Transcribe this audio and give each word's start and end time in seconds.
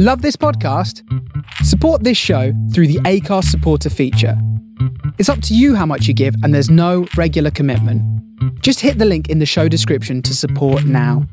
Love 0.00 0.22
this 0.22 0.36
podcast? 0.36 1.02
Support 1.64 2.04
this 2.04 2.16
show 2.16 2.52
through 2.72 2.86
the 2.86 3.00
Acast 3.00 3.46
supporter 3.46 3.90
feature. 3.90 4.40
It's 5.18 5.28
up 5.28 5.42
to 5.42 5.56
you 5.56 5.74
how 5.74 5.86
much 5.86 6.06
you 6.06 6.14
give, 6.14 6.36
and 6.44 6.54
there's 6.54 6.70
no 6.70 7.08
regular 7.16 7.50
commitment. 7.50 8.00
Just 8.62 8.78
hit 8.78 8.98
the 8.98 9.04
link 9.04 9.28
in 9.28 9.40
the 9.40 9.44
show 9.44 9.66
description 9.66 10.22
to 10.22 10.36
support 10.36 10.84
now. 10.84 11.26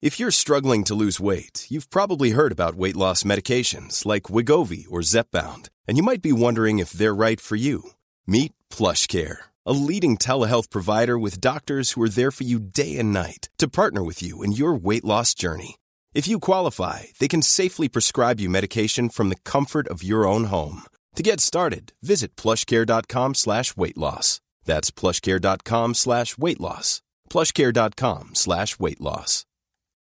If 0.00 0.18
you're 0.18 0.30
struggling 0.30 0.84
to 0.84 0.94
lose 0.94 1.20
weight, 1.20 1.66
you've 1.68 1.90
probably 1.90 2.30
heard 2.30 2.50
about 2.50 2.74
weight 2.74 2.96
loss 2.96 3.24
medications 3.24 4.06
like 4.06 4.30
Wegovy 4.30 4.86
or 4.90 5.00
Zepbound, 5.00 5.68
and 5.86 5.98
you 5.98 6.02
might 6.02 6.22
be 6.22 6.32
wondering 6.32 6.78
if 6.78 6.92
they're 6.92 7.14
right 7.14 7.42
for 7.42 7.56
you. 7.56 7.90
Meet 8.26 8.54
PlushCare, 8.70 9.36
a 9.66 9.72
leading 9.72 10.16
telehealth 10.16 10.70
provider 10.70 11.18
with 11.18 11.40
doctors 11.40 11.92
who 11.92 12.02
are 12.02 12.08
there 12.08 12.30
for 12.30 12.44
you 12.44 12.58
day 12.58 12.96
and 12.98 13.12
night 13.12 13.48
to 13.58 13.68
partner 13.68 14.02
with 14.02 14.22
you 14.22 14.42
in 14.42 14.52
your 14.52 14.74
weight 14.74 15.04
loss 15.04 15.34
journey. 15.34 15.76
If 16.14 16.28
you 16.28 16.38
qualify, 16.38 17.04
they 17.18 17.28
can 17.28 17.42
safely 17.42 17.88
prescribe 17.88 18.40
you 18.40 18.48
medication 18.48 19.08
from 19.08 19.30
the 19.30 19.40
comfort 19.44 19.88
of 19.88 20.02
your 20.02 20.26
own 20.26 20.44
home. 20.44 20.82
To 21.16 21.22
get 21.22 21.40
started, 21.40 21.92
visit 22.02 22.36
plushcare.com 22.36 23.34
slash 23.34 23.76
weight 23.76 23.96
loss. 23.96 24.40
That's 24.64 24.90
plushcare.com 24.90 25.94
slash 25.94 26.38
weight 26.38 26.60
loss. 26.60 27.02
plushcare.com 27.30 28.34
slash 28.34 28.78
weight 28.78 29.00
loss. 29.00 29.44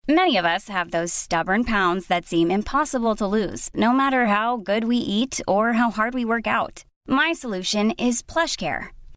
Many 0.08 0.38
of 0.38 0.46
us 0.46 0.70
have 0.70 0.92
those 0.92 1.12
stubborn 1.12 1.64
pounds 1.64 2.08
that 2.08 2.28
seem 2.28 2.52
impossible 2.52 3.16
to 3.16 3.26
lose, 3.26 3.72
no 3.74 3.92
matter 3.92 4.28
how 4.28 4.58
good 4.58 4.84
we 4.84 4.98
eat 4.98 5.42
or 5.48 5.74
how 5.74 5.90
hard 5.90 6.14
we 6.14 6.24
work 6.24 6.46
out. 6.46 6.86
My 7.08 7.34
solution 7.34 7.92
is 7.92 8.22
PlushCare. 8.22 8.90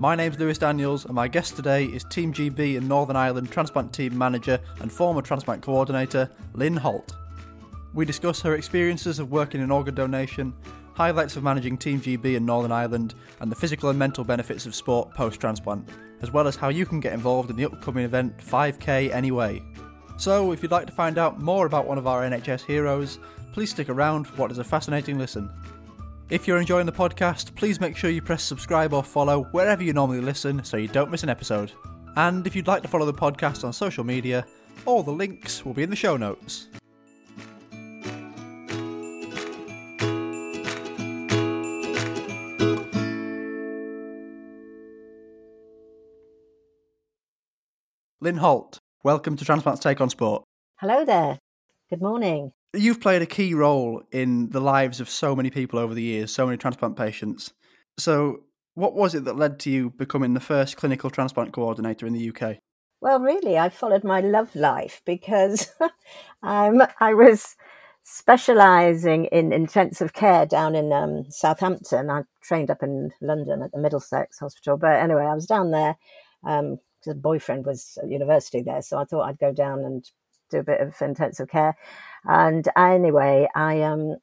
My 0.00 0.16
name's 0.16 0.40
Lewis 0.40 0.58
Daniels 0.58 1.04
and 1.04 1.14
my 1.14 1.28
guest 1.28 1.54
today 1.54 1.84
is 1.84 2.02
Team 2.02 2.34
GB 2.34 2.76
and 2.76 2.88
Northern 2.88 3.14
Ireland 3.14 3.52
Transplant 3.52 3.92
Team 3.92 4.18
Manager 4.18 4.58
and 4.80 4.90
former 4.90 5.22
Transplant 5.22 5.62
Coordinator, 5.62 6.28
Lynn 6.52 6.76
Holt. 6.76 7.14
We 7.92 8.04
discuss 8.04 8.40
her 8.40 8.56
experiences 8.56 9.20
of 9.20 9.30
working 9.30 9.60
in 9.60 9.70
organ 9.70 9.94
donation, 9.94 10.52
highlights 10.94 11.36
of 11.36 11.44
managing 11.44 11.78
Team 11.78 12.00
GB 12.00 12.34
in 12.34 12.44
Northern 12.44 12.72
Ireland, 12.72 13.14
and 13.38 13.52
the 13.52 13.56
physical 13.56 13.88
and 13.88 13.98
mental 13.98 14.24
benefits 14.24 14.66
of 14.66 14.74
sport 14.74 15.14
post 15.14 15.40
transplant, 15.40 15.88
as 16.22 16.32
well 16.32 16.48
as 16.48 16.56
how 16.56 16.70
you 16.70 16.86
can 16.86 16.98
get 16.98 17.12
involved 17.12 17.50
in 17.50 17.56
the 17.56 17.64
upcoming 17.64 18.04
event 18.04 18.36
5K 18.38 19.14
Anyway. 19.14 19.62
So, 20.16 20.50
if 20.50 20.60
you'd 20.60 20.72
like 20.72 20.86
to 20.86 20.92
find 20.92 21.18
out 21.18 21.40
more 21.40 21.66
about 21.66 21.86
one 21.86 21.98
of 21.98 22.08
our 22.08 22.22
NHS 22.22 22.62
heroes, 22.62 23.20
please 23.52 23.70
stick 23.70 23.88
around 23.88 24.24
for 24.26 24.34
what 24.34 24.50
is 24.50 24.58
a 24.58 24.64
fascinating 24.64 25.18
listen. 25.18 25.48
If 26.30 26.48
you're 26.48 26.58
enjoying 26.58 26.86
the 26.86 26.92
podcast, 26.92 27.54
please 27.54 27.80
make 27.80 27.98
sure 27.98 28.08
you 28.08 28.22
press 28.22 28.42
subscribe 28.42 28.94
or 28.94 29.04
follow 29.04 29.42
wherever 29.52 29.82
you 29.82 29.92
normally 29.92 30.22
listen 30.22 30.64
so 30.64 30.78
you 30.78 30.88
don't 30.88 31.10
miss 31.10 31.22
an 31.22 31.28
episode. 31.28 31.72
And 32.16 32.46
if 32.46 32.56
you'd 32.56 32.66
like 32.66 32.80
to 32.82 32.88
follow 32.88 33.04
the 33.04 33.12
podcast 33.12 33.62
on 33.62 33.74
social 33.74 34.04
media, 34.04 34.46
all 34.86 35.02
the 35.02 35.10
links 35.10 35.66
will 35.66 35.74
be 35.74 35.82
in 35.82 35.90
the 35.90 35.96
show 35.96 36.16
notes. 36.16 36.68
Lynn 48.22 48.38
Holt, 48.38 48.78
welcome 49.02 49.36
to 49.36 49.44
Transplant's 49.44 49.80
Take 49.80 50.00
on 50.00 50.08
Sport. 50.08 50.44
Hello 50.76 51.04
there. 51.04 51.38
Good 51.90 52.00
morning. 52.00 52.52
You've 52.74 53.00
played 53.00 53.22
a 53.22 53.26
key 53.26 53.54
role 53.54 54.02
in 54.10 54.50
the 54.50 54.60
lives 54.60 55.00
of 55.00 55.08
so 55.08 55.34
many 55.34 55.50
people 55.50 55.78
over 55.78 55.94
the 55.94 56.02
years, 56.02 56.32
so 56.32 56.46
many 56.46 56.58
transplant 56.58 56.96
patients. 56.96 57.52
So, 57.98 58.44
what 58.74 58.94
was 58.94 59.14
it 59.14 59.24
that 59.24 59.36
led 59.36 59.58
to 59.60 59.70
you 59.70 59.90
becoming 59.90 60.34
the 60.34 60.40
first 60.40 60.76
clinical 60.76 61.10
transplant 61.10 61.52
coordinator 61.52 62.06
in 62.06 62.12
the 62.12 62.30
UK? 62.30 62.58
Well, 63.00 63.20
really, 63.20 63.58
I 63.58 63.68
followed 63.68 64.02
my 64.02 64.20
love 64.20 64.54
life 64.56 65.02
because 65.04 65.70
um, 66.42 66.82
I 67.00 67.14
was 67.14 67.54
specialising 68.02 69.26
in 69.26 69.52
intensive 69.52 70.12
care 70.12 70.46
down 70.46 70.74
in 70.74 70.92
um, 70.92 71.24
Southampton. 71.30 72.10
I 72.10 72.22
trained 72.42 72.70
up 72.70 72.82
in 72.82 73.12
London 73.20 73.62
at 73.62 73.72
the 73.72 73.78
Middlesex 73.78 74.38
Hospital, 74.38 74.76
but 74.76 74.96
anyway, 74.96 75.24
I 75.24 75.34
was 75.34 75.46
down 75.46 75.70
there 75.70 75.96
um, 76.44 76.78
a 77.06 77.14
boyfriend 77.14 77.66
was 77.66 77.98
at 78.02 78.08
university 78.08 78.62
there, 78.62 78.82
so 78.82 78.98
I 78.98 79.04
thought 79.04 79.28
I'd 79.28 79.38
go 79.38 79.52
down 79.52 79.80
and 79.80 80.04
do 80.50 80.58
a 80.58 80.64
bit 80.64 80.80
of 80.80 80.94
intensive 81.00 81.48
care. 81.48 81.76
And 82.24 82.68
anyway, 82.76 83.48
I 83.54 83.82
um 83.82 84.16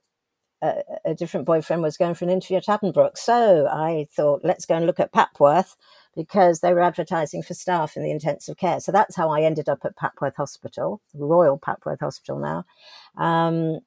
a, 0.62 0.84
a 1.06 1.14
different 1.16 1.46
boyfriend 1.46 1.82
was 1.82 1.98
going 1.98 2.14
for 2.14 2.26
an 2.26 2.32
interview 2.32 2.58
at 2.58 2.66
Addenbrooke, 2.66 3.18
so 3.18 3.68
I 3.68 4.08
thought 4.16 4.42
let's 4.44 4.66
go 4.66 4.76
and 4.76 4.86
look 4.86 5.00
at 5.00 5.14
Papworth 5.14 5.76
because 6.16 6.60
they 6.60 6.74
were 6.74 6.82
advertising 6.82 7.42
for 7.42 7.54
staff 7.54 7.96
in 7.96 8.04
the 8.04 8.12
intensive 8.12 8.58
care. 8.58 8.80
So 8.80 8.92
that's 8.92 9.16
how 9.16 9.30
I 9.30 9.42
ended 9.42 9.70
up 9.70 9.80
at 9.86 9.96
Papworth 9.96 10.36
Hospital, 10.36 11.02
Royal 11.14 11.58
Papworth 11.58 12.02
Hospital 12.02 12.38
now, 12.38 12.66
um, 13.18 13.80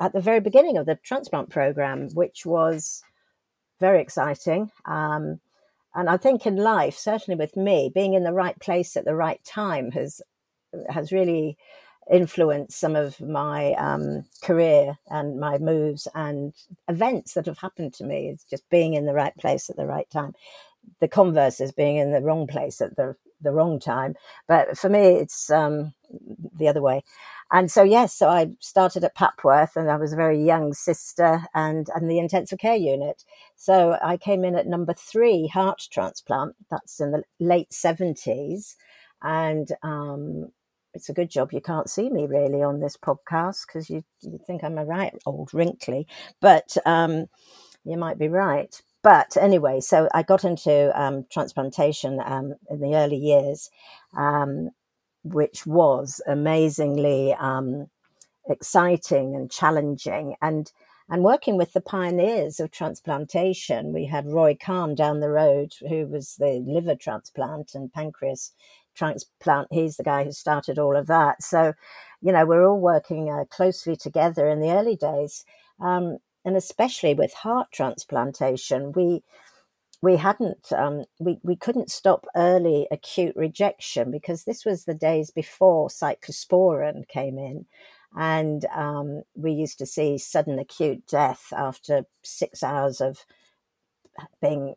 at 0.00 0.12
the 0.12 0.20
very 0.20 0.40
beginning 0.40 0.76
of 0.76 0.86
the 0.86 0.98
transplant 1.02 1.50
program, 1.50 2.08
which 2.14 2.46
was 2.46 3.02
very 3.80 4.00
exciting. 4.00 4.70
Um, 4.84 5.40
and 5.94 6.08
I 6.08 6.16
think 6.16 6.46
in 6.46 6.56
life, 6.56 6.96
certainly 6.96 7.36
with 7.36 7.56
me, 7.56 7.90
being 7.94 8.14
in 8.14 8.22
the 8.22 8.32
right 8.32 8.58
place 8.60 8.96
at 8.96 9.04
the 9.04 9.14
right 9.14 9.42
time 9.44 9.90
has 9.90 10.22
has 10.88 11.12
really 11.12 11.56
influenced 12.10 12.78
some 12.78 12.96
of 12.96 13.20
my 13.20 13.72
um, 13.74 14.24
career 14.42 14.98
and 15.08 15.38
my 15.38 15.58
moves 15.58 16.08
and 16.14 16.52
events 16.88 17.34
that 17.34 17.46
have 17.46 17.58
happened 17.58 17.94
to 17.94 18.04
me. 18.04 18.28
It's 18.28 18.44
just 18.44 18.68
being 18.70 18.94
in 18.94 19.06
the 19.06 19.14
right 19.14 19.36
place 19.36 19.70
at 19.70 19.76
the 19.76 19.86
right 19.86 20.10
time. 20.10 20.34
The 21.00 21.08
converse 21.08 21.60
is 21.60 21.72
being 21.72 21.96
in 21.96 22.12
the 22.12 22.20
wrong 22.20 22.46
place 22.46 22.80
at 22.80 22.96
the 22.96 23.16
the 23.42 23.52
wrong 23.52 23.78
time. 23.78 24.14
But 24.48 24.78
for 24.78 24.88
me, 24.88 25.16
it's 25.16 25.50
um, 25.50 25.92
the 26.56 26.68
other 26.68 26.80
way. 26.80 27.02
And 27.50 27.70
so, 27.70 27.82
yes, 27.82 28.14
so 28.14 28.28
I 28.28 28.50
started 28.60 29.04
at 29.04 29.16
Papworth 29.16 29.76
and 29.76 29.90
I 29.90 29.96
was 29.96 30.12
a 30.12 30.16
very 30.16 30.42
young 30.42 30.72
sister 30.72 31.42
and, 31.54 31.88
and 31.94 32.08
the 32.08 32.18
intensive 32.18 32.58
care 32.58 32.76
unit. 32.76 33.24
So 33.56 33.98
I 34.02 34.16
came 34.16 34.44
in 34.44 34.56
at 34.56 34.66
number 34.66 34.94
three, 34.94 35.48
heart 35.48 35.86
transplant. 35.90 36.56
That's 36.70 37.00
in 37.00 37.12
the 37.12 37.22
late 37.40 37.70
70s. 37.70 38.76
And 39.22 39.70
um, 39.82 40.50
it's 40.94 41.08
a 41.08 41.14
good 41.14 41.30
job 41.30 41.52
you 41.52 41.60
can't 41.60 41.90
see 41.90 42.10
me 42.10 42.26
really 42.26 42.62
on 42.62 42.80
this 42.80 42.96
podcast 42.96 43.66
because 43.66 43.88
you, 43.88 44.04
you 44.20 44.38
think 44.46 44.62
I'm 44.62 44.78
a 44.78 44.84
right 44.84 45.14
old 45.26 45.52
wrinkly. 45.54 46.06
But 46.40 46.76
um, 46.86 47.26
you 47.84 47.96
might 47.96 48.18
be 48.18 48.28
right. 48.28 48.80
But 49.02 49.36
anyway, 49.36 49.80
so 49.80 50.08
I 50.14 50.22
got 50.22 50.44
into 50.44 50.92
um, 51.00 51.26
transplantation 51.30 52.20
um, 52.24 52.54
in 52.70 52.80
the 52.80 52.94
early 52.94 53.16
years, 53.16 53.70
um, 54.16 54.70
which 55.24 55.66
was 55.66 56.20
amazingly 56.26 57.34
um, 57.34 57.88
exciting 58.48 59.34
and 59.34 59.50
challenging. 59.50 60.36
And 60.40 60.70
and 61.08 61.24
working 61.24 61.58
with 61.58 61.72
the 61.72 61.80
pioneers 61.80 62.60
of 62.60 62.70
transplantation, 62.70 63.92
we 63.92 64.06
had 64.06 64.26
Roy 64.26 64.56
Calne 64.58 64.94
down 64.94 65.20
the 65.20 65.28
road, 65.28 65.74
who 65.86 66.06
was 66.06 66.36
the 66.36 66.62
liver 66.66 66.94
transplant 66.94 67.74
and 67.74 67.92
pancreas 67.92 68.52
transplant. 68.94 69.68
He's 69.70 69.96
the 69.96 70.02
guy 70.02 70.24
who 70.24 70.32
started 70.32 70.78
all 70.78 70.96
of 70.96 71.06
that. 71.06 71.42
So, 71.42 71.72
you 72.20 72.32
know, 72.32 72.46
we're 72.46 72.66
all 72.66 72.80
working 72.80 73.30
uh, 73.30 73.44
closely 73.46 73.96
together 73.96 74.48
in 74.48 74.60
the 74.60 74.72
early 74.72 74.96
days. 74.96 75.44
Um, 75.80 76.18
and 76.44 76.56
especially 76.56 77.14
with 77.14 77.32
heart 77.34 77.68
transplantation, 77.72 78.92
we 78.92 79.22
we 80.02 80.16
hadn't 80.16 80.72
um, 80.72 81.04
we 81.20 81.38
we 81.42 81.56
couldn't 81.56 81.90
stop 81.90 82.26
early 82.34 82.88
acute 82.90 83.36
rejection 83.36 84.10
because 84.10 84.44
this 84.44 84.64
was 84.64 84.84
the 84.84 84.94
days 84.94 85.30
before 85.30 85.88
cyclosporin 85.88 87.06
came 87.08 87.38
in, 87.38 87.66
and 88.16 88.64
um, 88.74 89.22
we 89.36 89.52
used 89.52 89.78
to 89.78 89.86
see 89.86 90.18
sudden 90.18 90.58
acute 90.58 91.06
death 91.06 91.52
after 91.56 92.04
six 92.22 92.62
hours 92.64 93.00
of 93.00 93.24
being 94.40 94.74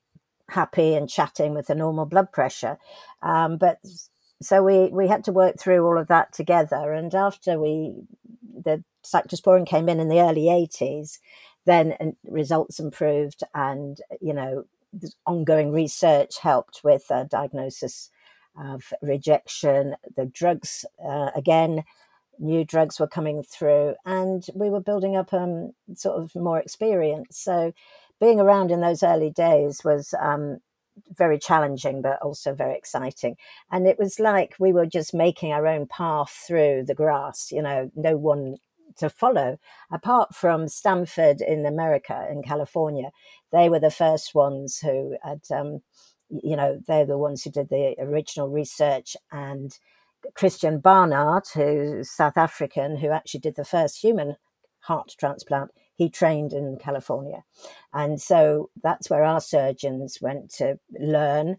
happy 0.49 0.93
and 0.93 1.09
chatting 1.09 1.53
with 1.53 1.69
a 1.69 1.75
normal 1.75 2.05
blood 2.05 2.31
pressure, 2.31 2.77
um, 3.21 3.57
but 3.57 3.79
so 4.41 4.63
we 4.63 4.89
we 4.89 5.07
had 5.07 5.23
to 5.25 5.31
work 5.31 5.59
through 5.59 5.85
all 5.85 5.97
of 5.97 6.07
that 6.07 6.33
together. 6.33 6.93
And 6.93 7.13
after 7.15 7.59
we 7.59 7.93
the 8.63 8.83
cyclosporin 9.03 9.65
came 9.67 9.87
in 9.87 9.99
in 9.99 10.09
the 10.09 10.19
early 10.19 10.45
80s, 10.45 11.19
then 11.65 12.15
results 12.23 12.79
improved 12.79 13.43
and, 13.53 13.97
you 14.21 14.33
know, 14.33 14.65
ongoing 15.25 15.71
research 15.71 16.39
helped 16.39 16.81
with 16.83 17.05
uh, 17.09 17.25
diagnosis 17.25 18.09
of 18.57 18.93
rejection. 19.01 19.95
The 20.15 20.25
drugs, 20.25 20.85
uh, 21.03 21.31
again, 21.35 21.83
new 22.39 22.63
drugs 22.63 22.99
were 22.99 23.07
coming 23.07 23.43
through, 23.43 23.95
and 24.05 24.45
we 24.53 24.69
were 24.69 24.79
building 24.79 25.15
up 25.15 25.33
um, 25.33 25.71
sort 25.95 26.21
of 26.21 26.33
more 26.35 26.59
experience. 26.59 27.37
So, 27.37 27.73
being 28.19 28.39
around 28.39 28.71
in 28.71 28.81
those 28.81 29.03
early 29.03 29.29
days 29.29 29.83
was 29.83 30.13
um, 30.19 30.59
very 31.17 31.37
challenging, 31.37 32.01
but 32.01 32.21
also 32.21 32.53
very 32.53 32.75
exciting. 32.75 33.35
And 33.71 33.87
it 33.87 33.99
was 33.99 34.19
like 34.19 34.55
we 34.59 34.71
were 34.71 34.85
just 34.85 35.13
making 35.13 35.51
our 35.51 35.67
own 35.67 35.87
path 35.87 36.43
through 36.47 36.85
the 36.87 36.95
grass, 36.95 37.51
you 37.51 37.61
know, 37.61 37.91
no 37.95 38.17
one 38.17 38.57
to 38.97 39.09
follow. 39.09 39.57
Apart 39.91 40.33
from 40.33 40.67
Stanford 40.67 41.41
in 41.41 41.65
America, 41.65 42.27
in 42.31 42.41
California, 42.41 43.11
they 43.51 43.69
were 43.69 43.79
the 43.79 43.91
first 43.91 44.33
ones 44.33 44.79
who 44.79 45.17
had, 45.23 45.41
um, 45.53 45.81
you 46.29 46.55
know, 46.55 46.79
they're 46.87 47.05
the 47.05 47.17
ones 47.17 47.43
who 47.43 47.49
did 47.49 47.69
the 47.69 47.95
original 47.99 48.49
research. 48.49 49.17
And 49.31 49.77
Christiaan 50.33 50.81
Barnard, 50.81 51.43
who's 51.53 52.09
South 52.09 52.37
African, 52.37 52.97
who 52.97 53.09
actually 53.09 53.41
did 53.41 53.55
the 53.55 53.65
first 53.65 54.01
human 54.01 54.37
heart 54.79 55.13
transplant, 55.19 55.71
he 55.95 56.09
trained 56.09 56.53
in 56.53 56.77
California. 56.77 57.43
And 57.93 58.21
so 58.21 58.69
that's 58.83 59.09
where 59.09 59.23
our 59.23 59.41
surgeons 59.41 60.19
went 60.21 60.51
to 60.55 60.79
learn. 60.99 61.57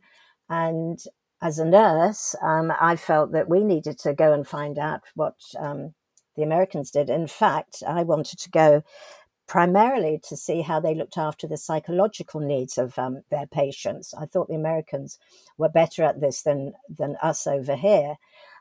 And 0.49 1.03
as 1.43 1.59
a 1.59 1.65
nurse, 1.65 2.35
um, 2.43 2.73
I 2.81 2.97
felt 2.97 3.33
that 3.33 3.49
we 3.49 3.65
needed 3.65 3.99
to 4.00 4.15
go 4.15 4.33
and 4.33 4.47
find 4.47 4.79
out 4.79 5.03
what 5.15 5.37
um, 5.59 5.94
the 6.37 6.43
Americans 6.43 6.91
did. 6.91 7.11
In 7.11 7.27
fact, 7.27 7.83
I 7.87 8.03
wanted 8.03 8.38
to 8.41 8.50
go 8.50 8.83
primarily 9.47 10.21
to 10.29 10.37
see 10.37 10.62
how 10.62 10.81
they 10.81 10.94
looked 10.94 11.17
after 11.17 11.47
the 11.47 11.56
psychological 11.56 12.41
needs 12.41 12.79
of 12.79 12.99
um, 12.99 13.23
their 13.31 13.47
patients. 13.47 14.12
I 14.19 14.27
thought 14.27 14.49
the 14.49 14.55
Americans 14.55 15.19
were 15.56 15.69
better 15.69 16.03
at 16.03 16.21
this 16.21 16.43
than 16.43 16.73
than 16.88 17.17
us 17.23 17.47
over 17.47 17.77
here. 17.77 18.17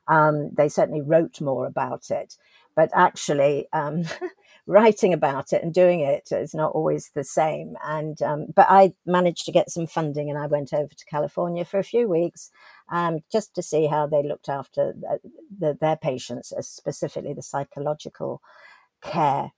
Um, 0.07 0.51
they 0.53 0.69
certainly 0.69 1.01
wrote 1.01 1.41
more 1.41 1.65
about 1.65 2.11
it, 2.11 2.37
but 2.75 2.91
actually, 2.93 3.67
um, 3.73 4.03
writing 4.67 5.13
about 5.13 5.53
it 5.53 5.61
and 5.61 5.73
doing 5.73 5.99
it 5.99 6.29
is 6.31 6.53
not 6.53 6.71
always 6.71 7.11
the 7.13 7.23
same. 7.23 7.75
And 7.83 8.21
um, 8.21 8.47
but 8.55 8.67
I 8.69 8.93
managed 9.05 9.45
to 9.45 9.51
get 9.51 9.69
some 9.69 9.87
funding, 9.87 10.29
and 10.29 10.39
I 10.39 10.47
went 10.47 10.73
over 10.73 10.93
to 10.93 11.05
California 11.05 11.65
for 11.65 11.79
a 11.79 11.83
few 11.83 12.07
weeks 12.07 12.51
um, 12.89 13.19
just 13.31 13.53
to 13.55 13.61
see 13.61 13.87
how 13.87 14.07
they 14.07 14.23
looked 14.23 14.49
after 14.49 14.93
the, 14.93 15.19
the, 15.57 15.77
their 15.79 15.95
patients, 15.97 16.51
uh, 16.51 16.61
specifically 16.61 17.33
the 17.33 17.41
psychological 17.41 18.41
care. 19.01 19.51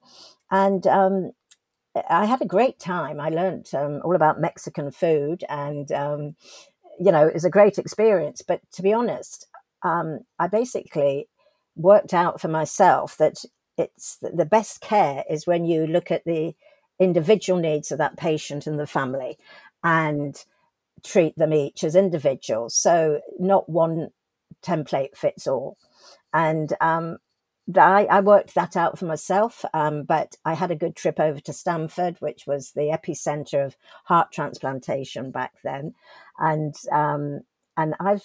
And 0.52 0.86
um, 0.88 1.32
I 2.10 2.26
had 2.26 2.42
a 2.42 2.46
great 2.46 2.80
time. 2.80 3.20
I 3.20 3.30
learned 3.30 3.70
um, 3.74 4.02
all 4.04 4.16
about 4.16 4.42
Mexican 4.42 4.92
food, 4.92 5.44
and 5.50 5.92
um, 5.92 6.36
you 7.00 7.12
know, 7.12 7.28
it 7.28 7.34
was 7.34 7.46
a 7.46 7.50
great 7.50 7.78
experience. 7.78 8.42
But 8.42 8.62
to 8.74 8.82
be 8.82 8.94
honest, 8.94 9.48
um, 9.84 10.20
I 10.40 10.48
basically 10.48 11.30
worked 11.76 12.14
out 12.14 12.42
for 12.42 12.48
myself 12.48 13.18
that 13.18 13.38
it's 13.78 14.18
the 14.22 14.46
best 14.46 14.82
care 14.82 15.24
is 15.30 15.48
when 15.48 15.66
you 15.66 15.86
look 15.86 16.12
at 16.12 16.26
the 16.26 16.56
individual 17.00 17.60
needs 17.60 17.92
of 17.92 18.00
that 18.00 18.18
patient 18.18 18.66
and 18.66 18.80
the 18.80 18.88
family 18.88 19.38
and 19.84 20.44
treat 21.04 21.36
them 21.38 21.54
each 21.54 21.84
as 21.84 21.96
individuals. 21.96 22.76
So 22.76 23.22
not 23.40 23.70
one 23.70 24.10
template 24.64 25.16
fits 25.16 25.48
all. 25.48 25.78
And 26.34 26.74
um, 26.82 27.18
I, 27.76 28.06
I, 28.06 28.20
worked 28.22 28.56
that 28.56 28.78
out 28.78 28.98
for 28.98 29.06
myself, 29.06 29.66
um, 29.74 30.04
but 30.04 30.36
I 30.46 30.54
had 30.54 30.72
a 30.72 30.76
good 30.76 30.96
trip 30.96 31.20
over 31.20 31.40
to 31.42 31.54
Stanford, 31.54 32.18
which 32.20 32.48
was 32.48 32.72
the 32.72 32.98
epicenter 32.98 33.66
of 33.66 33.76
heart 34.06 34.32
transplantation 34.32 35.32
back 35.32 35.54
then, 35.64 35.94
and 36.38 36.76
um, 36.92 37.42
and 37.76 37.96
I've 38.00 38.24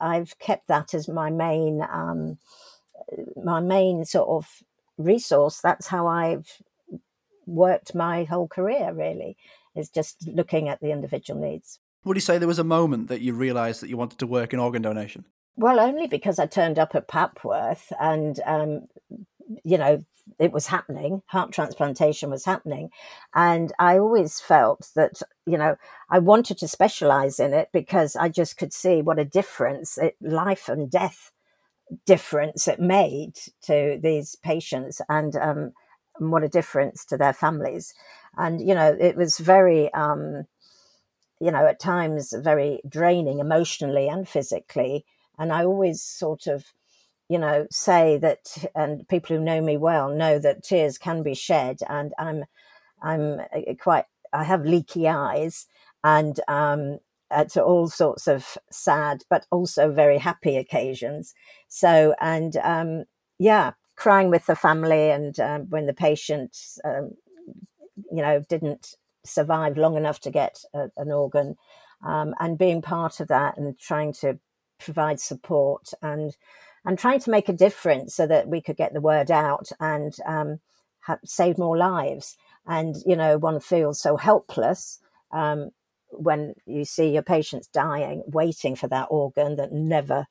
I've 0.00 0.38
kept 0.38 0.68
that 0.68 0.94
as 0.94 1.08
my 1.08 1.30
main 1.30 1.82
um, 1.82 2.38
my 3.42 3.60
main 3.60 4.04
sort 4.04 4.28
of 4.28 4.62
resource. 4.98 5.60
That's 5.60 5.86
how 5.86 6.06
I've 6.06 6.50
worked 7.46 7.94
my 7.94 8.24
whole 8.24 8.48
career. 8.48 8.92
Really, 8.92 9.36
is 9.74 9.88
just 9.88 10.26
looking 10.28 10.68
at 10.68 10.80
the 10.80 10.90
individual 10.90 11.40
needs. 11.40 11.78
Would 12.04 12.16
you 12.16 12.20
say 12.20 12.38
there 12.38 12.46
was 12.46 12.60
a 12.60 12.64
moment 12.64 13.08
that 13.08 13.20
you 13.20 13.32
realised 13.32 13.82
that 13.82 13.90
you 13.90 13.96
wanted 13.96 14.20
to 14.20 14.26
work 14.26 14.52
in 14.52 14.60
organ 14.60 14.82
donation? 14.82 15.24
Well, 15.56 15.80
only 15.80 16.06
because 16.06 16.38
I 16.38 16.46
turned 16.46 16.78
up 16.78 16.94
at 16.94 17.08
Papworth 17.08 17.90
and, 17.98 18.38
um, 18.44 18.86
you 19.64 19.78
know, 19.78 20.04
it 20.38 20.52
was 20.52 20.66
happening. 20.66 21.22
Heart 21.26 21.52
transplantation 21.52 22.30
was 22.30 22.44
happening. 22.44 22.90
And 23.34 23.72
I 23.78 23.98
always 23.98 24.38
felt 24.38 24.90
that, 24.94 25.22
you 25.46 25.56
know, 25.56 25.76
I 26.10 26.18
wanted 26.18 26.58
to 26.58 26.68
specialize 26.68 27.40
in 27.40 27.54
it 27.54 27.70
because 27.72 28.16
I 28.16 28.28
just 28.28 28.56
could 28.56 28.72
see 28.72 29.02
what 29.02 29.18
a 29.18 29.24
difference 29.24 29.98
it, 29.98 30.16
life 30.20 30.68
and 30.68 30.90
death 30.90 31.32
difference 32.04 32.68
it 32.68 32.80
made 32.80 33.34
to 33.62 33.98
these 34.02 34.36
patients 34.36 35.00
and, 35.08 35.36
um, 35.36 35.72
what 36.18 36.42
a 36.42 36.48
difference 36.48 37.04
to 37.04 37.16
their 37.16 37.32
families. 37.32 37.94
And, 38.36 38.60
you 38.60 38.74
know, 38.74 38.96
it 38.98 39.16
was 39.16 39.38
very, 39.38 39.92
um, 39.92 40.46
you 41.40 41.50
know, 41.50 41.66
at 41.66 41.78
times 41.78 42.32
very 42.36 42.80
draining 42.88 43.38
emotionally 43.38 44.08
and 44.08 44.26
physically. 44.28 45.04
And 45.38 45.52
I 45.52 45.64
always 45.64 46.02
sort 46.02 46.46
of, 46.46 46.72
you 47.28 47.38
know, 47.38 47.66
say 47.70 48.16
that, 48.18 48.70
and 48.74 49.06
people 49.08 49.36
who 49.36 49.42
know 49.42 49.60
me 49.60 49.76
well 49.76 50.08
know 50.08 50.38
that 50.38 50.62
tears 50.62 50.96
can 50.96 51.22
be 51.22 51.34
shed, 51.34 51.80
and 51.88 52.14
I'm, 52.18 52.44
I'm 53.02 53.40
uh, 53.40 53.74
quite, 53.78 54.04
I 54.32 54.44
have 54.44 54.64
leaky 54.64 55.08
eyes, 55.08 55.66
and 56.02 56.40
um, 56.48 56.98
at 57.30 57.56
all 57.56 57.88
sorts 57.88 58.28
of 58.28 58.56
sad, 58.70 59.22
but 59.28 59.46
also 59.50 59.90
very 59.90 60.18
happy 60.18 60.56
occasions. 60.56 61.34
So, 61.68 62.14
and 62.20 62.56
um, 62.58 63.04
yeah, 63.38 63.72
crying 63.96 64.30
with 64.30 64.46
the 64.46 64.56
family, 64.56 65.10
and 65.10 65.38
um, 65.40 65.62
when 65.68 65.86
the 65.86 65.94
patient, 65.94 66.56
um, 66.84 67.12
you 68.12 68.22
know, 68.22 68.42
didn't 68.48 68.94
survive 69.24 69.76
long 69.76 69.96
enough 69.96 70.20
to 70.20 70.30
get 70.30 70.62
a, 70.74 70.88
an 70.96 71.10
organ, 71.10 71.56
um, 72.04 72.34
and 72.38 72.58
being 72.58 72.82
part 72.82 73.20
of 73.20 73.28
that 73.28 73.56
and 73.56 73.78
trying 73.78 74.12
to 74.12 74.38
provide 74.78 75.20
support 75.20 75.92
and 76.02 76.36
and 76.84 76.98
trying 76.98 77.18
to 77.18 77.30
make 77.30 77.48
a 77.48 77.52
difference 77.52 78.14
so 78.14 78.26
that 78.28 78.46
we 78.46 78.60
could 78.60 78.76
get 78.76 78.92
the 78.94 79.00
word 79.00 79.30
out 79.30 79.70
and 79.80 80.14
um, 80.24 80.60
have, 81.00 81.18
save 81.24 81.58
more 81.58 81.76
lives. 81.76 82.36
And 82.66 82.96
you 83.04 83.16
know, 83.16 83.38
one 83.38 83.60
feels 83.60 84.00
so 84.00 84.16
helpless 84.16 85.00
um, 85.32 85.70
when 86.10 86.54
you 86.66 86.84
see 86.84 87.08
your 87.08 87.22
patients 87.22 87.66
dying, 87.68 88.22
waiting 88.26 88.76
for 88.76 88.88
that 88.88 89.08
organ 89.10 89.56
that 89.56 89.72
never 89.72 90.26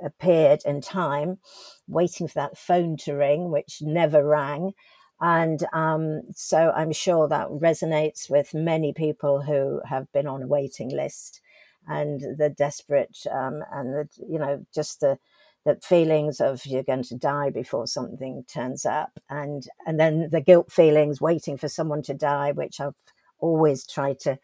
appeared 0.00 0.60
in 0.64 0.80
time, 0.80 1.38
waiting 1.86 2.28
for 2.28 2.34
that 2.34 2.56
phone 2.56 2.96
to 2.96 3.14
ring, 3.14 3.50
which 3.50 3.82
never 3.82 4.24
rang. 4.24 4.72
And 5.20 5.66
um, 5.72 6.22
so 6.34 6.70
I'm 6.70 6.92
sure 6.92 7.26
that 7.28 7.48
resonates 7.48 8.30
with 8.30 8.54
many 8.54 8.92
people 8.92 9.42
who 9.42 9.80
have 9.84 10.10
been 10.12 10.28
on 10.28 10.42
a 10.42 10.46
waiting 10.46 10.90
list 10.90 11.40
and 11.88 12.20
the 12.20 12.50
desperate 12.50 13.18
um, 13.30 13.62
and 13.72 13.94
the, 13.94 14.08
you 14.28 14.38
know, 14.38 14.64
just 14.72 15.00
the, 15.00 15.18
the 15.64 15.78
feelings 15.82 16.40
of 16.40 16.64
you're 16.64 16.84
going 16.84 17.02
to 17.02 17.16
die 17.16 17.50
before 17.50 17.86
something 17.86 18.44
turns 18.46 18.86
up 18.86 19.18
and, 19.28 19.66
and 19.86 19.98
then 19.98 20.28
the 20.30 20.40
guilt 20.40 20.70
feelings 20.70 21.20
waiting 21.20 21.56
for 21.56 21.68
someone 21.68 22.02
to 22.02 22.14
die, 22.14 22.52
which 22.52 22.80
I've 22.80 22.94
always 23.40 23.86
tried 23.86 24.20
to 24.20 24.38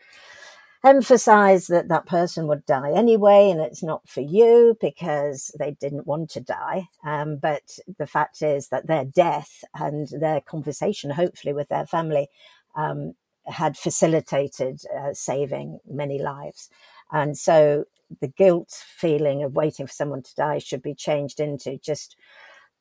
emphasize 0.85 1.67
that 1.69 1.89
that 1.89 2.07
person 2.07 2.47
would 2.47 2.67
die 2.67 2.93
anyway, 2.93 3.51
and 3.51 3.61
it's 3.61 3.83
not 3.83 4.09
for 4.09 4.21
you 4.21 4.77
because 4.81 5.51
they 5.59 5.73
didn't 5.73 6.07
want 6.07 6.31
to 6.31 6.41
die. 6.41 6.89
Um, 7.05 7.37
but 7.37 7.79
the 7.99 8.07
fact 8.07 8.43
is 8.43 8.69
that 8.69 8.87
their 8.87 9.05
death 9.05 9.65
and 9.75 10.09
their 10.09 10.41
conversation, 10.41 11.11
hopefully 11.11 11.53
with 11.55 11.69
their 11.69 11.87
family, 11.87 12.29
um, 12.77 13.15
had 13.47 13.77
facilitated 13.77 14.81
uh, 14.99 15.13
saving 15.15 15.81
many 15.89 16.21
lives. 16.21 16.69
And 17.13 17.37
so 17.37 17.85
the 18.21 18.29
guilt 18.29 18.71
feeling 18.71 19.43
of 19.43 19.55
waiting 19.55 19.87
for 19.87 19.93
someone 19.93 20.23
to 20.23 20.35
die 20.35 20.59
should 20.59 20.83
be 20.83 20.95
changed 20.95 21.41
into 21.41 21.79
just 21.79 22.17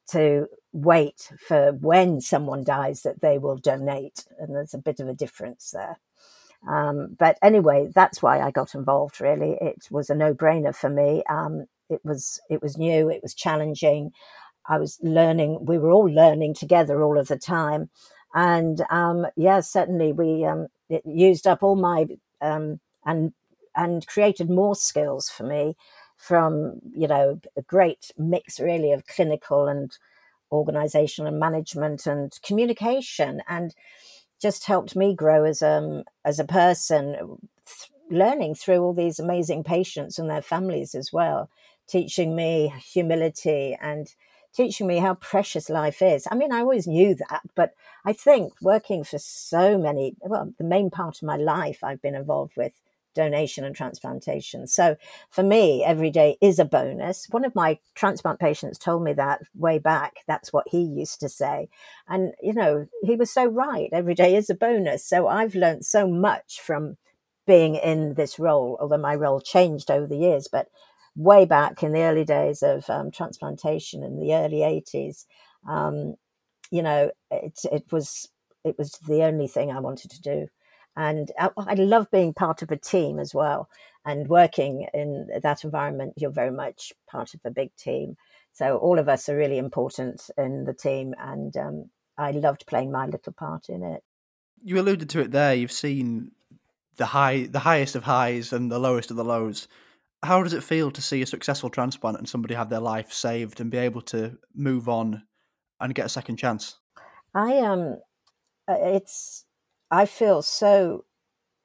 to 0.09 0.47
wait 0.73 1.31
for 1.39 1.71
when 1.73 2.21
someone 2.21 2.63
dies 2.63 3.03
that 3.03 3.21
they 3.21 3.37
will 3.37 3.57
donate. 3.57 4.25
And 4.39 4.55
there's 4.55 4.73
a 4.73 4.77
bit 4.79 4.99
of 4.99 5.07
a 5.07 5.13
difference 5.13 5.71
there. 5.71 5.99
Um, 6.67 7.15
but 7.19 7.37
anyway, 7.41 7.89
that's 7.93 8.21
why 8.21 8.39
I 8.39 8.51
got 8.51 8.75
involved. 8.75 9.19
Really, 9.21 9.57
it 9.61 9.87
was 9.91 10.09
a 10.09 10.15
no-brainer 10.15 10.75
for 10.75 10.89
me. 10.89 11.23
Um, 11.29 11.65
it 11.89 12.01
was 12.03 12.39
it 12.49 12.61
was 12.61 12.77
new, 12.77 13.09
it 13.09 13.21
was 13.21 13.33
challenging. 13.33 14.11
I 14.67 14.77
was 14.77 14.97
learning. 15.01 15.65
We 15.65 15.77
were 15.77 15.91
all 15.91 16.05
learning 16.09 16.53
together 16.55 17.03
all 17.03 17.17
of 17.19 17.27
the 17.27 17.37
time, 17.37 17.89
and 18.33 18.81
um, 18.89 19.27
yeah, 19.35 19.59
certainly 19.59 20.13
we 20.13 20.45
um, 20.45 20.67
used 21.05 21.47
up 21.47 21.63
all 21.63 21.75
my 21.75 22.07
um, 22.41 22.79
and 23.05 23.33
and 23.75 24.07
created 24.07 24.49
more 24.49 24.75
skills 24.75 25.29
for 25.29 25.43
me 25.43 25.75
from 26.17 26.79
you 26.95 27.07
know 27.07 27.39
a 27.57 27.61
great 27.63 28.11
mix 28.17 28.59
really 28.59 28.91
of 28.91 29.05
clinical 29.07 29.67
and 29.67 29.97
organizational 30.51 31.27
and 31.29 31.39
management 31.39 32.05
and 32.05 32.39
communication 32.43 33.41
and 33.49 33.73
just 34.43 34.65
helped 34.65 34.95
me 34.95 35.15
grow 35.15 35.45
as 35.45 35.63
um 35.63 36.03
as 36.25 36.39
a 36.39 36.45
person, 36.45 37.15
th- 37.15 37.91
learning 38.11 38.55
through 38.55 38.79
all 38.83 38.93
these 38.93 39.19
amazing 39.19 39.63
patients 39.63 40.19
and 40.19 40.29
their 40.29 40.43
families 40.43 40.95
as 40.95 41.11
well, 41.13 41.49
teaching 41.87 42.35
me 42.35 42.73
humility 42.93 43.77
and 43.81 44.07
teaching 44.55 44.87
me 44.87 44.97
how 44.99 45.15
precious 45.15 45.69
life 45.69 46.01
is. 46.01 46.27
I 46.31 46.35
mean, 46.35 46.51
I 46.51 46.59
always 46.59 46.87
knew 46.87 47.15
that, 47.15 47.41
but 47.55 47.71
I 48.05 48.13
think 48.13 48.53
working 48.61 49.03
for 49.03 49.17
so 49.19 49.77
many, 49.79 50.15
well, 50.21 50.53
the 50.59 50.63
main 50.63 50.91
part 50.91 51.17
of 51.17 51.23
my 51.27 51.37
life 51.37 51.83
I've 51.83 52.01
been 52.03 52.15
involved 52.15 52.53
with 52.55 52.73
donation 53.13 53.63
and 53.63 53.75
transplantation. 53.75 54.67
So 54.67 54.95
for 55.29 55.43
me, 55.43 55.83
every 55.83 56.09
day 56.09 56.37
is 56.41 56.59
a 56.59 56.65
bonus. 56.65 57.27
One 57.29 57.45
of 57.45 57.55
my 57.55 57.79
transplant 57.95 58.39
patients 58.39 58.77
told 58.77 59.03
me 59.03 59.13
that 59.13 59.41
way 59.55 59.79
back. 59.79 60.17
That's 60.27 60.51
what 60.53 60.67
he 60.69 60.81
used 60.81 61.19
to 61.21 61.29
say. 61.29 61.69
And, 62.07 62.33
you 62.41 62.53
know, 62.53 62.87
he 63.03 63.15
was 63.15 63.31
so 63.31 63.45
right. 63.45 63.89
Every 63.91 64.15
day 64.15 64.35
is 64.35 64.49
a 64.49 64.55
bonus. 64.55 65.05
So 65.05 65.27
I've 65.27 65.55
learned 65.55 65.85
so 65.85 66.07
much 66.07 66.59
from 66.61 66.97
being 67.45 67.75
in 67.75 68.13
this 68.13 68.39
role, 68.39 68.77
although 68.79 68.97
my 68.97 69.15
role 69.15 69.41
changed 69.41 69.91
over 69.91 70.07
the 70.07 70.17
years. 70.17 70.47
But 70.51 70.67
way 71.15 71.45
back 71.45 71.83
in 71.83 71.93
the 71.93 72.01
early 72.01 72.25
days 72.25 72.63
of 72.63 72.89
um, 72.89 73.11
transplantation 73.11 74.03
in 74.03 74.19
the 74.19 74.33
early 74.33 74.59
80s, 74.59 75.25
um, 75.67 76.15
you 76.71 76.81
know, 76.81 77.11
it, 77.31 77.59
it 77.71 77.85
was 77.91 78.29
it 78.63 78.77
was 78.77 78.91
the 79.07 79.23
only 79.23 79.47
thing 79.47 79.71
I 79.71 79.79
wanted 79.79 80.11
to 80.11 80.21
do. 80.21 80.47
And 80.95 81.31
I, 81.39 81.49
I 81.57 81.73
love 81.75 82.11
being 82.11 82.33
part 82.33 82.61
of 82.61 82.71
a 82.71 82.77
team 82.77 83.19
as 83.19 83.33
well. 83.33 83.69
And 84.05 84.27
working 84.27 84.87
in 84.93 85.27
that 85.41 85.63
environment, 85.63 86.13
you're 86.17 86.31
very 86.31 86.51
much 86.51 86.93
part 87.09 87.33
of 87.33 87.39
a 87.45 87.51
big 87.51 87.75
team. 87.75 88.17
So 88.51 88.77
all 88.77 88.99
of 88.99 89.09
us 89.09 89.29
are 89.29 89.37
really 89.37 89.57
important 89.57 90.29
in 90.37 90.65
the 90.65 90.73
team. 90.73 91.15
And 91.19 91.55
um, 91.57 91.89
I 92.17 92.31
loved 92.31 92.67
playing 92.67 92.91
my 92.91 93.07
little 93.07 93.33
part 93.33 93.69
in 93.69 93.83
it. 93.83 94.03
You 94.63 94.79
alluded 94.79 95.09
to 95.11 95.21
it 95.21 95.31
there. 95.31 95.53
You've 95.53 95.71
seen 95.71 96.31
the 96.97 97.07
high, 97.07 97.47
the 97.49 97.59
highest 97.59 97.95
of 97.95 98.03
highs 98.03 98.53
and 98.53 98.71
the 98.71 98.79
lowest 98.79 99.09
of 99.09 99.17
the 99.17 99.23
lows. 99.23 99.67
How 100.21 100.43
does 100.43 100.53
it 100.53 100.63
feel 100.63 100.91
to 100.91 101.01
see 101.01 101.21
a 101.21 101.25
successful 101.25 101.69
transplant 101.69 102.17
and 102.17 102.29
somebody 102.29 102.53
have 102.53 102.69
their 102.69 102.79
life 102.79 103.11
saved 103.11 103.59
and 103.59 103.71
be 103.71 103.77
able 103.77 104.01
to 104.03 104.37
move 104.53 104.87
on 104.87 105.23
and 105.79 105.95
get 105.95 106.05
a 106.05 106.09
second 106.09 106.37
chance? 106.37 106.77
I 107.33 107.59
um, 107.59 107.97
uh, 108.67 108.77
it's 108.79 109.45
I 109.93 110.07
feel 110.07 110.41
so 110.41 111.05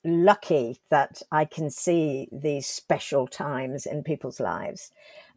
lucky 0.05 0.83
that 0.91 1.23
I 1.33 1.47
can 1.47 1.71
see 1.71 2.29
these 2.31 2.67
special 2.67 3.27
times 3.27 3.87
in 3.87 4.03
people's 4.03 4.39
lives. 4.39 4.91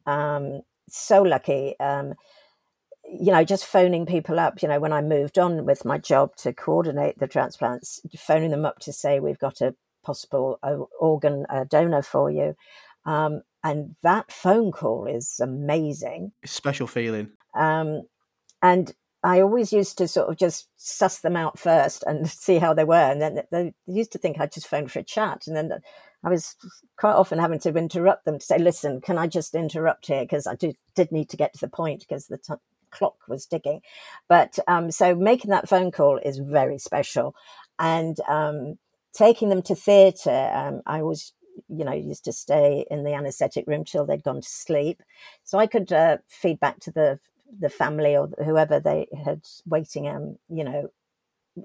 Um, 0.05 0.63
so 0.89 1.21
lucky. 1.21 1.79
Um, 1.79 2.15
you 3.05 3.31
know, 3.31 3.45
just 3.45 3.65
phoning 3.65 4.05
people 4.05 4.41
up, 4.41 4.62
you 4.62 4.67
know, 4.67 4.81
when 4.81 4.91
I 4.91 5.01
moved 5.01 5.39
on 5.39 5.65
with 5.65 5.86
my 5.86 6.00
job 6.00 6.36
to 6.39 6.51
coordinate 6.51 7.17
the 7.17 7.27
transplants, 7.27 8.01
phoning 8.17 8.51
them 8.51 8.65
up 8.65 8.79
to 8.79 8.91
say, 8.91 9.21
we've 9.21 9.39
got 9.39 9.62
a 9.62 9.74
possible 10.03 10.60
uh, 10.62 10.75
organ 11.00 11.45
uh, 11.50 11.63
donor 11.69 12.01
for 12.01 12.29
you. 12.29 12.55
Um, 13.05 13.43
and 13.63 13.95
that 14.03 14.33
phone 14.33 14.74
call 14.74 15.05
is 15.05 15.39
amazing. 15.41 16.33
Special 16.43 16.88
feeling. 16.88 17.29
Um, 17.55 18.01
and 18.62 18.93
I 19.24 19.42
always 19.42 19.72
used 19.72 19.98
to 20.00 20.08
sort 20.08 20.30
of 20.30 20.38
just 20.38 20.68
suss 20.78 21.20
them 21.20 21.36
out 21.36 21.60
first 21.60 22.04
and 22.08 22.28
see 22.30 22.58
how 22.58 22.74
they 22.74 22.84
were. 22.84 22.96
And 22.96 23.22
then 23.22 23.42
they 23.51 23.74
used 23.86 24.12
to 24.13 24.18
think 24.18 24.40
I'd 24.40 24.51
just 24.51 24.68
phoned 24.68 24.92
for 24.92 25.00
a 25.00 25.04
chat. 25.04 25.48
And 25.48 25.56
then 25.56 25.72
I 26.24 26.30
was 26.30 26.56
quite 26.98 27.13
often 27.13 27.40
having 27.40 27.60
to 27.60 27.70
interrupt 27.70 28.25
them 28.25 28.40
to 28.40 28.46
say, 28.46 28.58
listen, 28.58 29.01
can 29.01 29.18
I 29.18 29.28
just 29.28 29.56
interrupt 29.56 30.08
here? 30.08 30.24
Because 30.24 30.48
I 30.48 30.56
did, 30.56 30.75
did 30.96 31.12
need 31.12 31.30
to 31.30 31.38
get 31.38 31.54
to 31.54 31.60
the 31.60 31.68
point 31.68 32.01
because 32.01 32.28
the 32.28 32.38
t- 32.38 32.54
clock 32.92 33.16
was 33.28 33.46
ticking. 33.46 33.82
But 34.28 34.58
um, 34.68 34.92
so 34.92 35.16
making 35.16 35.51
that 35.51 35.70
phone 35.70 35.92
call 35.92 36.18
is 36.18 36.38
very 36.38 36.78
special. 36.78 37.36
And 37.80 38.18
um, 38.28 38.78
taking 39.13 39.50
them 39.50 39.62
to 39.63 39.75
theatre, 39.75 40.51
um, 40.54 40.82
I 40.86 41.01
always 41.01 41.34
you 41.68 41.84
know, 41.84 41.94
used 41.94 42.25
to 42.25 42.32
stay 42.32 42.86
in 42.90 43.04
the 43.04 43.13
anaesthetic 43.13 43.66
room 43.68 43.84
till 43.84 44.06
they'd 44.06 44.24
gone 44.24 44.42
to 44.42 44.48
sleep. 44.48 45.01
So 45.44 45.58
I 45.58 45.68
could 45.68 45.92
uh, 45.92 46.18
feed 46.28 46.60
back 46.60 46.80
to 46.82 46.92
the 46.92 47.20
the 47.60 47.70
family 47.70 48.15
or 48.15 48.29
whoever 48.43 48.79
they 48.79 49.08
had 49.25 49.41
waiting 49.65 50.08
um 50.08 50.38
you 50.50 50.63
know 50.63 50.89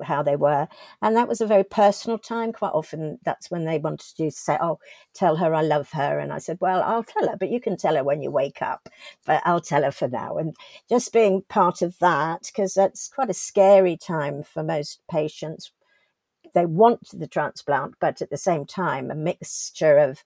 how 0.02 0.23
they 0.23 0.37
were. 0.37 0.66
And 1.00 1.16
that 1.16 1.28
was 1.28 1.40
a 1.40 1.47
very 1.47 1.64
personal 1.64 2.19
time. 2.19 2.52
Quite 2.52 2.73
often 2.73 3.19
that's 3.25 3.50
when 3.50 3.64
they 3.64 3.78
wanted 3.78 4.07
you 4.19 4.31
to 4.31 4.37
say 4.37 4.59
oh 4.61 4.78
tell 5.14 5.37
her 5.37 5.55
i 5.55 5.62
love 5.62 5.90
her. 5.93 6.19
And 6.19 6.33
i 6.33 6.38
said 6.38 6.59
well 6.61 6.83
i'll 6.83 7.05
tell 7.05 7.28
her 7.28 7.37
but 7.38 7.50
you 7.50 7.61
can 7.61 7.76
tell 7.76 7.97
her 7.97 8.05
when 8.05 8.23
you 8.23 8.31
wake 8.31 8.62
up 8.62 8.88
but 9.25 9.43
i'll 9.45 9.61
tell 9.61 9.83
her 9.83 9.93
for 9.93 10.09
now. 10.09 10.37
And 10.38 10.55
just 10.88 11.12
being 11.12 11.43
part 11.49 11.83
of 11.83 11.99
that 12.00 12.43
because 12.47 12.75
that's 12.75 13.09
quite 13.09 13.31
a 13.31 13.35
scary 13.35 13.97
time 13.97 14.43
for 14.43 14.62
most 14.62 15.00
patients. 15.11 15.71
They 16.55 16.66
want 16.66 17.09
the 17.12 17.26
transplant 17.28 17.95
but 18.00 18.23
at 18.23 18.31
the 18.31 18.37
same 18.37 18.64
time 18.66 19.11
a 19.11 19.14
mixture 19.14 19.99
of 19.99 20.25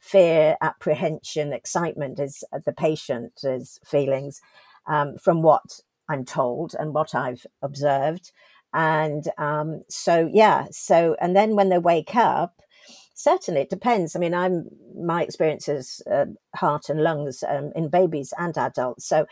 fear 0.00 0.56
apprehension 0.60 1.52
excitement 1.52 2.20
is 2.20 2.44
the 2.66 2.72
patient's 2.72 3.78
feelings 3.84 4.40
um, 4.86 5.16
from 5.16 5.42
what 5.42 5.80
I'm 6.08 6.24
told 6.24 6.74
and 6.78 6.94
what 6.94 7.14
I've 7.14 7.46
observed. 7.62 8.32
And 8.72 9.24
um, 9.38 9.82
so, 9.88 10.28
yeah, 10.32 10.66
so, 10.70 11.16
and 11.20 11.36
then 11.36 11.54
when 11.54 11.68
they 11.68 11.78
wake 11.78 12.16
up, 12.16 12.60
certainly 13.14 13.60
it 13.60 13.70
depends. 13.70 14.14
I 14.14 14.18
mean, 14.18 14.34
I'm, 14.34 14.68
my 15.00 15.22
experience 15.22 15.68
is 15.68 16.02
uh, 16.10 16.26
heart 16.56 16.88
and 16.88 17.00
lungs 17.00 17.44
um, 17.48 17.72
in 17.76 17.88
babies 17.88 18.34
and 18.36 18.56
adults. 18.58 19.06
So 19.06 19.26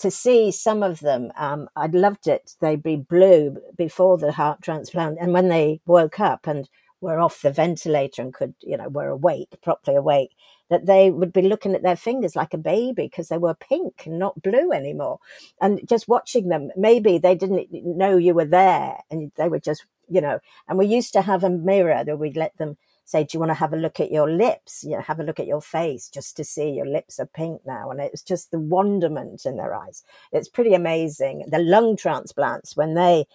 to 0.00 0.10
see 0.10 0.50
some 0.50 0.82
of 0.82 1.00
them, 1.00 1.32
um, 1.36 1.68
I 1.76 1.86
loved 1.86 2.26
it. 2.26 2.54
They'd 2.60 2.82
be 2.82 2.96
blue 2.96 3.58
before 3.76 4.18
the 4.18 4.32
heart 4.32 4.62
transplant. 4.62 5.18
And 5.20 5.32
when 5.32 5.48
they 5.48 5.80
woke 5.86 6.20
up 6.20 6.46
and 6.46 6.68
were 7.00 7.20
off 7.20 7.42
the 7.42 7.52
ventilator 7.52 8.22
and 8.22 8.34
could, 8.34 8.54
you 8.60 8.76
know, 8.76 8.88
were 8.88 9.08
awake, 9.08 9.56
properly 9.62 9.96
awake, 9.96 10.30
that 10.70 10.86
they 10.86 11.10
would 11.10 11.32
be 11.32 11.42
looking 11.42 11.74
at 11.74 11.82
their 11.82 11.96
fingers 11.96 12.36
like 12.36 12.54
a 12.54 12.58
baby 12.58 13.04
because 13.04 13.28
they 13.28 13.38
were 13.38 13.54
pink 13.54 14.02
and 14.06 14.18
not 14.18 14.42
blue 14.42 14.72
anymore. 14.72 15.18
And 15.60 15.80
just 15.88 16.08
watching 16.08 16.48
them, 16.48 16.70
maybe 16.76 17.18
they 17.18 17.34
didn't 17.34 17.68
know 17.72 18.16
you 18.16 18.34
were 18.34 18.44
there 18.44 18.98
and 19.10 19.32
they 19.36 19.48
were 19.48 19.60
just, 19.60 19.86
you 20.08 20.20
know, 20.20 20.40
and 20.68 20.78
we 20.78 20.86
used 20.86 21.12
to 21.14 21.22
have 21.22 21.44
a 21.44 21.50
mirror 21.50 22.04
that 22.04 22.18
we'd 22.18 22.36
let 22.36 22.56
them 22.58 22.76
say, 23.04 23.24
Do 23.24 23.36
you 23.36 23.40
want 23.40 23.50
to 23.50 23.54
have 23.54 23.72
a 23.72 23.76
look 23.76 24.00
at 24.00 24.12
your 24.12 24.30
lips? 24.30 24.84
You 24.84 24.96
know, 24.96 25.02
have 25.02 25.20
a 25.20 25.24
look 25.24 25.40
at 25.40 25.46
your 25.46 25.62
face 25.62 26.08
just 26.08 26.36
to 26.36 26.44
see 26.44 26.70
your 26.70 26.86
lips 26.86 27.18
are 27.18 27.26
pink 27.26 27.62
now. 27.66 27.90
And 27.90 28.00
it's 28.00 28.22
just 28.22 28.50
the 28.50 28.60
wonderment 28.60 29.46
in 29.46 29.56
their 29.56 29.74
eyes. 29.74 30.04
It's 30.32 30.48
pretty 30.48 30.74
amazing. 30.74 31.44
The 31.48 31.58
lung 31.58 31.96
transplants, 31.96 32.76
when 32.76 32.94
they 32.94 33.26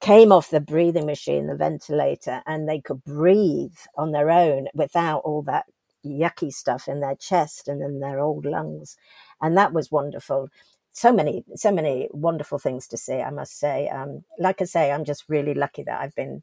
came 0.00 0.32
off 0.32 0.50
the 0.50 0.60
breathing 0.60 1.06
machine, 1.06 1.46
the 1.46 1.56
ventilator, 1.56 2.42
and 2.46 2.68
they 2.68 2.80
could 2.80 3.02
breathe 3.04 3.76
on 3.96 4.12
their 4.12 4.30
own 4.30 4.68
without 4.74 5.20
all 5.20 5.42
that 5.42 5.66
yucky 6.08 6.52
stuff 6.52 6.88
in 6.88 7.00
their 7.00 7.14
chest 7.14 7.68
and 7.68 7.82
in 7.82 8.00
their 8.00 8.20
old 8.20 8.44
lungs. 8.44 8.96
And 9.40 9.56
that 9.56 9.72
was 9.72 9.90
wonderful. 9.90 10.50
So 10.92 11.12
many, 11.12 11.44
so 11.54 11.70
many 11.70 12.08
wonderful 12.10 12.58
things 12.58 12.88
to 12.88 12.96
see, 12.96 13.20
I 13.20 13.30
must 13.30 13.58
say. 13.58 13.88
Um, 13.88 14.24
like 14.38 14.60
I 14.60 14.64
say, 14.64 14.90
I'm 14.90 15.04
just 15.04 15.24
really 15.28 15.54
lucky 15.54 15.82
that 15.84 16.00
I've 16.00 16.14
been 16.14 16.42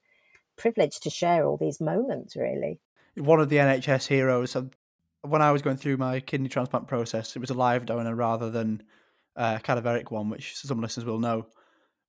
privileged 0.56 1.04
to 1.04 1.10
share 1.10 1.46
all 1.46 1.58
these 1.58 1.82
moments, 1.82 2.36
really. 2.36 2.80
One 3.16 3.40
of 3.40 3.50
the 3.50 3.58
NHS 3.58 4.08
heroes. 4.08 4.56
When 5.22 5.42
I 5.42 5.52
was 5.52 5.62
going 5.62 5.78
through 5.78 5.98
my 5.98 6.20
kidney 6.20 6.50
transplant 6.50 6.88
process, 6.88 7.36
it 7.36 7.40
was 7.40 7.50
a 7.50 7.56
live 7.56 7.86
donor 7.86 8.16
rather 8.16 8.50
than 8.50 8.84
a 9.36 9.60
cadaveric 9.64 10.12
one, 10.12 10.30
which 10.30 10.56
some 10.56 10.82
listeners 10.82 11.06
will 11.06 11.20
know. 11.20 11.48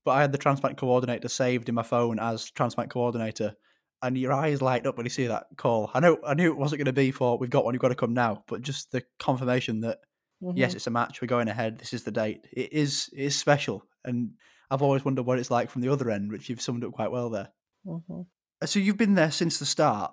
But 0.05 0.13
I 0.13 0.21
had 0.21 0.33
the 0.33 0.39
transplant 0.39 0.77
coordinator 0.77 1.29
saved 1.29 1.69
in 1.69 1.75
my 1.75 1.83
phone 1.83 2.19
as 2.19 2.51
transplant 2.51 2.91
coordinator 2.91 3.57
and 4.03 4.17
your 4.19 4.33
eyes 4.33 4.63
light 4.63 4.87
up 4.87 4.97
when 4.97 5.07
you 5.07 5.11
see 5.11 5.27
that 5.27 5.47
call. 5.57 5.91
I 5.95 6.01
know 6.01 6.19
I 6.27 6.35
knew 6.35 6.51
it 6.51 6.59
wasn't 6.59 6.79
going 6.79 6.87
to 6.87 6.93
be 6.93 7.11
for 7.11 7.39
we've 7.39 7.51
got 7.51 7.65
one, 7.65 7.75
you've 7.75 7.81
got 7.81 7.89
to 7.89 7.95
come 7.95 8.15
now, 8.15 8.45
but 8.47 8.63
just 8.63 8.93
the 8.93 9.03
confirmation 9.19 9.81
that 9.81 10.01
mm-hmm. 10.43 10.57
yes, 10.57 10.75
it's 10.75 10.87
a 10.87 10.91
match, 10.91 11.21
we're 11.21 11.29
going 11.29 11.49
ahead, 11.49 11.79
this 11.79 11.93
is 11.93 12.05
the 12.05 12.11
date. 12.11 12.47
It 12.53 12.73
is 12.73 13.11
it 13.13 13.25
is 13.25 13.37
special, 13.37 13.85
and 14.05 14.33
I've 14.71 14.83
always 14.83 15.05
wondered 15.05 15.25
what 15.25 15.39
it's 15.39 15.51
like 15.51 15.71
from 15.71 15.83
the 15.83 15.93
other 15.93 16.11
end, 16.11 16.31
which 16.31 16.49
you've 16.49 16.61
summed 16.61 16.85
up 16.85 16.93
quite 16.93 17.11
well 17.11 17.31
there. 17.31 17.49
Mm-hmm. 17.87 18.23
Uh, 18.61 18.67
so 18.67 18.79
you've 18.79 18.97
been 18.97 19.15
there 19.15 19.31
since 19.31 19.59
the 19.59 19.67
start 19.67 20.13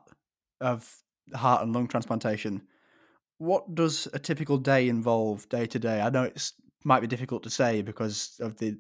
of 0.61 0.97
heart 1.33 1.63
and 1.63 1.73
lung 1.73 1.87
transplantation. 1.87 2.63
What 3.37 3.75
does 3.75 4.07
a 4.13 4.19
typical 4.19 4.57
day 4.57 4.87
involve 4.87 5.49
day 5.49 5.65
to 5.65 5.79
day? 5.79 6.01
I 6.01 6.09
know 6.09 6.23
it 6.23 6.51
might 6.85 7.01
be 7.01 7.07
difficult 7.07 7.43
to 7.43 7.49
say 7.49 7.81
because 7.81 8.37
of 8.39 8.57
the 8.57 8.77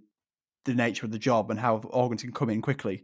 the 0.65 0.73
nature 0.73 1.05
of 1.05 1.11
the 1.11 1.19
job 1.19 1.51
and 1.51 1.59
how 1.59 1.77
organs 1.89 2.21
can 2.21 2.31
come 2.31 2.49
in 2.49 2.61
quickly 2.61 3.03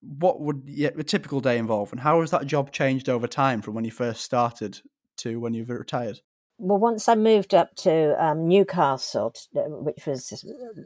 what 0.00 0.40
would 0.40 0.68
a 0.68 1.02
typical 1.02 1.40
day 1.40 1.58
involve, 1.58 1.92
and 1.92 2.00
how 2.00 2.20
has 2.20 2.30
that 2.30 2.46
job 2.46 2.72
changed 2.72 3.08
over 3.08 3.26
time 3.26 3.62
from 3.62 3.74
when 3.74 3.84
you 3.84 3.90
first 3.90 4.22
started 4.22 4.80
to 5.18 5.40
when 5.40 5.54
you've 5.54 5.70
retired? 5.70 6.20
Well, 6.58 6.78
once 6.78 7.08
I 7.08 7.14
moved 7.14 7.54
up 7.54 7.74
to 7.76 8.22
um, 8.24 8.48
Newcastle, 8.48 9.34
uh, 9.56 9.60
which 9.62 10.06
was 10.06 10.44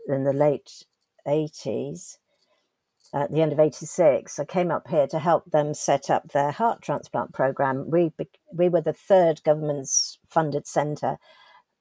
in 0.09 0.25
the 0.25 0.33
late 0.33 0.85
eighties, 1.27 2.19
at 3.15 3.31
the 3.31 3.43
end 3.43 3.53
of 3.53 3.61
'86, 3.61 4.39
I 4.39 4.45
came 4.45 4.71
up 4.71 4.89
here 4.89 5.07
to 5.07 5.19
help 5.19 5.51
them 5.51 5.75
set 5.75 6.11
up 6.11 6.33
their 6.33 6.51
heart 6.51 6.83
transplant 6.83 7.33
program. 7.33 7.91
We 7.91 8.13
we 8.53 8.69
were 8.69 8.81
the 8.81 8.93
third 8.93 9.43
government's 9.45 10.19
funded 10.29 10.67
centre 10.67 11.19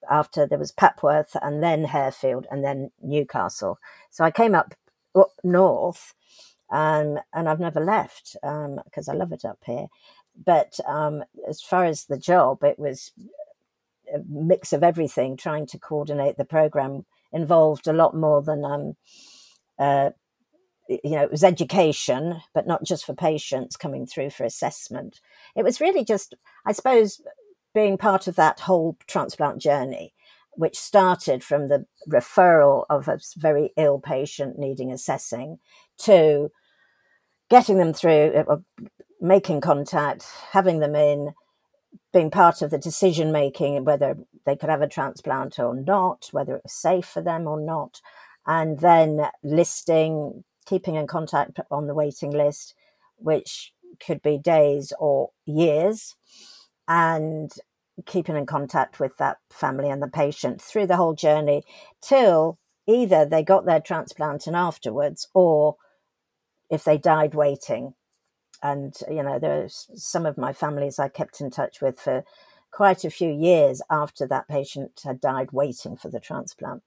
after 0.09 0.47
there 0.47 0.57
was 0.57 0.71
Papworth 0.71 1.35
and 1.41 1.61
then 1.61 1.85
Harefield 1.85 2.45
and 2.49 2.63
then 2.63 2.91
Newcastle. 3.01 3.77
So 4.09 4.23
I 4.23 4.31
came 4.31 4.55
up 4.55 4.73
north 5.43 6.13
um, 6.71 7.19
and 7.33 7.49
I've 7.49 7.59
never 7.59 7.79
left 7.79 8.33
because 8.33 9.07
um, 9.07 9.11
I 9.11 9.13
love 9.13 9.31
it 9.31 9.45
up 9.45 9.59
here. 9.65 9.87
But 10.45 10.79
um, 10.87 11.23
as 11.47 11.61
far 11.61 11.85
as 11.85 12.05
the 12.05 12.17
job, 12.17 12.63
it 12.63 12.79
was 12.79 13.11
a 14.13 14.19
mix 14.27 14.73
of 14.73 14.83
everything, 14.83 15.37
trying 15.37 15.67
to 15.67 15.79
coordinate 15.79 16.37
the 16.37 16.45
program 16.45 17.05
involved 17.33 17.87
a 17.87 17.93
lot 17.93 18.15
more 18.15 18.41
than 18.41 18.65
um, 18.65 18.95
uh, 19.77 20.11
you 21.03 21.11
know, 21.11 21.23
it 21.23 21.31
was 21.31 21.43
education, 21.43 22.41
but 22.53 22.67
not 22.67 22.83
just 22.83 23.05
for 23.05 23.13
patients 23.13 23.77
coming 23.77 24.05
through 24.05 24.29
for 24.29 24.43
assessment. 24.43 25.21
It 25.55 25.63
was 25.63 25.79
really 25.79 26.03
just, 26.03 26.35
I 26.65 26.73
suppose, 26.73 27.21
being 27.73 27.97
part 27.97 28.27
of 28.27 28.35
that 28.35 28.59
whole 28.59 28.97
transplant 29.07 29.61
journey, 29.61 30.13
which 30.51 30.77
started 30.77 31.43
from 31.43 31.67
the 31.67 31.85
referral 32.09 32.85
of 32.89 33.07
a 33.07 33.19
very 33.37 33.71
ill 33.77 33.99
patient 33.99 34.59
needing 34.59 34.91
assessing 34.91 35.59
to 35.99 36.51
getting 37.51 37.77
them 37.77 37.91
through, 37.93 38.45
uh, 38.47 38.57
making 39.19 39.59
contact, 39.59 40.25
having 40.51 40.79
them 40.79 40.95
in, 40.95 41.33
being 42.13 42.31
part 42.31 42.61
of 42.61 42.71
the 42.71 42.77
decision 42.77 43.29
making, 43.31 43.83
whether 43.83 44.15
they 44.45 44.55
could 44.55 44.69
have 44.69 44.81
a 44.81 44.87
transplant 44.87 45.59
or 45.59 45.75
not, 45.75 46.29
whether 46.31 46.55
it 46.55 46.63
was 46.63 46.71
safe 46.71 47.05
for 47.05 47.21
them 47.21 47.47
or 47.47 47.59
not, 47.59 47.99
and 48.47 48.79
then 48.79 49.27
listing, 49.43 50.45
keeping 50.65 50.95
in 50.95 51.07
contact 51.07 51.59
on 51.69 51.87
the 51.87 51.93
waiting 51.93 52.31
list, 52.31 52.73
which 53.17 53.73
could 53.99 54.21
be 54.21 54.37
days 54.37 54.93
or 54.97 55.31
years, 55.45 56.15
and 56.87 57.51
keeping 58.05 58.37
in 58.37 58.45
contact 58.45 58.97
with 58.97 59.17
that 59.17 59.37
family 59.51 59.89
and 59.89 60.01
the 60.01 60.07
patient 60.07 60.61
through 60.61 60.87
the 60.87 60.95
whole 60.95 61.13
journey 61.13 61.63
till 62.01 62.57
either 62.87 63.25
they 63.25 63.43
got 63.43 63.65
their 63.65 63.81
transplant 63.81 64.47
and 64.47 64.55
afterwards, 64.55 65.27
or 65.33 65.75
if 66.71 66.83
they 66.83 66.97
died 66.97 67.35
waiting. 67.35 67.93
And 68.63 68.95
you 69.09 69.21
know 69.21 69.37
there's 69.39 69.87
some 69.95 70.25
of 70.27 70.37
my 70.37 70.53
families 70.53 70.99
i 70.99 71.07
kept 71.07 71.41
in 71.41 71.49
touch 71.49 71.81
with 71.81 71.99
for 71.99 72.23
quite 72.71 73.03
a 73.03 73.09
few 73.09 73.31
years 73.31 73.81
after 73.89 74.27
that 74.27 74.47
patient 74.47 75.01
had 75.03 75.19
died 75.19 75.51
waiting 75.51 75.97
for 75.97 76.09
the 76.09 76.19
transplant. 76.19 76.83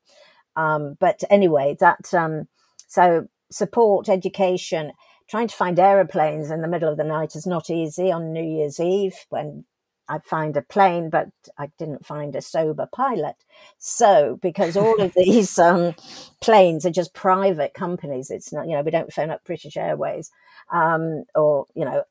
Um, 0.57 0.97
but 1.01 1.23
anyway 1.31 1.77
that 1.81 2.15
um, 2.15 2.49
so 2.87 3.27
support 3.51 4.09
education 4.09 4.93
trying 5.29 5.49
to 5.49 5.57
find 5.57 5.79
aeroplanes 5.79 6.51
in 6.51 6.63
the 6.63 6.69
middle 6.69 6.91
of 6.91 6.97
the 6.97 7.05
night 7.05 7.35
is 7.35 7.47
not 7.47 7.71
easy 7.71 8.13
on 8.13 8.33
new 8.33 8.45
year's 8.45 8.79
eve 8.79 9.17
when 9.31 9.65
I 10.09 10.19
find 10.19 10.57
a 10.57 10.63
plane, 10.63 11.11
but 11.11 11.29
I 11.59 11.71
didn't 11.79 12.07
find 12.07 12.37
a 12.37 12.43
sober 12.43 12.89
pilot. 12.93 13.37
So, 13.79 14.39
because 14.43 14.77
all 14.77 15.01
of 15.01 15.15
these 15.15 15.59
um, 15.61 15.95
planes 16.41 16.85
are 16.85 16.91
just 16.91 17.15
private 17.15 17.75
companies, 17.75 18.31
it's 18.31 18.53
not, 18.53 18.67
you 18.69 18.75
know, 18.75 18.83
we 18.83 18.91
don't 18.91 19.13
phone 19.13 19.31
up 19.31 19.45
British 19.45 19.77
Airways 19.77 20.31
um, 20.73 21.25
or, 21.35 21.67
you 21.75 21.85
know, 21.85 22.05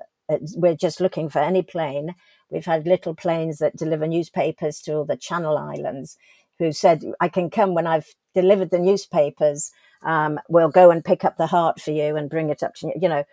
we're 0.55 0.75
just 0.75 1.01
looking 1.01 1.29
for 1.29 1.39
any 1.39 1.61
plane. 1.61 2.15
We've 2.49 2.65
had 2.65 2.87
little 2.87 3.13
planes 3.15 3.57
that 3.59 3.75
deliver 3.75 4.07
newspapers 4.07 4.79
to 4.81 4.93
all 4.95 5.05
the 5.05 5.17
Channel 5.17 5.57
Islands 5.57 6.17
who 6.59 6.71
said, 6.71 7.03
I 7.19 7.29
can 7.29 7.49
come 7.49 7.73
when 7.73 7.87
I've 7.87 8.07
delivered 8.33 8.69
the 8.69 8.79
newspapers 8.79 9.71
um, 10.03 10.39
we'll 10.49 10.69
go 10.69 10.91
and 10.91 11.03
pick 11.03 11.23
up 11.25 11.37
the 11.37 11.47
heart 11.47 11.79
for 11.79 11.91
you 11.91 12.15
and 12.15 12.29
bring 12.29 12.49
it 12.49 12.63
up 12.63 12.75
to 12.75 12.87
you, 12.87 12.93
you 13.01 13.09
know. 13.09 13.23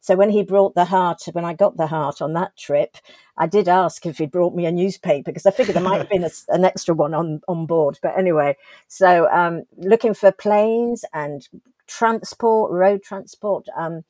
So 0.00 0.16
when 0.16 0.30
he 0.30 0.42
brought 0.42 0.74
the 0.74 0.84
heart, 0.84 1.22
when 1.32 1.44
I 1.44 1.54
got 1.54 1.76
the 1.76 1.86
heart 1.86 2.22
on 2.22 2.32
that 2.34 2.56
trip, 2.56 2.96
I 3.36 3.46
did 3.46 3.68
ask 3.68 4.04
if 4.06 4.18
he'd 4.18 4.30
brought 4.30 4.54
me 4.54 4.66
a 4.66 4.72
newspaper 4.72 5.30
because 5.30 5.46
I 5.46 5.50
figured 5.50 5.76
there 5.76 5.82
might 5.82 5.98
have 5.98 6.08
been 6.08 6.24
a, 6.24 6.30
an 6.48 6.64
extra 6.64 6.94
one 6.94 7.14
on, 7.14 7.40
on 7.48 7.66
board. 7.66 7.98
But 8.02 8.18
anyway, 8.18 8.56
so 8.88 9.30
um, 9.30 9.64
looking 9.76 10.14
for 10.14 10.32
planes 10.32 11.04
and 11.12 11.46
transport, 11.86 12.72
road 12.72 13.02
transport, 13.02 13.66
um, 13.76 14.04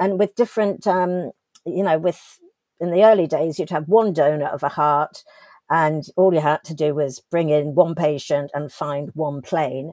and 0.00 0.18
with 0.18 0.34
different, 0.34 0.86
um, 0.86 1.32
you 1.64 1.82
know, 1.82 1.98
with 1.98 2.40
in 2.80 2.90
the 2.90 3.04
early 3.04 3.26
days, 3.26 3.58
you'd 3.58 3.70
have 3.70 3.88
one 3.88 4.12
donor 4.12 4.46
of 4.46 4.62
a 4.62 4.68
heart 4.68 5.24
and 5.68 6.04
all 6.16 6.32
you 6.32 6.40
had 6.40 6.62
to 6.64 6.74
do 6.74 6.94
was 6.94 7.20
bring 7.30 7.48
in 7.48 7.74
one 7.74 7.94
patient 7.94 8.50
and 8.54 8.72
find 8.72 9.10
one 9.14 9.42
plane 9.42 9.92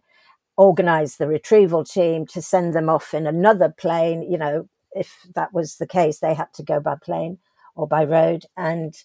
organize 0.57 1.17
the 1.17 1.27
retrieval 1.27 1.83
team 1.83 2.25
to 2.27 2.41
send 2.41 2.73
them 2.73 2.89
off 2.89 3.13
in 3.13 3.27
another 3.27 3.69
plane. 3.69 4.23
You 4.29 4.37
know, 4.37 4.69
if 4.93 5.15
that 5.35 5.53
was 5.53 5.77
the 5.77 5.87
case, 5.87 6.19
they 6.19 6.33
had 6.33 6.53
to 6.55 6.63
go 6.63 6.79
by 6.79 6.95
plane 6.95 7.39
or 7.75 7.87
by 7.87 8.03
road. 8.05 8.45
And 8.57 8.95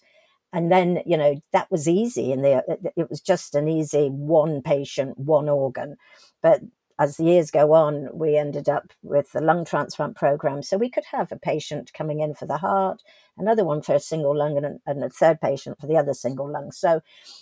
and 0.53 0.71
then 0.71 1.01
you 1.05 1.17
know 1.17 1.35
that 1.53 1.69
was 1.71 1.87
easy 1.87 2.31
and 2.31 2.43
the 2.43 2.63
it 2.95 3.09
was 3.09 3.21
just 3.21 3.55
an 3.55 3.67
easy 3.67 4.09
one 4.09 4.61
patient 4.61 5.17
one 5.17 5.47
organ 5.49 5.95
but 6.41 6.61
as 6.99 7.15
the 7.15 7.23
years 7.23 7.49
go 7.49 7.73
on, 7.73 8.09
we 8.13 8.37
ended 8.37 8.67
up 8.67 8.91
with 9.01 9.31
the 9.31 9.41
lung 9.41 9.63
transplant 9.63 10.17
program. 10.17 10.61
So 10.61 10.77
we 10.77 10.89
could 10.89 11.05
have 11.11 11.31
a 11.31 11.37
patient 11.37 11.93
coming 11.93 12.19
in 12.19 12.33
for 12.33 12.45
the 12.45 12.57
heart, 12.57 13.01
another 13.37 13.63
one 13.63 13.81
for 13.81 13.95
a 13.95 14.01
single 14.01 14.37
lung, 14.37 14.57
and, 14.57 14.79
and 14.85 15.03
a 15.03 15.09
third 15.09 15.39
patient 15.39 15.79
for 15.79 15.87
the 15.87 15.95
other 15.95 16.13
single 16.13 16.51
lung. 16.51 16.73
So 16.73 16.99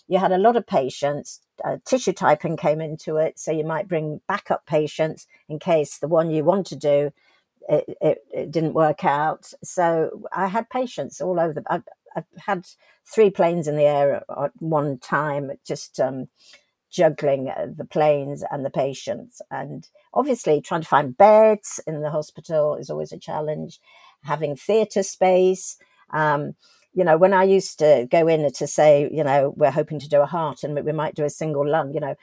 you 0.07 0.19
had 0.19 0.31
a 0.31 0.37
lot 0.37 0.55
of 0.55 0.67
patients. 0.67 1.41
Uh, 1.65 1.77
tissue 1.85 2.13
typing 2.13 2.55
came 2.55 2.79
into 2.79 3.17
it. 3.17 3.39
So 3.39 3.51
you 3.51 3.63
might 3.63 3.87
bring 3.87 4.21
backup 4.27 4.67
patients 4.67 5.25
in 5.49 5.57
case 5.57 5.97
the 5.97 6.07
one 6.07 6.29
you 6.29 6.43
want 6.43 6.67
to 6.67 6.75
do 6.75 7.11
it, 7.67 7.97
it, 7.99 8.17
it, 8.31 8.51
didn't 8.51 8.73
work 8.73 9.03
out. 9.03 9.51
So 9.63 10.23
I 10.31 10.47
had 10.47 10.69
patients 10.69 11.19
all 11.19 11.39
over. 11.39 11.53
The, 11.53 11.63
I, 11.69 11.81
have 12.15 12.25
had 12.37 12.67
three 13.05 13.29
planes 13.29 13.67
in 13.67 13.75
the 13.75 13.83
air 13.83 14.23
at 14.29 14.51
one 14.59 14.97
time, 14.99 15.51
just 15.65 15.99
um, 15.99 16.29
juggling 16.89 17.49
uh, 17.49 17.67
the 17.75 17.85
planes 17.85 18.43
and 18.51 18.65
the 18.65 18.69
patients. 18.69 19.41
And 19.51 19.87
obviously, 20.13 20.61
trying 20.61 20.81
to 20.81 20.87
find 20.87 21.17
beds 21.17 21.79
in 21.87 22.01
the 22.01 22.11
hospital 22.11 22.75
is 22.75 22.89
always 22.89 23.11
a 23.11 23.17
challenge. 23.17 23.79
Having 24.23 24.55
theatre 24.55 25.03
space. 25.03 25.77
Um, 26.11 26.55
you 26.97 27.03
know, 27.03 27.15
when 27.15 27.31
I 27.31 27.43
used 27.43 27.77
to 27.77 28.07
go 28.09 28.27
in 28.27 28.51
to 28.51 28.65
say, 28.65 29.07
you 29.11 29.23
know, 29.23 29.53
we're 29.55 29.69
hoping 29.69 29.99
to 29.99 30.09
do 30.09 30.21
a 30.21 30.25
heart 30.25 30.63
and 30.63 30.83
we 30.83 30.91
might 30.91 31.13
do 31.13 31.25
a 31.25 31.29
single 31.29 31.67
lung, 31.67 31.93
you 31.93 31.99
know, 31.99 32.15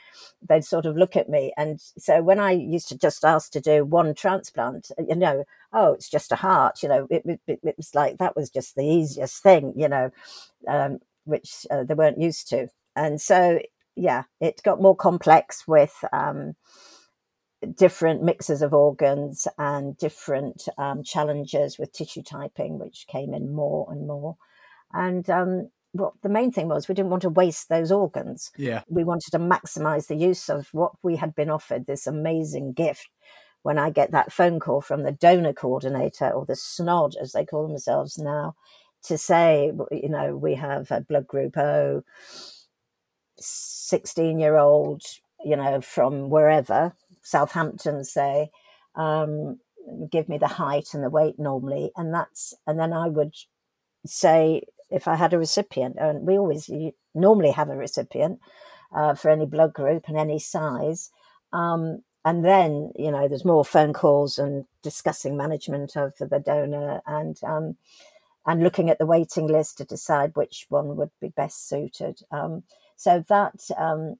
they'd 0.48 0.64
sort 0.64 0.85
of 0.85 0.96
look 0.96 1.14
at 1.14 1.29
me. 1.29 1.53
And 1.57 1.81
so 1.96 2.20
when 2.22 2.40
I 2.40 2.50
used 2.50 2.88
to 2.88 2.98
just 2.98 3.24
ask 3.24 3.53
to 3.53 3.61
do 3.61 3.85
one 3.85 4.14
transplant, 4.14 4.90
uh, 4.98 5.05
you 5.09 5.14
know, 5.14 5.44
oh, 5.72 5.92
it's 5.92 6.09
just 6.09 6.33
a 6.33 6.37
heart, 6.37 6.83
you 6.83 6.88
know, 6.88 7.07
it, 7.09 7.22
it, 7.46 7.61
it 7.62 7.77
was 7.77 7.94
like 7.94 8.18
that 8.18 8.35
was 8.35 8.50
just 8.50 8.74
the 8.74 8.85
easiest 8.85 9.40
thing, 9.44 9.74
you 9.77 9.88
know, 9.88 10.11
um, 10.66 10.98
which 11.24 11.66
uh, 11.70 11.85
they 11.85 11.94
weren't 11.94 12.20
used 12.20 12.48
to. 12.48 12.66
And 12.96 13.20
so 13.20 13.61
yeah, 13.97 14.25
it 14.41 14.61
got 14.65 14.83
more 14.83 14.97
complex 14.97 15.67
with 15.67 15.95
um, 16.13 16.55
different 17.77 18.23
mixes 18.23 18.63
of 18.63 18.75
organs 18.75 19.47
and 19.59 19.97
different 19.97 20.69
um, 20.79 21.03
challenges 21.03 21.79
with 21.79 21.93
tissue 21.93 22.23
typing, 22.23 22.79
which 22.79 23.07
came 23.09 23.35
in 23.35 23.55
more 23.55 23.87
and 23.91 24.07
more. 24.07 24.37
And 24.93 25.29
um, 25.31 25.71
what 25.93 26.15
the 26.23 26.29
main 26.29 26.51
thing 26.51 26.69
was, 26.69 26.89
we 26.89 26.95
didn't 26.95 27.11
want 27.11 27.23
to 27.23 27.31
waste 27.31 27.69
those 27.69 27.93
organs. 27.93 28.51
Yeah, 28.57 28.83
we 28.89 29.05
wanted 29.05 29.31
to 29.33 29.39
maximize 29.39 30.09
the 30.09 30.17
use 30.17 30.49
of 30.49 30.69
what 30.73 30.93
we 31.03 31.17
had 31.17 31.35
been 31.35 31.51
offered. 31.51 31.87
This 31.87 32.07
amazing 32.07 32.73
gift. 32.73 33.09
When 33.63 33.79
I 33.79 33.89
get 33.89 34.11
that 34.11 34.31
phone 34.31 34.61
call 34.61 34.83
from 34.83 35.05
the 35.05 35.13
donor 35.13 35.55
coordinator 35.55 36.29
or 36.29 36.45
the 36.45 36.55
SNOD, 36.55 37.17
as 37.19 37.33
they 37.33 37.47
call 37.47 37.67
themselves 37.67 38.19
now, 38.19 38.57
to 39.05 39.17
say, 39.17 39.73
you 39.91 40.09
know, 40.11 40.37
we 40.37 40.55
have 40.55 40.91
a 40.91 41.01
blood 41.01 41.27
group 41.27 41.57
O 41.57 42.03
16 43.38 44.38
year 44.38 44.57
old, 44.57 45.03
you 45.44 45.57
know, 45.57 45.81
from 45.81 46.31
wherever, 46.31 46.94
Southampton, 47.23 48.05
say, 48.05 48.51
um, 48.94 49.59
give 50.11 50.29
me 50.29 50.38
the 50.38 50.49
height 50.49 50.88
and 50.94 51.03
the 51.03 51.11
weight 51.11 51.38
normally. 51.38 51.90
And 51.97 52.12
that's, 52.14 52.55
and 52.66 52.79
then 52.79 52.92
I 52.92 53.09
would 53.09 53.35
say, 54.07 54.62
if 54.90 55.09
I 55.09 55.16
had 55.16 55.33
a 55.33 55.38
recipient, 55.38 55.97
and 55.99 56.27
we 56.27 56.38
always 56.38 56.70
normally 57.14 57.51
have 57.51 57.68
a 57.68 57.77
recipient 57.77 58.38
uh, 58.94 59.14
for 59.14 59.31
any 59.31 59.47
blood 59.47 59.73
group 59.73 60.05
and 60.09 60.16
any 60.16 60.38
size. 60.38 61.11
Um, 61.53 62.03
and 62.25 62.44
then, 62.44 62.92
you 62.97 63.11
know, 63.11 63.29
there's 63.29 63.44
more 63.44 63.64
phone 63.64 63.92
calls 63.92 64.38
and 64.38 64.64
discussing 64.83 65.37
management 65.37 65.97
of 65.97 66.14
the 66.18 66.38
donor 66.38 67.03
and, 67.07 67.38
um, 67.44 67.77
and 68.47 68.62
looking 68.62 68.88
at 68.88 68.99
the 68.99 69.07
waiting 69.07 69.47
list 69.47 69.79
to 69.79 69.85
decide 69.85 70.33
which 70.35 70.66
one 70.68 70.97
would 70.97 71.11
be 71.20 71.29
best 71.29 71.68
suited. 71.68 72.20
Um, 72.31 72.62
so 72.97 73.25
that 73.29 73.69
um, 73.77 74.17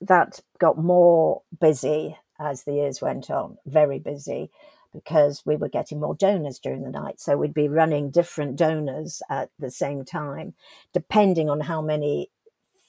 that 0.00 0.40
got 0.58 0.78
more 0.78 1.42
busy 1.60 2.16
as 2.38 2.64
the 2.64 2.74
years 2.74 3.00
went 3.00 3.30
on, 3.30 3.56
very 3.66 3.98
busy 3.98 4.50
because 4.92 5.42
we 5.44 5.56
were 5.56 5.68
getting 5.68 6.00
more 6.00 6.14
donors 6.14 6.58
during 6.58 6.82
the 6.82 6.90
night. 6.90 7.20
So 7.20 7.36
we'd 7.36 7.54
be 7.54 7.68
running 7.68 8.10
different 8.10 8.56
donors 8.56 9.22
at 9.28 9.50
the 9.58 9.70
same 9.70 10.04
time, 10.04 10.54
depending 10.92 11.50
on 11.50 11.60
how 11.60 11.82
many 11.82 12.30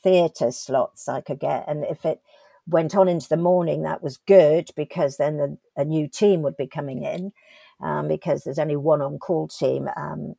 theatre 0.03 0.51
slots 0.51 1.09
I 1.09 1.21
could 1.21 1.39
get. 1.39 1.65
And 1.67 1.83
if 1.83 2.05
it 2.05 2.21
went 2.65 2.95
on 2.95 3.07
into 3.09 3.27
the 3.27 3.37
morning, 3.37 3.83
that 3.83 4.03
was 4.03 4.17
good 4.17 4.69
because 4.75 5.17
then 5.17 5.37
the, 5.37 5.57
a 5.75 5.83
new 5.83 6.07
team 6.07 6.41
would 6.43 6.57
be 6.57 6.67
coming 6.67 7.03
in 7.03 7.33
um, 7.81 8.07
because 8.07 8.43
there's 8.43 8.59
only 8.59 8.75
one 8.77 9.01
on 9.01 9.19
call 9.19 9.47
team 9.47 9.89
um, 9.97 10.35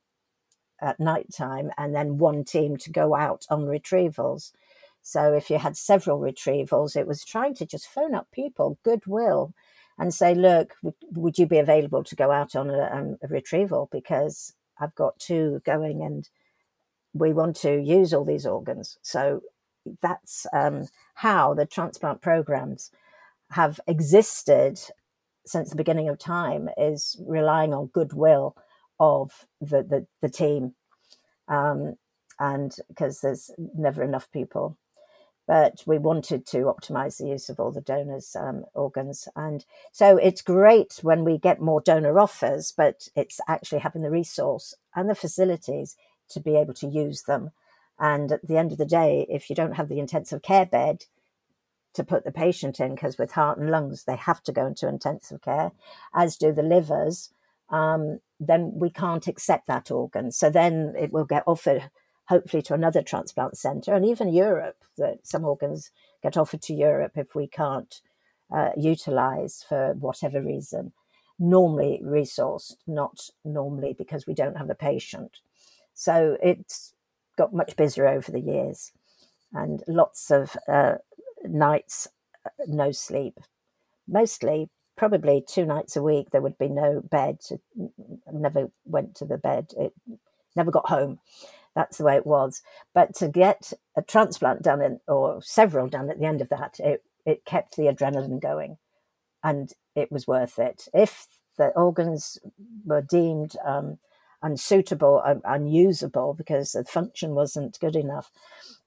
at 0.81 1.01
night 1.01 1.33
time 1.33 1.71
and 1.77 1.95
then 1.95 2.19
one 2.19 2.45
team 2.45 2.77
to 2.77 2.91
go 2.91 3.14
out 3.14 3.47
on 3.51 3.67
retrievals. 3.67 4.53
So 5.03 5.33
if 5.33 5.51
you 5.51 5.59
had 5.59 5.77
several 5.77 6.21
retrievals, 6.21 6.97
it 6.97 7.07
was 7.07 7.25
trying 7.25 7.55
to 7.57 7.67
just 7.67 7.88
phone 7.88 8.14
up 8.14 8.29
people, 8.33 8.79
goodwill, 8.83 9.55
and 9.99 10.14
say, 10.14 10.35
look, 10.35 10.75
would 11.12 11.38
you 11.38 11.47
be 11.47 11.59
available 11.59 12.05
to 12.05 12.17
go 12.17 12.31
out 12.31 12.55
on 12.55 12.71
a, 12.71 12.91
um, 12.93 13.17
a 13.23 13.29
retrieval? 13.29 13.88
Because 13.91 14.55
I've 14.79 14.95
got 14.95 15.19
two 15.19 15.61
going 15.64 16.03
and 16.03 16.29
we 17.14 17.33
want 17.33 17.57
to 17.57 17.81
use 17.81 18.14
all 18.14 18.25
these 18.25 18.47
organs. 18.47 18.99
So 19.03 19.43
that's 20.01 20.47
um, 20.53 20.88
how 21.14 21.55
the 21.55 21.67
transplant 21.67 22.21
programs 22.21 22.91
have 23.51 23.81
existed 23.87 24.79
since 25.47 25.71
the 25.71 25.77
beginning 25.77 26.09
of 26.09 26.19
time 26.19 26.69
is 26.77 27.17
relying 27.27 27.73
on 27.73 27.87
goodwill 27.87 28.55
of 29.01 29.47
the, 29.61 29.83
the, 29.83 30.07
the 30.21 30.29
team. 30.29 30.75
Um, 31.49 31.97
and 32.39 32.75
because 32.89 33.21
there's 33.21 33.51
never 33.75 34.03
enough 34.03 34.31
people. 34.33 34.77
But 35.47 35.83
we 35.87 35.97
wanted 35.97 36.47
to 36.49 36.65
optimize 36.65 37.17
the 37.17 37.29
use 37.29 37.49
of 37.49 37.59
all 37.59 37.73
the 37.73 37.81
donors' 37.81 38.37
um, 38.39 38.67
organs. 38.75 39.29
And 39.35 39.65
so 39.93 40.19
it's 40.19 40.43
great 40.43 40.99
when 41.01 41.25
we 41.25 41.39
get 41.39 41.61
more 41.61 41.81
donor 41.81 42.21
offers, 42.21 42.71
but 42.77 43.09
it's 43.17 43.41
actually 43.49 43.79
having 43.79 44.03
the 44.03 44.11
resource 44.11 44.75
and 44.95 45.09
the 45.09 45.15
facilities 45.15 45.97
to 46.31 46.41
be 46.41 46.55
able 46.55 46.75
to 46.75 46.87
use 46.87 47.23
them. 47.23 47.53
And 47.99 48.31
at 48.31 48.47
the 48.47 48.59
end 48.59 48.73
of 48.73 48.79
the 48.79 48.85
day, 48.85 49.27
if 49.31 49.49
you 49.49 49.57
don't 49.57 49.77
have 49.77 49.89
the 49.89 49.99
intensive 49.99 50.43
care 50.43 50.67
bed 50.67 51.07
to 51.95 52.05
put 52.05 52.25
the 52.25 52.31
patient 52.31 52.79
in, 52.79 52.95
because 52.95 53.17
with 53.17 53.33
heart 53.33 53.59
and 53.59 53.71
lungs, 53.71 54.05
they 54.05 54.17
have 54.17 54.43
to 54.45 54.53
go 54.53 54.67
into 54.67 54.87
intensive 54.87 55.41
care, 55.41 55.73
as 56.15 56.37
do 56.37 56.53
the 56.53 56.63
livers, 56.63 57.31
um, 57.71 58.21
then 58.41 58.73
we 58.75 58.91
can't 58.91 59.27
accept 59.27 59.67
that 59.67 59.91
organ. 59.91 60.31
So 60.31 60.51
then 60.51 60.95
it 60.99 61.13
will 61.13 61.25
get 61.25 61.45
offered, 61.47 61.91
hopefully, 62.29 62.63
to 62.63 62.75
another 62.75 63.03
transplant 63.03 63.57
centre 63.57 63.95
and 63.95 64.05
even 64.05 64.33
Europe, 64.33 64.85
that 64.97 65.27
some 65.27 65.45
organs 65.45 65.91
get 66.23 66.37
offered 66.37 66.63
to 66.63 66.75
Europe 66.75 67.13
if 67.17 67.35
we 67.35 67.47
can't 67.47 68.01
uh, 68.55 68.71
utilise 68.77 69.65
for 69.69 69.95
whatever 69.95 70.43
reason. 70.43 70.93
Normally 71.39 72.01
resourced, 72.05 72.77
not 72.87 73.31
normally 73.45 73.95
because 73.97 74.27
we 74.27 74.35
don't 74.35 74.57
have 74.57 74.71
a 74.71 74.75
patient. 74.75 75.39
So 75.95 76.37
it's 76.43 76.95
got 77.37 77.55
much 77.55 77.77
busier 77.77 78.09
over 78.09 78.33
the 78.33 78.41
years 78.41 78.93
and 79.53 79.83
lots 79.87 80.31
of 80.31 80.57
uh, 80.69 80.97
nights, 81.45 82.09
uh, 82.45 82.51
no 82.67 82.91
sleep. 82.93 83.39
Mostly, 84.07 84.69
probably 84.99 85.45
two 85.49 85.65
nights 85.65 85.97
a 85.97 86.03
week, 86.03 86.31
there 86.31 86.43
would 86.43 86.59
be 86.59 86.69
no 86.69 87.01
bed. 87.01 87.39
Never 88.31 88.71
went 88.85 89.15
to 89.17 89.25
the 89.25 89.39
bed. 89.39 89.71
It 89.79 89.95
never 90.57 90.71
got 90.71 90.91
home. 90.91 91.21
That's 91.75 91.99
the 91.99 92.05
way 92.05 92.17
it 92.17 92.27
was. 92.27 92.63
But 92.95 93.15
to 93.17 93.29
get 93.29 93.73
a 93.97 94.03
transplant 94.03 94.63
done, 94.63 94.83
in, 94.83 95.01
or 95.09 95.41
several 95.43 95.89
done 95.89 96.11
at 96.11 96.19
the 96.19 96.27
end 96.27 96.43
of 96.43 96.51
that, 96.51 96.81
it, 96.81 97.05
it 97.25 97.45
kept 97.47 97.77
the 97.77 97.85
adrenaline 97.85 98.43
going 98.43 98.79
and 99.45 99.73
it 99.95 100.11
was 100.11 100.27
worth 100.27 100.59
it. 100.59 100.89
If 100.93 101.29
the 101.57 101.69
organs 101.69 102.39
were 102.85 103.03
deemed 103.03 103.57
um, 103.65 103.99
unsuitable, 104.43 105.23
un- 105.25 105.43
unusable 105.45 106.35
because 106.35 106.73
the 106.73 106.85
function 106.85 107.35
wasn't 107.35 107.79
good 107.81 107.97
enough. 107.97 108.31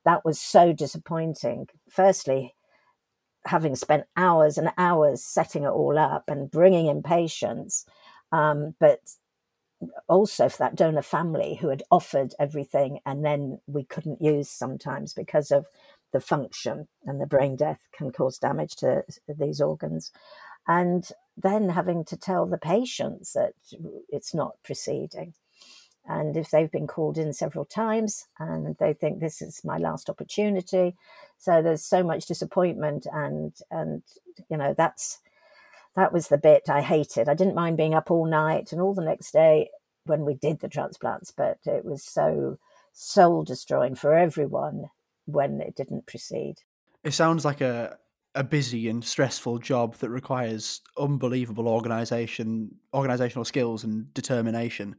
That 0.05 0.25
was 0.25 0.39
so 0.39 0.73
disappointing. 0.73 1.67
Firstly, 1.89 2.55
having 3.45 3.75
spent 3.75 4.05
hours 4.15 4.57
and 4.57 4.71
hours 4.77 5.23
setting 5.23 5.63
it 5.63 5.69
all 5.69 5.97
up 5.97 6.25
and 6.27 6.51
bringing 6.51 6.87
in 6.87 7.01
patients, 7.03 7.85
um, 8.31 8.75
but 8.79 8.99
also 10.07 10.47
for 10.47 10.57
that 10.59 10.75
donor 10.75 11.01
family 11.01 11.55
who 11.55 11.69
had 11.69 11.83
offered 11.89 12.33
everything 12.39 12.99
and 13.05 13.25
then 13.25 13.59
we 13.67 13.83
couldn't 13.83 14.21
use 14.21 14.49
sometimes 14.49 15.13
because 15.13 15.51
of 15.51 15.65
the 16.13 16.19
function 16.19 16.87
and 17.05 17.19
the 17.19 17.25
brain 17.25 17.55
death 17.55 17.87
can 17.91 18.11
cause 18.11 18.37
damage 18.37 18.75
to 18.75 19.03
these 19.27 19.61
organs. 19.61 20.11
And 20.67 21.07
then 21.35 21.69
having 21.69 22.05
to 22.05 22.17
tell 22.17 22.45
the 22.45 22.57
patients 22.57 23.33
that 23.33 23.53
it's 24.09 24.33
not 24.33 24.61
proceeding 24.63 25.33
and 26.07 26.35
if 26.35 26.49
they've 26.49 26.71
been 26.71 26.87
called 26.87 27.17
in 27.17 27.33
several 27.33 27.65
times 27.65 28.27
and 28.39 28.75
they 28.79 28.93
think 28.93 29.19
this 29.19 29.41
is 29.41 29.63
my 29.63 29.77
last 29.77 30.09
opportunity. 30.09 30.95
So 31.37 31.61
there's 31.61 31.83
so 31.83 32.03
much 32.03 32.25
disappointment 32.25 33.07
and 33.11 33.53
and 33.69 34.03
you 34.49 34.57
know 34.57 34.73
that's 34.75 35.19
that 35.95 36.13
was 36.13 36.29
the 36.29 36.37
bit 36.37 36.69
i 36.69 36.81
hated. 36.81 37.29
I 37.29 37.33
didn't 37.33 37.55
mind 37.55 37.77
being 37.77 37.93
up 37.93 38.09
all 38.09 38.25
night 38.25 38.71
and 38.71 38.81
all 38.81 38.93
the 38.93 39.03
next 39.03 39.31
day 39.31 39.69
when 40.05 40.25
we 40.25 40.33
did 40.33 40.59
the 40.59 40.69
transplants 40.69 41.31
but 41.31 41.59
it 41.65 41.85
was 41.85 42.03
so 42.03 42.57
soul 42.93 43.43
destroying 43.43 43.95
for 43.95 44.15
everyone 44.15 44.89
when 45.25 45.61
it 45.61 45.75
didn't 45.75 46.07
proceed. 46.07 46.55
It 47.03 47.13
sounds 47.13 47.45
like 47.45 47.61
a 47.61 47.97
a 48.33 48.43
busy 48.43 48.87
and 48.87 49.03
stressful 49.03 49.59
job 49.59 49.95
that 49.97 50.09
requires 50.09 50.81
unbelievable 50.97 51.67
organization 51.67 52.73
organizational 52.93 53.45
skills 53.45 53.83
and 53.83 54.11
determination 54.13 54.95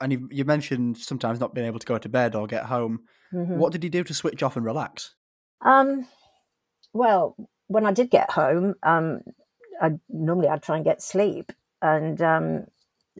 and 0.00 0.12
you, 0.12 0.28
you 0.30 0.44
mentioned 0.44 0.98
sometimes 0.98 1.40
not 1.40 1.54
being 1.54 1.66
able 1.66 1.78
to 1.78 1.86
go 1.86 1.98
to 1.98 2.08
bed 2.08 2.34
or 2.34 2.46
get 2.46 2.64
home. 2.64 3.00
Mm-hmm. 3.32 3.58
What 3.58 3.72
did 3.72 3.84
you 3.84 3.90
do 3.90 4.04
to 4.04 4.14
switch 4.14 4.42
off 4.42 4.56
and 4.56 4.64
relax? 4.64 5.14
Um, 5.62 6.06
well, 6.92 7.36
when 7.68 7.86
I 7.86 7.92
did 7.92 8.10
get 8.10 8.30
home, 8.30 8.74
um, 8.82 9.20
I 9.80 9.92
normally 10.08 10.48
I'd 10.48 10.62
try 10.62 10.76
and 10.76 10.84
get 10.84 11.02
sleep, 11.02 11.52
and 11.82 12.20
um, 12.20 12.66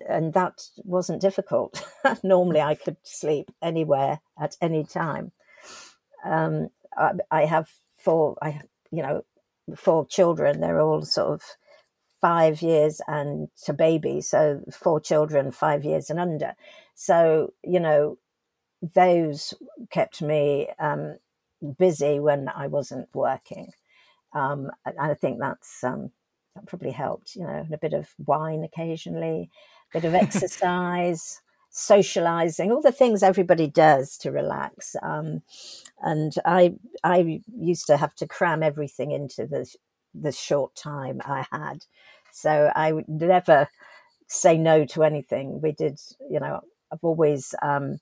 and 0.09 0.33
that 0.35 0.63
wasn't 0.79 1.21
difficult. 1.21 1.83
normally, 2.23 2.61
I 2.61 2.75
could 2.75 2.97
sleep 3.03 3.51
anywhere 3.63 4.21
at 4.39 4.57
any 4.61 4.85
time. 4.85 5.33
Um, 6.25 6.69
I, 6.97 7.13
I 7.31 7.45
have 7.47 7.69
four, 7.97 8.37
I 8.41 8.61
you 8.91 9.03
know, 9.03 9.25
four 9.77 10.07
children. 10.07 10.61
They're 10.61 10.81
all 10.81 11.03
sort 11.03 11.33
of 11.33 11.43
five 12.25 12.63
years 12.63 13.03
and 13.07 13.49
to 13.63 13.75
baby, 13.75 14.19
so 14.23 14.59
four 14.73 14.99
children, 14.99 15.51
five 15.51 15.85
years 15.85 16.09
and 16.09 16.19
under. 16.19 16.55
So, 16.95 17.53
you 17.63 17.79
know, 17.79 18.17
those 18.95 19.53
kept 19.91 20.23
me 20.23 20.69
um, 20.79 21.19
busy 21.79 22.21
when 22.21 22.49
I 22.49 22.69
wasn't 22.69 23.11
working. 23.15 23.73
Um, 24.33 24.71
and 24.87 24.99
I 24.99 25.13
think 25.13 25.39
that's 25.39 25.85
um, 25.85 26.13
that 26.55 26.65
probably 26.65 26.93
helped, 26.93 27.37
you 27.37 27.43
know, 27.43 27.51
and 27.67 27.75
a 27.75 27.79
bit 27.79 27.93
of 27.93 28.09
wine 28.25 28.65
occasionally, 28.65 29.51
a 29.95 30.01
bit 30.01 30.09
of 30.09 30.15
exercise, 30.25 31.43
socializing, 31.69 32.73
all 32.73 32.81
the 32.81 32.91
things 32.91 33.23
everybody 33.23 33.67
does 33.67 34.17
to 34.17 34.33
relax. 34.33 34.97
Um, 35.03 35.43
and 36.01 36.35
I, 36.47 36.77
I 37.05 37.43
used 37.55 37.87
to 37.89 37.99
have 37.99 38.15
to 38.15 38.27
cram 38.27 38.63
everything 38.63 39.11
into 39.11 39.47
the 39.47 39.71
the 40.15 40.33
short 40.33 40.75
time 40.77 41.21
I 41.25 41.47
had. 41.51 41.85
So 42.35 42.73
I 42.75 42.93
would 42.93 43.09
never 43.09 43.69
say 44.29 44.59
no 44.59 44.85
to 44.87 45.05
anything. 45.05 45.61
We 45.63 45.73
did, 45.73 46.01
you 46.29 46.41
know, 46.41 46.61
I've 46.93 46.99
always 47.03 47.55
um, 47.63 47.99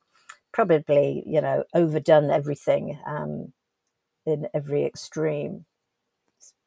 probably, 0.52 1.22
you 1.26 1.40
know, 1.40 1.64
overdone 1.74 2.30
everything 2.30 2.98
um, 3.06 3.52
in 4.24 4.48
every 4.54 4.84
extreme 4.84 5.66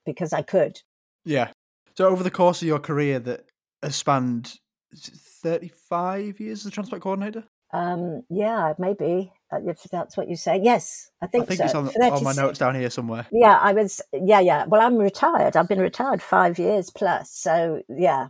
because 0.05 0.31
I 0.31 0.43
could. 0.43 0.81
Yeah. 1.25 1.49
So 1.97 2.07
over 2.07 2.23
the 2.23 2.31
course 2.31 2.61
of 2.61 2.67
your 2.67 2.79
career 2.79 3.19
that 3.19 3.45
has 3.81 3.95
spanned 3.95 4.59
35 4.95 6.39
years 6.39 6.61
as 6.61 6.67
a 6.67 6.71
transport 6.71 7.01
coordinator? 7.01 7.43
Um, 7.73 8.21
yeah, 8.29 8.73
maybe 8.77 9.33
if 9.63 9.83
that's 9.83 10.17
what 10.17 10.29
you 10.29 10.35
say. 10.35 10.59
Yes, 10.61 11.11
I 11.21 11.27
think, 11.27 11.43
I 11.43 11.45
think 11.47 11.57
so. 11.59 11.65
it's 11.65 11.97
on, 11.97 12.11
on 12.11 12.23
my 12.23 12.33
notes 12.33 12.59
down 12.59 12.75
here 12.75 12.89
somewhere. 12.89 13.25
Yeah, 13.31 13.57
I 13.61 13.73
was. 13.73 14.01
Yeah, 14.13 14.39
yeah. 14.39 14.65
Well, 14.65 14.81
I'm 14.81 14.97
retired. 14.97 15.55
I've 15.55 15.67
been 15.67 15.79
retired 15.79 16.21
five 16.21 16.59
years 16.59 16.89
plus. 16.89 17.31
So 17.31 17.81
yeah, 17.89 18.29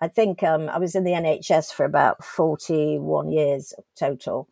I 0.00 0.08
think 0.08 0.42
um, 0.42 0.68
I 0.68 0.78
was 0.78 0.94
in 0.94 1.04
the 1.04 1.12
NHS 1.12 1.72
for 1.72 1.84
about 1.84 2.24
41 2.24 3.30
years 3.30 3.72
total, 3.96 4.48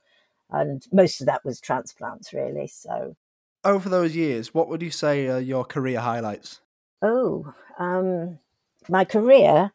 and 0.51 0.87
most 0.93 1.21
of 1.21 1.27
that 1.27 1.45
was 1.45 1.61
transplants, 1.61 2.33
really. 2.33 2.67
So 2.67 3.17
over 3.65 3.89
those 3.89 4.17
years, 4.17 4.55
what 4.55 4.69
would 4.69 4.83
you 4.83 4.91
say 4.91 5.29
are 5.29 5.41
your 5.41 5.65
career 5.65 6.01
highlights? 6.01 6.61
Oh, 7.03 7.53
um, 7.79 8.39
my 8.89 9.05
career. 9.05 9.73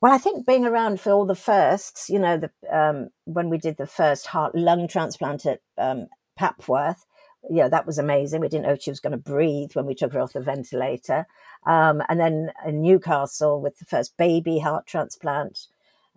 Well, 0.00 0.12
I 0.12 0.18
think 0.18 0.46
being 0.46 0.66
around 0.66 1.00
for 1.00 1.10
all 1.12 1.24
the 1.24 1.34
firsts, 1.34 2.10
you 2.10 2.18
know, 2.18 2.36
the 2.36 2.50
um, 2.70 3.08
when 3.24 3.48
we 3.48 3.58
did 3.58 3.76
the 3.78 3.86
first 3.86 4.26
heart 4.26 4.54
lung 4.54 4.88
transplant 4.88 5.46
at 5.46 5.60
um, 5.78 6.08
Papworth, 6.38 7.06
yeah, 7.48 7.68
that 7.68 7.86
was 7.86 7.98
amazing. 7.98 8.40
We 8.40 8.48
didn't 8.48 8.66
know 8.66 8.76
she 8.78 8.90
was 8.90 9.00
going 9.00 9.12
to 9.12 9.16
breathe 9.16 9.70
when 9.74 9.86
we 9.86 9.94
took 9.94 10.12
her 10.12 10.20
off 10.20 10.34
the 10.34 10.40
ventilator. 10.40 11.26
Um, 11.66 12.02
and 12.08 12.20
then 12.20 12.50
in 12.66 12.82
Newcastle 12.82 13.60
with 13.60 13.78
the 13.78 13.84
first 13.84 14.16
baby 14.16 14.58
heart 14.58 14.86
transplant. 14.86 15.66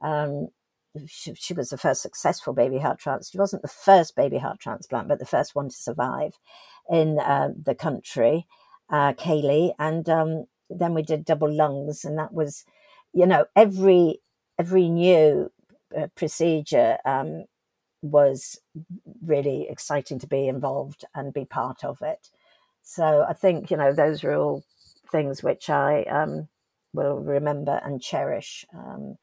Um, 0.02 0.50
she, 1.08 1.34
she, 1.36 1.54
was 1.54 1.70
the 1.70 1.78
first 1.78 2.02
successful 2.02 2.54
baby 2.54 2.80
heart 2.80 3.00
transplant. 3.00 3.32
She 3.32 3.38
wasn't 3.38 3.62
the 3.62 3.68
first 3.68 4.16
baby 4.16 4.40
heart 4.40 4.60
transplant, 4.60 5.08
but 5.08 5.20
the 5.20 5.26
first 5.26 5.56
one 5.56 5.70
to 5.70 5.76
survive 5.76 6.38
in 6.90 7.20
uh, 7.20 7.50
the 7.56 7.76
country, 7.76 8.48
uh, 8.90 9.14
Kaylee. 9.14 9.74
And 9.78 10.10
um, 10.10 10.46
then 10.70 10.94
we 10.94 11.04
did 11.04 11.26
double 11.26 11.52
lungs, 11.52 12.04
and 12.04 12.18
that 12.18 12.34
was 12.34 12.66
you 13.14 13.26
know, 13.26 13.46
every 13.56 14.22
every 14.58 14.90
new 14.90 15.52
uh, 15.98 16.08
procedure 16.16 16.98
um, 17.06 17.46
was 18.02 18.60
really 19.26 19.68
exciting 19.70 20.20
to 20.20 20.28
be 20.28 20.48
involved 20.48 21.06
and 21.16 21.34
be 21.34 21.46
part 21.46 21.84
of 21.84 22.02
it. 22.02 22.30
So 22.84 23.26
I 23.28 23.34
think 23.34 23.72
you 23.72 23.78
know 23.78 23.94
those 23.94 24.24
are 24.24 24.34
all 24.34 24.64
things 25.12 25.44
which 25.44 25.70
I 25.70 26.04
um, 26.04 26.48
will 26.94 27.18
remember 27.20 27.80
and 27.84 28.02
cherish 28.02 28.66
um, 28.74 29.18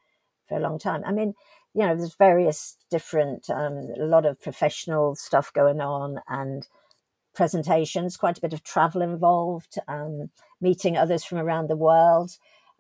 for 0.48 0.56
a 0.58 0.60
long 0.60 0.78
time. 0.78 1.02
I 1.04 1.12
mean, 1.12 1.34
you 1.74 1.82
know, 1.86 1.94
there's 1.94 2.14
various 2.14 2.76
different, 2.90 3.50
um, 3.50 3.88
a 3.98 4.04
lot 4.04 4.24
of 4.24 4.40
professional 4.40 5.14
stuff 5.14 5.52
going 5.52 5.80
on 5.80 6.20
and 6.28 6.66
presentations, 7.34 8.16
quite 8.16 8.38
a 8.38 8.40
bit 8.40 8.54
of 8.54 8.64
travel 8.64 9.02
involved, 9.02 9.78
um, 9.86 10.30
meeting 10.60 10.96
others 10.96 11.22
from 11.24 11.38
around 11.38 11.68
the 11.68 11.76
world. 11.76 12.32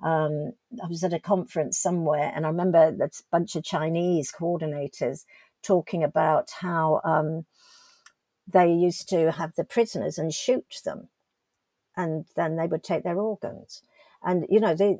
Um, 0.02 0.52
I 0.82 0.86
was 0.88 1.02
at 1.04 1.14
a 1.14 1.18
conference 1.18 1.78
somewhere, 1.78 2.32
and 2.34 2.44
I 2.44 2.48
remember 2.48 2.78
a 2.78 3.10
bunch 3.30 3.56
of 3.56 3.64
Chinese 3.64 4.32
coordinators 4.32 5.24
talking 5.62 6.04
about 6.04 6.50
how 6.60 7.00
um, 7.04 7.46
they 8.46 8.70
used 8.72 9.08
to 9.08 9.32
have 9.32 9.54
the 9.56 9.64
prisoners 9.64 10.18
and 10.18 10.32
shoot 10.32 10.80
them, 10.84 11.08
and 11.96 12.26
then 12.36 12.56
they 12.56 12.66
would 12.66 12.84
take 12.84 13.04
their 13.04 13.18
organs. 13.18 13.82
And 14.22 14.46
you 14.50 14.60
know, 14.60 14.74
they, 14.74 14.98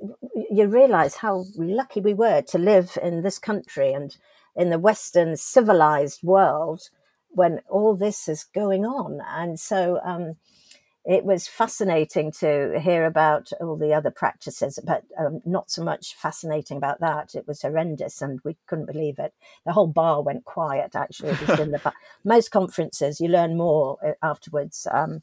you 0.50 0.66
realise 0.66 1.16
how 1.16 1.44
lucky 1.56 2.00
we 2.00 2.14
were 2.14 2.42
to 2.42 2.58
live 2.58 2.96
in 3.02 3.22
this 3.22 3.38
country 3.38 3.92
and 3.92 4.16
in 4.54 4.70
the 4.70 4.78
Western 4.78 5.36
civilized 5.36 6.22
world 6.22 6.88
when 7.28 7.60
all 7.68 7.94
this 7.94 8.28
is 8.28 8.44
going 8.44 8.86
on. 8.86 9.20
And 9.28 9.60
so 9.60 10.00
um, 10.02 10.36
it 11.06 11.24
was 11.24 11.46
fascinating 11.46 12.32
to 12.32 12.80
hear 12.80 13.06
about 13.06 13.52
all 13.60 13.76
the 13.76 13.94
other 13.94 14.10
practices, 14.10 14.80
but 14.84 15.04
um, 15.16 15.40
not 15.44 15.70
so 15.70 15.84
much 15.84 16.16
fascinating 16.16 16.76
about 16.76 16.98
that. 16.98 17.36
It 17.36 17.46
was 17.46 17.62
horrendous, 17.62 18.20
and 18.20 18.40
we 18.44 18.56
couldn't 18.66 18.86
believe 18.92 19.20
it. 19.20 19.32
The 19.64 19.72
whole 19.72 19.86
bar 19.86 20.20
went 20.20 20.44
quiet. 20.44 20.96
Actually, 20.96 21.36
in 21.60 21.70
the 21.70 21.78
bar. 21.78 21.94
Most 22.24 22.50
conferences, 22.50 23.20
you 23.20 23.28
learn 23.28 23.56
more 23.56 23.98
uh, 24.04 24.12
afterwards. 24.20 24.88
Um, 24.90 25.22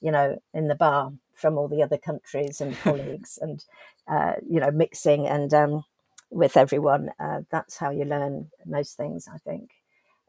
you 0.00 0.12
know, 0.12 0.40
in 0.54 0.68
the 0.68 0.76
bar 0.76 1.12
from 1.34 1.58
all 1.58 1.68
the 1.68 1.82
other 1.82 1.98
countries 1.98 2.60
and 2.60 2.78
colleagues, 2.78 3.36
and 3.42 3.64
uh, 4.06 4.34
you 4.48 4.60
know, 4.60 4.70
mixing 4.70 5.26
and 5.26 5.52
um, 5.52 5.84
with 6.30 6.56
everyone. 6.56 7.10
Uh, 7.18 7.40
that's 7.50 7.78
how 7.78 7.90
you 7.90 8.04
learn 8.04 8.50
most 8.64 8.96
things, 8.96 9.28
I 9.32 9.38
think, 9.38 9.70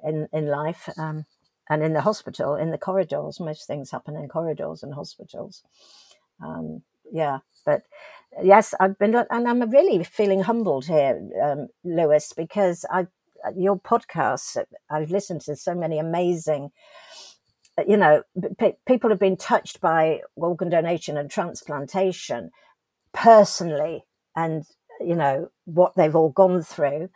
in 0.03 0.27
in 0.33 0.47
life. 0.47 0.89
Um, 0.97 1.27
and 1.69 1.83
in 1.83 1.93
the 1.93 2.01
hospital, 2.01 2.55
in 2.55 2.71
the 2.71 2.77
corridors, 2.77 3.39
most 3.39 3.67
things 3.67 3.91
happen 3.91 4.15
in 4.17 4.27
corridors 4.29 4.83
and 4.83 4.93
hospitals. 4.93 5.63
Um, 6.43 6.83
yeah, 7.11 7.39
but 7.65 7.83
yes, 8.43 8.73
I've 8.79 8.97
been, 8.99 9.15
and 9.15 9.47
I'm 9.47 9.69
really 9.71 10.03
feeling 10.03 10.41
humbled 10.43 10.85
here, 10.87 11.21
um, 11.43 11.67
Lewis, 11.83 12.33
because 12.35 12.85
I, 12.91 13.07
your 13.55 13.79
podcasts, 13.79 14.57
I've 14.89 15.11
listened 15.11 15.41
to 15.41 15.55
so 15.55 15.75
many 15.75 15.99
amazing 15.99 16.63
you 17.87 17.97
know, 17.97 18.23
p- 18.59 18.75
people 18.87 19.11
have 19.11 19.19
been 19.19 19.37
touched 19.37 19.81
by 19.81 20.21
organ 20.37 20.69
donation 20.69 21.17
and 21.17 21.31
transplantation 21.31 22.51
personally, 23.13 24.05
and 24.35 24.65
you 25.01 25.15
know 25.15 25.49
what 25.65 25.95
they've 25.95 26.15
all 26.15 26.29
gone 26.31 26.63
through. 26.63 27.09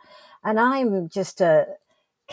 And 0.44 0.60
I'm 0.60 1.08
just 1.08 1.40
a 1.40 1.66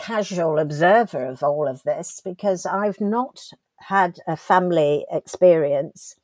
casual 0.00 0.58
observer 0.58 1.26
of 1.26 1.42
all 1.42 1.68
of 1.68 1.82
this 1.82 2.20
because 2.24 2.66
I've 2.66 3.00
not 3.00 3.50
had 3.78 4.18
a 4.26 4.36
family 4.36 5.06
experience 5.10 6.16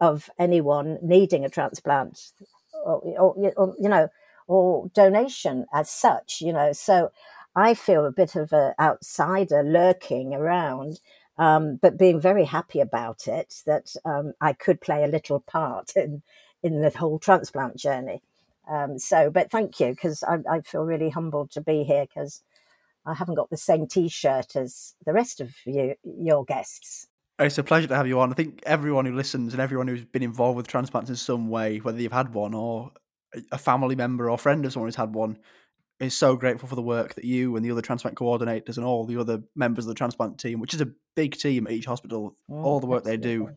of 0.00 0.30
anyone 0.38 0.98
needing 1.02 1.44
a 1.44 1.48
transplant 1.48 2.32
or, 2.84 3.00
or, 3.18 3.52
or, 3.56 3.74
you 3.78 3.88
know 3.88 4.08
or 4.46 4.88
donation 4.94 5.66
as 5.72 5.90
such 5.90 6.40
you 6.40 6.52
know. 6.52 6.72
So 6.72 7.10
i 7.56 7.74
feel 7.74 8.04
a 8.06 8.12
bit 8.12 8.36
of 8.36 8.52
an 8.52 8.74
outsider 8.78 9.62
lurking 9.62 10.34
around 10.34 11.00
um, 11.38 11.78
but 11.80 11.98
being 11.98 12.20
very 12.20 12.44
happy 12.44 12.80
about 12.80 13.26
it 13.26 13.62
that 13.66 13.94
um, 14.04 14.32
i 14.40 14.52
could 14.52 14.80
play 14.80 15.02
a 15.02 15.08
little 15.08 15.40
part 15.40 15.92
in 15.96 16.22
in 16.62 16.80
the 16.80 16.90
whole 16.90 17.18
transplant 17.18 17.76
journey. 17.76 18.22
Um, 18.68 18.98
so 18.98 19.30
but 19.30 19.50
thank 19.50 19.80
you 19.80 19.90
because 19.90 20.22
I, 20.22 20.38
I 20.50 20.60
feel 20.60 20.84
really 20.84 21.10
humbled 21.10 21.50
to 21.52 21.60
be 21.60 21.84
here 21.84 22.04
because 22.06 22.42
I 23.08 23.14
haven't 23.14 23.36
got 23.36 23.48
the 23.48 23.56
same 23.56 23.86
T-shirt 23.86 24.54
as 24.54 24.94
the 25.06 25.14
rest 25.14 25.40
of 25.40 25.54
you, 25.64 25.94
your 26.04 26.44
guests. 26.44 27.06
It's 27.38 27.56
a 27.56 27.62
pleasure 27.62 27.86
to 27.88 27.96
have 27.96 28.06
you 28.06 28.20
on. 28.20 28.30
I 28.30 28.34
think 28.34 28.62
everyone 28.66 29.06
who 29.06 29.14
listens 29.14 29.54
and 29.54 29.62
everyone 29.62 29.88
who's 29.88 30.04
been 30.04 30.22
involved 30.22 30.56
with 30.56 30.66
transplants 30.66 31.08
in 31.08 31.16
some 31.16 31.48
way, 31.48 31.78
whether 31.78 32.00
you've 32.00 32.12
had 32.12 32.34
one 32.34 32.52
or 32.52 32.90
a 33.50 33.58
family 33.58 33.94
member 33.94 34.30
or 34.30 34.36
friend 34.36 34.64
of 34.66 34.72
someone 34.72 34.88
who's 34.88 34.96
had 34.96 35.14
one, 35.14 35.38
is 36.00 36.14
so 36.14 36.36
grateful 36.36 36.68
for 36.68 36.74
the 36.74 36.82
work 36.82 37.14
that 37.14 37.24
you 37.24 37.56
and 37.56 37.64
the 37.64 37.70
other 37.70 37.80
transplant 37.80 38.16
coordinators 38.16 38.76
and 38.76 38.84
all 38.84 39.06
the 39.06 39.18
other 39.18 39.42
members 39.56 39.84
of 39.84 39.88
the 39.88 39.94
transplant 39.94 40.38
team, 40.38 40.60
which 40.60 40.74
is 40.74 40.80
a 40.80 40.92
big 41.16 41.36
team 41.36 41.66
at 41.66 41.72
each 41.72 41.86
hospital, 41.86 42.36
oh, 42.50 42.62
all 42.62 42.80
the 42.80 42.86
work 42.86 43.02
absolutely. 43.06 43.28
they 43.28 43.36
do 43.36 43.48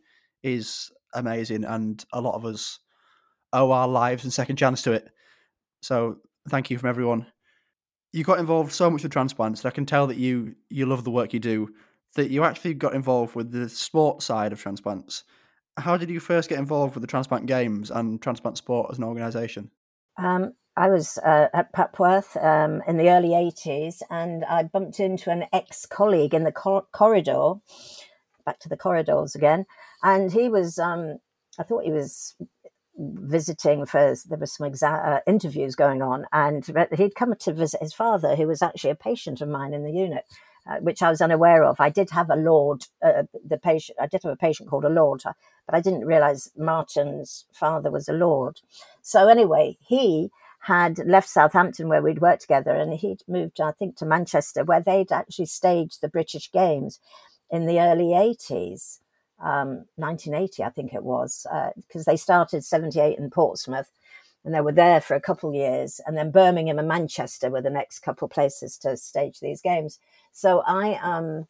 is 0.44 0.92
amazing. 1.14 1.66
And 1.66 2.04
a 2.14 2.22
lot 2.22 2.36
of 2.36 2.46
us 2.46 2.80
owe 3.52 3.72
our 3.72 3.88
lives 3.88 4.24
and 4.24 4.32
second 4.32 4.56
chance 4.56 4.82
to 4.84 4.94
it. 4.94 5.10
So 5.82 6.20
thank 6.48 6.70
you 6.70 6.78
from 6.78 6.90
everyone 6.90 7.26
you 8.13 8.24
got 8.24 8.39
involved 8.39 8.71
so 8.71 8.89
much 8.89 9.04
with 9.04 9.12
transplants. 9.12 9.62
That 9.62 9.69
I 9.69 9.71
can 9.71 9.86
tell 9.86 10.08
that 10.08 10.17
you 10.17 10.56
you 10.69 10.86
love 10.86 11.04
the 11.04 11.12
work 11.12 11.34
you 11.34 11.39
do. 11.39 11.74
That 12.15 12.30
you 12.30 12.43
actually 12.43 12.74
got 12.74 12.93
involved 12.93 13.36
with 13.36 13.52
the 13.52 13.69
sport 13.69 14.21
side 14.21 14.52
of 14.52 14.60
transplants. 14.60 15.24
How 15.78 15.95
did 15.95 16.10
you 16.10 16.19
first 16.19 16.50
get 16.50 16.60
involved 16.60 16.95
with 16.95 17.02
the 17.02 17.08
transplant 17.08 17.45
games 17.45 17.89
and 17.89 18.21
transplant 18.21 18.58
sport 18.58 18.91
as 18.91 18.97
an 18.97 19.06
organisation? 19.06 19.71
Um, 20.17 20.54
I 20.76 20.89
was 20.89 21.17
uh, 21.19 21.47
at 21.54 21.74
Papworth 21.74 22.41
um, 22.43 22.82
in 22.88 22.97
the 22.97 23.10
early 23.10 23.30
80s 23.30 24.02
and 24.10 24.45
I 24.45 24.63
bumped 24.63 25.00
into 25.00 25.30
an 25.30 25.45
ex 25.54 25.86
colleague 25.86 26.34
in 26.34 26.43
the 26.43 26.52
cor- 26.52 26.86
corridor, 26.91 27.54
back 28.45 28.60
to 28.60 28.69
the 28.69 28.78
corridors 28.78 29.36
again. 29.36 29.65
And 30.04 30.32
he 30.32 30.50
was, 30.50 30.78
um, 30.80 31.17
I 31.60 31.63
thought 31.63 31.84
he 31.84 31.91
was 31.91 32.36
visiting 32.97 33.86
for 33.86 34.15
there 34.27 34.38
were 34.38 34.45
some 34.45 34.69
exa- 34.69 35.17
uh, 35.17 35.19
interviews 35.25 35.75
going 35.75 36.01
on, 36.01 36.25
and 36.32 36.65
he'd 36.97 37.15
come 37.15 37.34
to 37.36 37.54
visit 37.54 37.82
his 37.82 37.93
father, 37.93 38.36
who 38.36 38.47
was 38.47 38.62
actually 38.62 38.91
a 38.91 38.95
patient 38.95 39.41
of 39.41 39.49
mine 39.49 39.73
in 39.73 39.84
the 39.84 39.93
unit. 39.93 40.25
Uh, 40.69 40.77
which 40.77 41.01
I 41.01 41.10
was 41.10 41.21
unaware 41.21 41.63
of. 41.63 41.80
I 41.80 41.89
did 41.89 42.12
have 42.12 42.30
a 42.30 42.36
lord, 42.36 42.86
uh, 43.01 43.23
the 43.43 43.58
patient. 43.58 43.97
I 43.99 44.06
did 44.06 44.21
have 44.21 44.32
a 44.32 44.36
patient 44.36 44.69
called 44.69 44.86
a 44.86 44.89
lord, 44.89 45.23
but 45.65 45.73
I 45.73 45.82
didn't 45.82 46.06
realise 46.06 46.51
Martin's 46.56 47.45
father 47.51 47.89
was 47.89 48.08
a 48.08 48.13
lord. 48.13 48.62
So 49.01 49.27
anyway, 49.27 49.80
he 49.82 50.30
had 50.60 50.99
left 50.99 51.30
Southampton 51.30 51.89
where 51.89 52.04
we'd 52.04 52.21
worked 52.21 52.43
together, 52.43 52.75
and 52.75 52.93
he'd 52.93 53.23
moved, 53.27 53.60
I 53.60 53.71
think, 53.71 53.95
to 53.97 54.06
Manchester, 54.06 54.63
where 54.63 54.82
they'd 54.82 55.12
actually 55.12 55.47
staged 55.47 55.99
the 55.99 56.08
British 56.08 56.51
Games 56.51 56.99
in 57.49 57.65
the 57.65 57.80
early 57.80 58.13
eighties 58.13 58.99
um, 59.41 59.86
1980, 59.95 60.63
I 60.63 60.69
think 60.69 60.93
it 60.93 61.04
was, 61.04 61.45
because 61.77 62.08
uh, 62.08 62.12
they 62.12 62.17
started 62.17 62.63
78 62.63 63.17
in 63.17 63.30
Portsmouth 63.30 63.89
and 64.43 64.54
they 64.54 64.62
were 64.62 64.71
there 64.71 65.01
for 65.01 65.15
a 65.15 65.21
couple 65.21 65.54
years. 65.54 66.01
And 66.06 66.17
then 66.17 66.32
Birmingham 66.32 66.80
and 66.80 66.88
Manchester 66.88 67.49
were 67.49 67.62
the 67.62 67.69
next 67.69 67.99
couple 67.99 68.27
places 68.27 68.77
to 68.80 68.97
stage 68.97 69.39
these 69.39 69.62
games. 69.62 69.99
So 70.32 70.63
I, 70.65 70.95
um, 71.01 71.47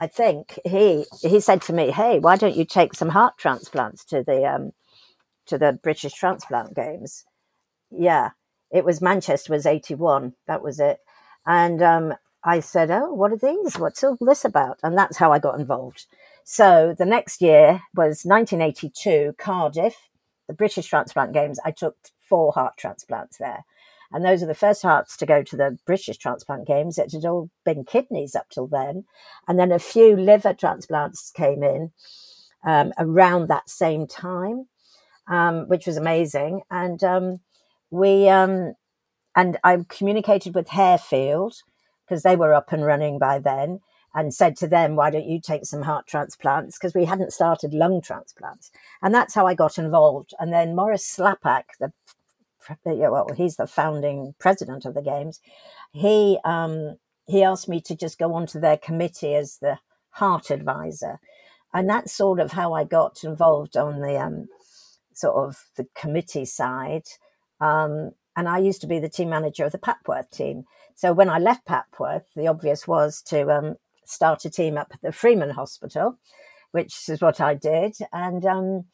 I 0.00 0.06
think 0.06 0.58
he 0.64 1.04
he 1.20 1.40
said 1.40 1.60
to 1.62 1.74
me, 1.74 1.90
"Hey, 1.90 2.18
why 2.18 2.36
don't 2.36 2.56
you 2.56 2.64
take 2.64 2.94
some 2.94 3.10
heart 3.10 3.36
transplants 3.36 4.04
to 4.06 4.22
the 4.22 4.46
um, 4.46 4.72
to 5.46 5.58
the 5.58 5.78
British 5.82 6.14
Transplant 6.14 6.74
Games?" 6.74 7.26
Yeah, 7.90 8.30
it 8.70 8.84
was 8.84 9.02
Manchester 9.02 9.52
was 9.52 9.66
eighty 9.66 9.94
one. 9.94 10.34
That 10.46 10.62
was 10.62 10.80
it, 10.80 11.00
and 11.46 11.82
um, 11.82 12.14
I 12.44 12.60
said, 12.60 12.90
"Oh, 12.90 13.12
what 13.14 13.32
are 13.32 13.36
these? 13.36 13.78
What's 13.78 14.04
all 14.04 14.16
this 14.20 14.44
about?" 14.44 14.80
And 14.82 14.96
that's 14.98 15.18
how 15.18 15.32
I 15.32 15.38
got 15.38 15.60
involved. 15.60 16.06
So 16.52 16.96
the 16.98 17.06
next 17.06 17.40
year 17.42 17.80
was 17.94 18.24
1982, 18.24 19.36
Cardiff, 19.38 20.08
the 20.48 20.52
British 20.52 20.88
Transplant 20.88 21.32
Games. 21.32 21.60
I 21.64 21.70
took 21.70 21.94
four 22.28 22.50
heart 22.50 22.76
transplants 22.76 23.38
there. 23.38 23.64
And 24.10 24.24
those 24.24 24.42
are 24.42 24.46
the 24.46 24.54
first 24.54 24.82
hearts 24.82 25.16
to 25.18 25.26
go 25.26 25.44
to 25.44 25.56
the 25.56 25.78
British 25.86 26.18
Transplant 26.18 26.66
Games. 26.66 26.98
It 26.98 27.12
had 27.12 27.24
all 27.24 27.50
been 27.64 27.84
kidneys 27.84 28.34
up 28.34 28.50
till 28.50 28.66
then. 28.66 29.04
And 29.46 29.60
then 29.60 29.70
a 29.70 29.78
few 29.78 30.16
liver 30.16 30.52
transplants 30.52 31.30
came 31.30 31.62
in 31.62 31.92
um, 32.64 32.92
around 32.98 33.46
that 33.46 33.70
same 33.70 34.08
time, 34.08 34.66
um, 35.28 35.68
which 35.68 35.86
was 35.86 35.96
amazing. 35.96 36.62
And 36.68 37.04
um, 37.04 37.40
we, 37.92 38.28
um, 38.28 38.74
and 39.36 39.56
I 39.62 39.84
communicated 39.88 40.56
with 40.56 40.70
Harefield 40.70 41.62
because 42.08 42.24
they 42.24 42.34
were 42.34 42.54
up 42.54 42.72
and 42.72 42.84
running 42.84 43.20
by 43.20 43.38
then 43.38 43.78
and 44.14 44.34
said 44.34 44.56
to 44.56 44.66
them, 44.66 44.96
why 44.96 45.10
don't 45.10 45.28
you 45.28 45.40
take 45.40 45.64
some 45.64 45.82
heart 45.82 46.06
transplants? 46.06 46.78
Because 46.78 46.94
we 46.94 47.04
hadn't 47.04 47.32
started 47.32 47.72
lung 47.72 48.00
transplants. 48.00 48.70
And 49.02 49.14
that's 49.14 49.34
how 49.34 49.46
I 49.46 49.54
got 49.54 49.78
involved. 49.78 50.34
And 50.38 50.52
then 50.52 50.74
Maurice 50.74 51.16
Slapak, 51.16 51.64
the 51.78 51.92
well, 52.84 53.28
he's 53.36 53.56
the 53.56 53.66
founding 53.66 54.34
president 54.38 54.84
of 54.84 54.94
the 54.94 55.02
games. 55.02 55.40
He 55.92 56.38
um, 56.44 56.96
he 57.26 57.42
asked 57.42 57.68
me 57.68 57.80
to 57.82 57.94
just 57.94 58.18
go 58.18 58.34
onto 58.34 58.60
their 58.60 58.76
committee 58.76 59.34
as 59.34 59.58
the 59.58 59.78
heart 60.10 60.50
advisor, 60.50 61.20
and 61.72 61.88
that's 61.88 62.12
sort 62.12 62.40
of 62.40 62.52
how 62.52 62.72
I 62.72 62.84
got 62.84 63.24
involved 63.24 63.76
on 63.76 64.00
the 64.00 64.20
um, 64.20 64.48
sort 65.14 65.36
of 65.36 65.64
the 65.76 65.86
committee 65.94 66.44
side. 66.44 67.04
Um, 67.60 68.12
and 68.36 68.48
I 68.48 68.58
used 68.58 68.80
to 68.82 68.86
be 68.86 68.98
the 68.98 69.08
team 69.08 69.30
manager 69.30 69.64
of 69.64 69.72
the 69.72 69.78
Papworth 69.78 70.30
team. 70.30 70.64
So 70.94 71.12
when 71.12 71.28
I 71.28 71.38
left 71.38 71.66
Papworth, 71.66 72.24
the 72.36 72.46
obvious 72.46 72.86
was 72.86 73.22
to 73.22 73.50
um, 73.50 73.76
start 74.10 74.44
a 74.44 74.50
team 74.50 74.76
up 74.76 74.88
at 74.92 75.00
the 75.02 75.12
Freeman 75.12 75.50
Hospital, 75.50 76.18
which 76.72 77.08
is 77.08 77.20
what 77.20 77.40
I 77.40 77.54
did. 77.54 77.96
And 78.12 78.44
um, 78.44 78.84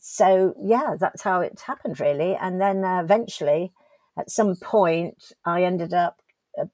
so, 0.00 0.54
yeah, 0.62 0.96
that's 0.98 1.22
how 1.22 1.40
it 1.40 1.60
happened, 1.66 2.00
really. 2.00 2.34
And 2.34 2.60
then 2.60 2.84
uh, 2.84 3.00
eventually, 3.02 3.72
at 4.18 4.30
some 4.30 4.56
point, 4.56 5.32
I 5.44 5.64
ended 5.64 5.94
up 5.94 6.20
uh, 6.60 6.66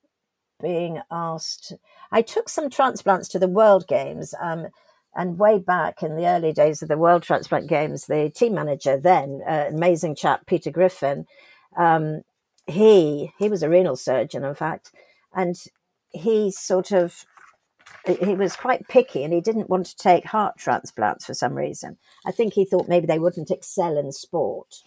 being 0.60 1.00
asked. 1.10 1.72
I 2.10 2.22
took 2.22 2.48
some 2.48 2.70
transplants 2.70 3.28
to 3.28 3.38
the 3.38 3.48
World 3.48 3.86
Games. 3.86 4.34
Um, 4.40 4.68
and 5.14 5.38
way 5.38 5.58
back 5.58 6.02
in 6.02 6.16
the 6.16 6.26
early 6.26 6.52
days 6.52 6.80
of 6.80 6.88
the 6.88 6.98
World 6.98 7.24
Transplant 7.24 7.68
Games, 7.68 8.06
the 8.06 8.30
team 8.30 8.54
manager 8.54 8.96
then, 8.96 9.40
uh, 9.48 9.64
amazing 9.68 10.14
chap 10.14 10.46
Peter 10.46 10.70
Griffin, 10.70 11.26
um, 11.76 12.22
he 12.66 13.32
he 13.38 13.48
was 13.48 13.62
a 13.62 13.68
renal 13.68 13.96
surgeon, 13.96 14.44
in 14.44 14.54
fact, 14.54 14.92
and 15.34 15.56
he 16.10 16.50
sort 16.50 16.92
of 16.92 17.24
he 18.06 18.34
was 18.34 18.56
quite 18.56 18.88
picky 18.88 19.22
and 19.24 19.32
he 19.32 19.40
didn't 19.40 19.70
want 19.70 19.86
to 19.86 19.96
take 19.96 20.24
heart 20.24 20.56
transplants 20.56 21.26
for 21.26 21.34
some 21.34 21.54
reason. 21.54 21.98
I 22.26 22.32
think 22.32 22.54
he 22.54 22.64
thought 22.64 22.88
maybe 22.88 23.06
they 23.06 23.18
wouldn't 23.18 23.50
excel 23.50 23.98
in 23.98 24.12
sport 24.12 24.82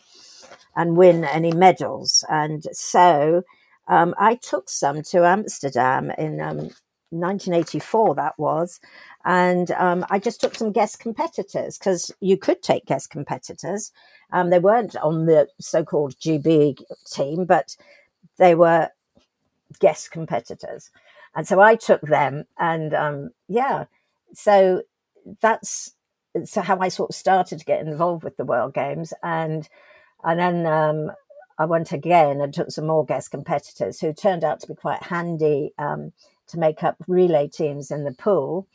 and 0.75 0.97
win 0.97 1.23
any 1.23 1.51
medals. 1.51 2.23
And 2.29 2.63
so 2.71 3.43
um, 3.87 4.15
I 4.17 4.35
took 4.35 4.69
some 4.69 5.03
to 5.03 5.25
Amsterdam 5.25 6.11
in 6.11 6.41
um, 6.41 6.69
1984, 7.11 8.15
that 8.15 8.39
was. 8.39 8.79
And 9.25 9.71
um, 9.71 10.05
I 10.09 10.17
just 10.17 10.41
took 10.41 10.55
some 10.55 10.71
guest 10.71 10.99
competitors 10.99 11.77
because 11.77 12.11
you 12.21 12.37
could 12.37 12.63
take 12.63 12.85
guest 12.85 13.09
competitors. 13.09 13.91
Um, 14.31 14.49
they 14.49 14.59
weren't 14.59 14.95
on 14.95 15.25
the 15.25 15.47
so 15.59 15.83
called 15.83 16.15
GB 16.19 16.81
team, 17.11 17.45
but 17.45 17.75
they 18.37 18.55
were 18.55 18.89
guest 19.79 20.11
competitors. 20.11 20.89
And 21.35 21.47
so 21.47 21.59
I 21.61 21.75
took 21.75 22.01
them. 22.01 22.45
And 22.57 22.93
um, 22.93 23.29
yeah, 23.47 23.85
so 24.33 24.83
that's 25.41 25.93
so 26.45 26.61
how 26.61 26.79
I 26.79 26.89
sort 26.89 27.11
of 27.11 27.15
started 27.15 27.59
to 27.59 27.65
get 27.65 27.85
involved 27.85 28.23
with 28.23 28.37
the 28.37 28.45
World 28.45 28.73
Games. 28.73 29.13
And 29.23 29.67
and 30.23 30.39
then 30.39 30.65
um, 30.65 31.11
I 31.57 31.65
went 31.65 31.91
again 31.91 32.41
and 32.41 32.53
took 32.53 32.71
some 32.71 32.87
more 32.87 33.05
guest 33.05 33.31
competitors 33.31 33.99
who 33.99 34.13
turned 34.13 34.43
out 34.43 34.59
to 34.61 34.67
be 34.67 34.75
quite 34.75 35.03
handy 35.03 35.73
um, 35.77 36.11
to 36.47 36.59
make 36.59 36.83
up 36.83 36.97
relay 37.07 37.47
teams 37.47 37.91
in 37.91 38.03
the 38.03 38.13
pool. 38.13 38.67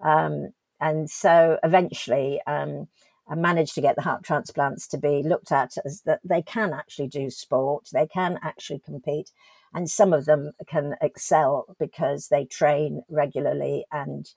Um, 0.00 0.50
and 0.80 1.10
so 1.10 1.58
eventually, 1.62 2.40
um, 2.46 2.88
I 3.28 3.34
managed 3.34 3.74
to 3.74 3.80
get 3.80 3.94
the 3.94 4.02
heart 4.02 4.24
transplants 4.24 4.88
to 4.88 4.98
be 4.98 5.22
looked 5.22 5.52
at 5.52 5.74
as 5.84 6.02
that 6.02 6.20
they 6.24 6.42
can 6.42 6.72
actually 6.72 7.08
do 7.08 7.30
sport, 7.30 7.88
they 7.92 8.06
can 8.06 8.40
actually 8.42 8.80
compete, 8.80 9.30
and 9.74 9.90
some 9.90 10.12
of 10.12 10.24
them 10.26 10.52
can 10.66 10.96
excel 11.00 11.76
because 11.78 12.28
they 12.28 12.44
train 12.44 13.02
regularly 13.08 13.84
and 13.92 14.30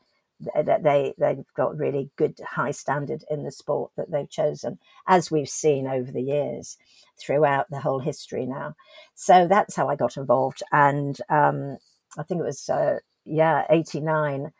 they 0.55 1.13
they've 1.17 1.45
got 1.55 1.77
really 1.77 2.09
good 2.17 2.39
high 2.45 2.71
standard 2.71 3.23
in 3.29 3.43
the 3.43 3.51
sport 3.51 3.91
that 3.97 4.11
they've 4.11 4.29
chosen, 4.29 4.79
as 5.07 5.31
we've 5.31 5.49
seen 5.49 5.87
over 5.87 6.11
the 6.11 6.21
years 6.21 6.77
throughout 7.19 7.69
the 7.69 7.79
whole 7.79 7.99
history 7.99 8.45
now. 8.45 8.75
So 9.15 9.47
that's 9.47 9.75
how 9.75 9.87
I 9.89 9.95
got 9.95 10.17
involved, 10.17 10.61
and 10.71 11.17
um, 11.29 11.77
I 12.17 12.23
think 12.23 12.41
it 12.41 12.45
was 12.45 12.69
uh, 12.69 12.99
yeah 13.25 13.65
eighty 13.69 13.99
nine. 13.99 14.51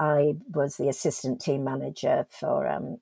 I 0.00 0.34
was 0.54 0.76
the 0.76 0.88
assistant 0.88 1.40
team 1.40 1.64
manager 1.64 2.26
for 2.30 2.68
um, 2.68 2.98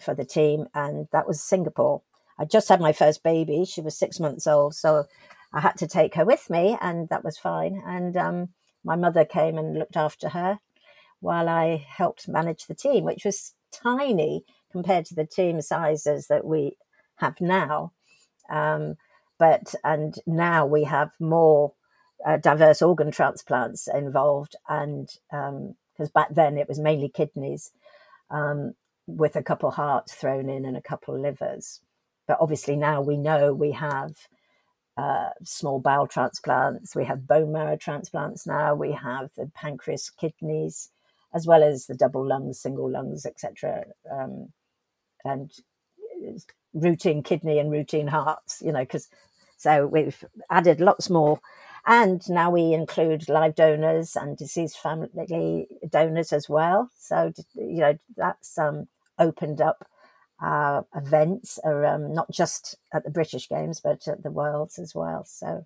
for 0.00 0.14
the 0.14 0.24
team, 0.24 0.66
and 0.74 1.08
that 1.12 1.26
was 1.26 1.42
Singapore. 1.42 2.02
I 2.38 2.44
just 2.44 2.68
had 2.68 2.80
my 2.80 2.92
first 2.92 3.22
baby; 3.22 3.64
she 3.64 3.80
was 3.80 3.96
six 3.98 4.20
months 4.20 4.46
old, 4.46 4.74
so 4.74 5.04
I 5.56 5.60
had 5.60 5.78
to 5.78 5.86
take 5.86 6.16
her 6.16 6.24
with 6.26 6.50
me, 6.50 6.76
and 6.82 7.08
that 7.08 7.24
was 7.24 7.38
fine. 7.38 7.82
And 7.86 8.14
um, 8.14 8.48
my 8.84 8.94
mother 8.94 9.24
came 9.24 9.56
and 9.56 9.78
looked 9.78 9.96
after 9.96 10.28
her 10.28 10.60
while 11.20 11.48
I 11.48 11.86
helped 11.88 12.28
manage 12.28 12.66
the 12.66 12.74
team, 12.74 13.04
which 13.04 13.24
was 13.24 13.54
tiny 13.72 14.44
compared 14.70 15.06
to 15.06 15.14
the 15.14 15.24
team 15.24 15.62
sizes 15.62 16.26
that 16.26 16.44
we 16.44 16.76
have 17.16 17.40
now. 17.40 17.92
Um, 18.50 18.96
but 19.38 19.74
and 19.82 20.14
now 20.26 20.66
we 20.66 20.84
have 20.84 21.12
more 21.18 21.72
uh, 22.26 22.36
diverse 22.36 22.82
organ 22.82 23.10
transplants 23.10 23.88
involved, 23.88 24.56
and 24.68 25.08
because 25.30 26.08
um, 26.08 26.12
back 26.14 26.34
then 26.34 26.58
it 26.58 26.68
was 26.68 26.78
mainly 26.78 27.08
kidneys, 27.08 27.72
um, 28.30 28.74
with 29.06 29.36
a 29.36 29.42
couple 29.42 29.70
hearts 29.70 30.14
thrown 30.14 30.50
in 30.50 30.66
and 30.66 30.76
a 30.76 30.82
couple 30.82 31.18
livers. 31.18 31.80
But 32.28 32.36
obviously 32.42 32.76
now 32.76 33.00
we 33.00 33.16
know 33.16 33.54
we 33.54 33.72
have 33.72 34.16
uh, 34.96 35.30
small 35.44 35.78
bowel 35.80 36.06
transplants, 36.06 36.96
we 36.96 37.04
have 37.04 37.26
bone 37.26 37.52
marrow 37.52 37.76
transplants 37.76 38.46
now, 38.46 38.74
we 38.74 38.92
have 38.92 39.30
the 39.36 39.50
pancreas, 39.54 40.10
kidneys, 40.10 40.90
as 41.34 41.46
well 41.46 41.62
as 41.62 41.86
the 41.86 41.94
double 41.94 42.26
lungs, 42.26 42.60
single 42.60 42.90
lungs, 42.90 43.26
etc., 43.26 43.84
um, 44.10 44.52
and 45.24 45.52
routine 46.74 47.22
kidney 47.22 47.58
and 47.58 47.70
routine 47.70 48.06
hearts. 48.08 48.62
You 48.64 48.72
know, 48.72 48.80
because 48.80 49.08
so 49.56 49.86
we've 49.86 50.24
added 50.50 50.80
lots 50.80 51.10
more, 51.10 51.40
and 51.86 52.28
now 52.28 52.50
we 52.50 52.72
include 52.72 53.28
live 53.28 53.54
donors 53.54 54.16
and 54.16 54.36
deceased 54.36 54.78
family 54.78 55.68
donors 55.90 56.32
as 56.32 56.48
well. 56.48 56.90
So 56.98 57.32
you 57.54 57.80
know 57.80 57.98
that's 58.16 58.58
um, 58.58 58.88
opened 59.18 59.60
up 59.60 59.86
uh, 60.40 60.82
events, 60.94 61.58
are, 61.64 61.84
um, 61.86 62.12
not 62.12 62.30
just 62.30 62.76
at 62.92 63.04
the 63.04 63.10
British 63.10 63.48
Games, 63.48 63.80
but 63.80 64.06
at 64.06 64.22
the 64.22 64.30
Worlds 64.30 64.78
as 64.78 64.94
well. 64.94 65.24
So 65.24 65.64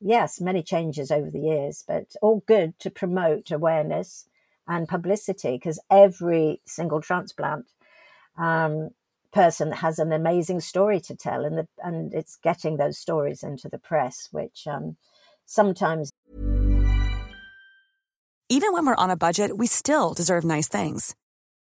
yes, 0.00 0.40
many 0.40 0.62
changes 0.62 1.10
over 1.10 1.30
the 1.30 1.40
years, 1.40 1.84
but 1.86 2.14
all 2.22 2.42
good 2.46 2.78
to 2.80 2.90
promote 2.90 3.50
awareness 3.50 4.26
and 4.68 4.88
publicity 4.88 5.52
because 5.52 5.80
every 5.90 6.60
single 6.66 7.00
transplant 7.00 7.66
um, 8.38 8.90
person 9.32 9.72
has 9.72 9.98
an 9.98 10.12
amazing 10.12 10.60
story 10.60 11.00
to 11.00 11.16
tell, 11.16 11.44
and 11.44 11.58
the, 11.58 11.68
and 11.82 12.14
it's 12.14 12.36
getting 12.36 12.76
those 12.76 12.98
stories 12.98 13.42
into 13.42 13.68
the 13.68 13.78
press, 13.78 14.28
which 14.30 14.66
um, 14.66 14.96
sometimes. 15.44 16.10
Even 18.48 18.72
when 18.72 18.86
we're 18.86 18.94
on 18.96 19.10
a 19.10 19.16
budget, 19.16 19.56
we 19.56 19.66
still 19.66 20.14
deserve 20.14 20.44
nice 20.44 20.68
things. 20.68 21.14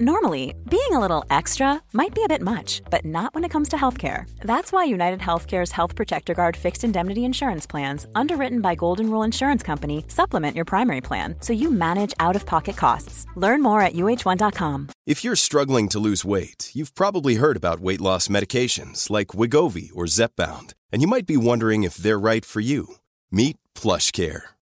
Normally, 0.00 0.54
being 0.70 0.92
a 0.92 0.98
little 0.98 1.22
extra 1.28 1.82
might 1.92 2.14
be 2.14 2.24
a 2.24 2.28
bit 2.28 2.40
much, 2.40 2.80
but 2.90 3.04
not 3.04 3.34
when 3.34 3.44
it 3.44 3.50
comes 3.50 3.68
to 3.68 3.76
healthcare. 3.76 4.24
That's 4.40 4.72
why 4.72 4.84
United 4.84 5.20
Healthcare's 5.20 5.72
Health 5.72 5.94
Protector 5.94 6.32
Guard 6.32 6.56
fixed 6.56 6.82
indemnity 6.82 7.26
insurance 7.26 7.66
plans, 7.66 8.06
underwritten 8.14 8.62
by 8.62 8.74
Golden 8.74 9.10
Rule 9.10 9.22
Insurance 9.22 9.62
Company, 9.62 10.06
supplement 10.08 10.56
your 10.56 10.64
primary 10.64 11.02
plan 11.02 11.34
so 11.40 11.52
you 11.52 11.70
manage 11.70 12.14
out-of-pocket 12.20 12.74
costs. 12.74 13.26
Learn 13.36 13.62
more 13.62 13.82
at 13.82 13.92
uh1.com. 13.92 14.88
If 15.06 15.24
you're 15.24 15.36
struggling 15.36 15.90
to 15.90 15.98
lose 15.98 16.24
weight, 16.24 16.70
you've 16.72 16.94
probably 16.94 17.34
heard 17.34 17.58
about 17.58 17.80
weight 17.80 18.00
loss 18.00 18.28
medications 18.28 19.10
like 19.10 19.28
Wegovy 19.28 19.90
or 19.94 20.06
Zepbound, 20.06 20.72
and 20.90 21.02
you 21.02 21.08
might 21.08 21.26
be 21.26 21.36
wondering 21.36 21.82
if 21.82 21.96
they're 21.96 22.18
right 22.18 22.46
for 22.46 22.60
you. 22.60 22.94
Meet 23.30 23.58
PlushCare 23.74 24.51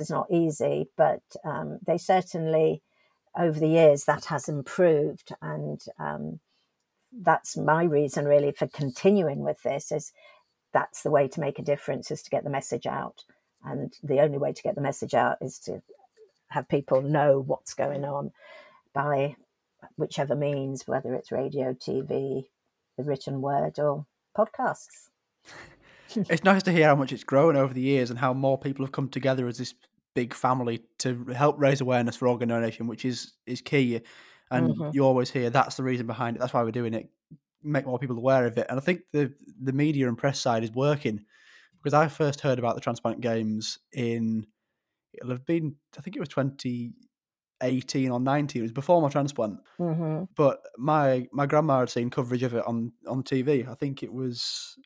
It's 0.00 0.10
not 0.10 0.30
easy, 0.30 0.88
but 0.96 1.22
um, 1.44 1.78
they 1.86 1.98
certainly, 1.98 2.82
over 3.36 3.58
the 3.58 3.68
years, 3.68 4.04
that 4.04 4.26
has 4.26 4.48
improved. 4.48 5.32
And 5.40 5.80
um, 5.98 6.40
that's 7.12 7.56
my 7.56 7.84
reason, 7.84 8.26
really, 8.26 8.52
for 8.52 8.66
continuing 8.66 9.40
with 9.40 9.62
this 9.62 9.92
is 9.92 10.12
that's 10.72 11.02
the 11.02 11.10
way 11.10 11.28
to 11.28 11.40
make 11.40 11.58
a 11.58 11.62
difference 11.62 12.10
is 12.10 12.22
to 12.22 12.30
get 12.30 12.44
the 12.44 12.50
message 12.50 12.86
out. 12.86 13.24
And 13.64 13.94
the 14.02 14.20
only 14.20 14.38
way 14.38 14.52
to 14.52 14.62
get 14.62 14.74
the 14.74 14.80
message 14.80 15.14
out 15.14 15.38
is 15.40 15.58
to 15.60 15.80
have 16.48 16.68
people 16.68 17.00
know 17.00 17.40
what's 17.40 17.74
going 17.74 18.04
on 18.04 18.32
by 18.92 19.36
whichever 19.96 20.34
means, 20.34 20.86
whether 20.86 21.14
it's 21.14 21.32
radio, 21.32 21.72
TV, 21.72 22.46
the 22.96 23.04
written 23.04 23.40
word, 23.40 23.78
or 23.78 24.06
podcasts. 24.36 25.08
It's 26.16 26.44
nice 26.44 26.62
to 26.64 26.72
hear 26.72 26.86
how 26.86 26.94
much 26.94 27.12
it's 27.12 27.24
grown 27.24 27.56
over 27.56 27.72
the 27.72 27.80
years 27.80 28.10
and 28.10 28.18
how 28.18 28.32
more 28.32 28.58
people 28.58 28.84
have 28.84 28.92
come 28.92 29.08
together 29.08 29.46
as 29.46 29.58
this 29.58 29.74
big 30.14 30.32
family 30.32 30.82
to 30.98 31.24
help 31.34 31.56
raise 31.58 31.80
awareness 31.80 32.16
for 32.16 32.28
organ 32.28 32.48
donation, 32.48 32.86
which 32.86 33.04
is 33.04 33.32
is 33.46 33.60
key. 33.60 34.00
And 34.50 34.70
mm-hmm. 34.70 34.90
you 34.92 35.04
always 35.04 35.30
hear 35.30 35.50
that's 35.50 35.76
the 35.76 35.82
reason 35.82 36.06
behind 36.06 36.36
it. 36.36 36.40
That's 36.40 36.52
why 36.52 36.62
we're 36.62 36.70
doing 36.70 36.94
it. 36.94 37.08
Make 37.62 37.86
more 37.86 37.98
people 37.98 38.16
aware 38.16 38.46
of 38.46 38.56
it. 38.58 38.66
And 38.68 38.78
I 38.78 38.82
think 38.82 39.02
the 39.12 39.32
the 39.62 39.72
media 39.72 40.08
and 40.08 40.18
press 40.18 40.38
side 40.38 40.64
is 40.64 40.72
working 40.72 41.24
because 41.82 41.94
I 41.94 42.08
first 42.08 42.40
heard 42.40 42.58
about 42.58 42.74
the 42.74 42.80
transplant 42.80 43.20
games 43.20 43.78
in 43.92 44.46
it'll 45.12 45.30
have 45.30 45.46
been 45.46 45.76
I 45.98 46.00
think 46.00 46.16
it 46.16 46.20
was 46.20 46.28
twenty 46.28 46.92
18 47.62 48.10
or 48.10 48.20
19. 48.20 48.60
It 48.60 48.62
was 48.62 48.72
before 48.72 49.00
my 49.00 49.08
transplant. 49.08 49.58
Mm-hmm. 49.78 50.24
But 50.36 50.60
my 50.76 51.26
my 51.32 51.46
grandma 51.46 51.80
had 51.80 51.90
seen 51.90 52.10
coverage 52.10 52.42
of 52.42 52.54
it 52.54 52.64
on 52.66 52.92
on 53.06 53.22
TV. 53.22 53.68
I 53.68 53.74
think 53.74 54.02
it 54.02 54.12
was 54.12 54.76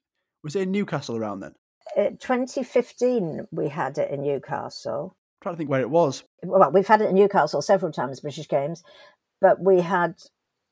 was 0.42 0.56
it 0.56 0.62
in 0.62 0.72
Newcastle 0.72 1.16
around 1.16 1.40
then? 1.40 1.54
Uh, 1.96 2.10
2015, 2.10 3.48
we 3.50 3.68
had 3.68 3.98
it 3.98 4.10
in 4.10 4.22
Newcastle. 4.22 5.16
I'm 5.16 5.42
trying 5.42 5.54
to 5.54 5.58
think 5.58 5.70
where 5.70 5.80
it 5.80 5.90
was. 5.90 6.24
Well, 6.42 6.70
we've 6.70 6.86
had 6.86 7.00
it 7.00 7.10
in 7.10 7.14
Newcastle 7.14 7.62
several 7.62 7.92
times, 7.92 8.20
British 8.20 8.48
Games, 8.48 8.82
but 9.40 9.62
we 9.62 9.80
had 9.80 10.14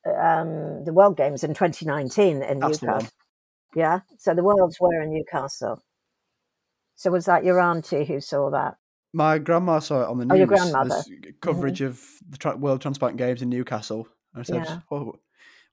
um, 0.06 0.84
the 0.84 0.92
World 0.92 1.16
Games 1.16 1.42
in 1.42 1.54
2019 1.54 2.42
in 2.42 2.58
That's 2.58 2.82
Newcastle. 2.82 3.08
Yeah, 3.74 4.00
so 4.18 4.34
the 4.34 4.42
Worlds 4.42 4.78
were 4.80 5.02
in 5.02 5.12
Newcastle. 5.12 5.82
So 6.94 7.10
was 7.10 7.26
that 7.26 7.44
your 7.44 7.60
auntie 7.60 8.04
who 8.04 8.20
saw 8.20 8.50
that? 8.50 8.76
My 9.12 9.38
grandma 9.38 9.78
saw 9.78 10.02
it 10.02 10.08
on 10.08 10.18
the 10.18 10.24
news. 10.24 10.34
Oh, 10.34 10.38
your 10.38 10.46
grandmother. 10.46 11.02
coverage 11.40 11.80
mm-hmm. 11.80 11.88
of 11.88 12.50
the 12.52 12.56
World 12.56 12.80
Transplant 12.80 13.16
Games 13.16 13.42
in 13.42 13.48
Newcastle. 13.48 14.08
I 14.34 14.42
said, 14.42 14.64
yeah. 14.66 14.80
oh, 14.90 15.14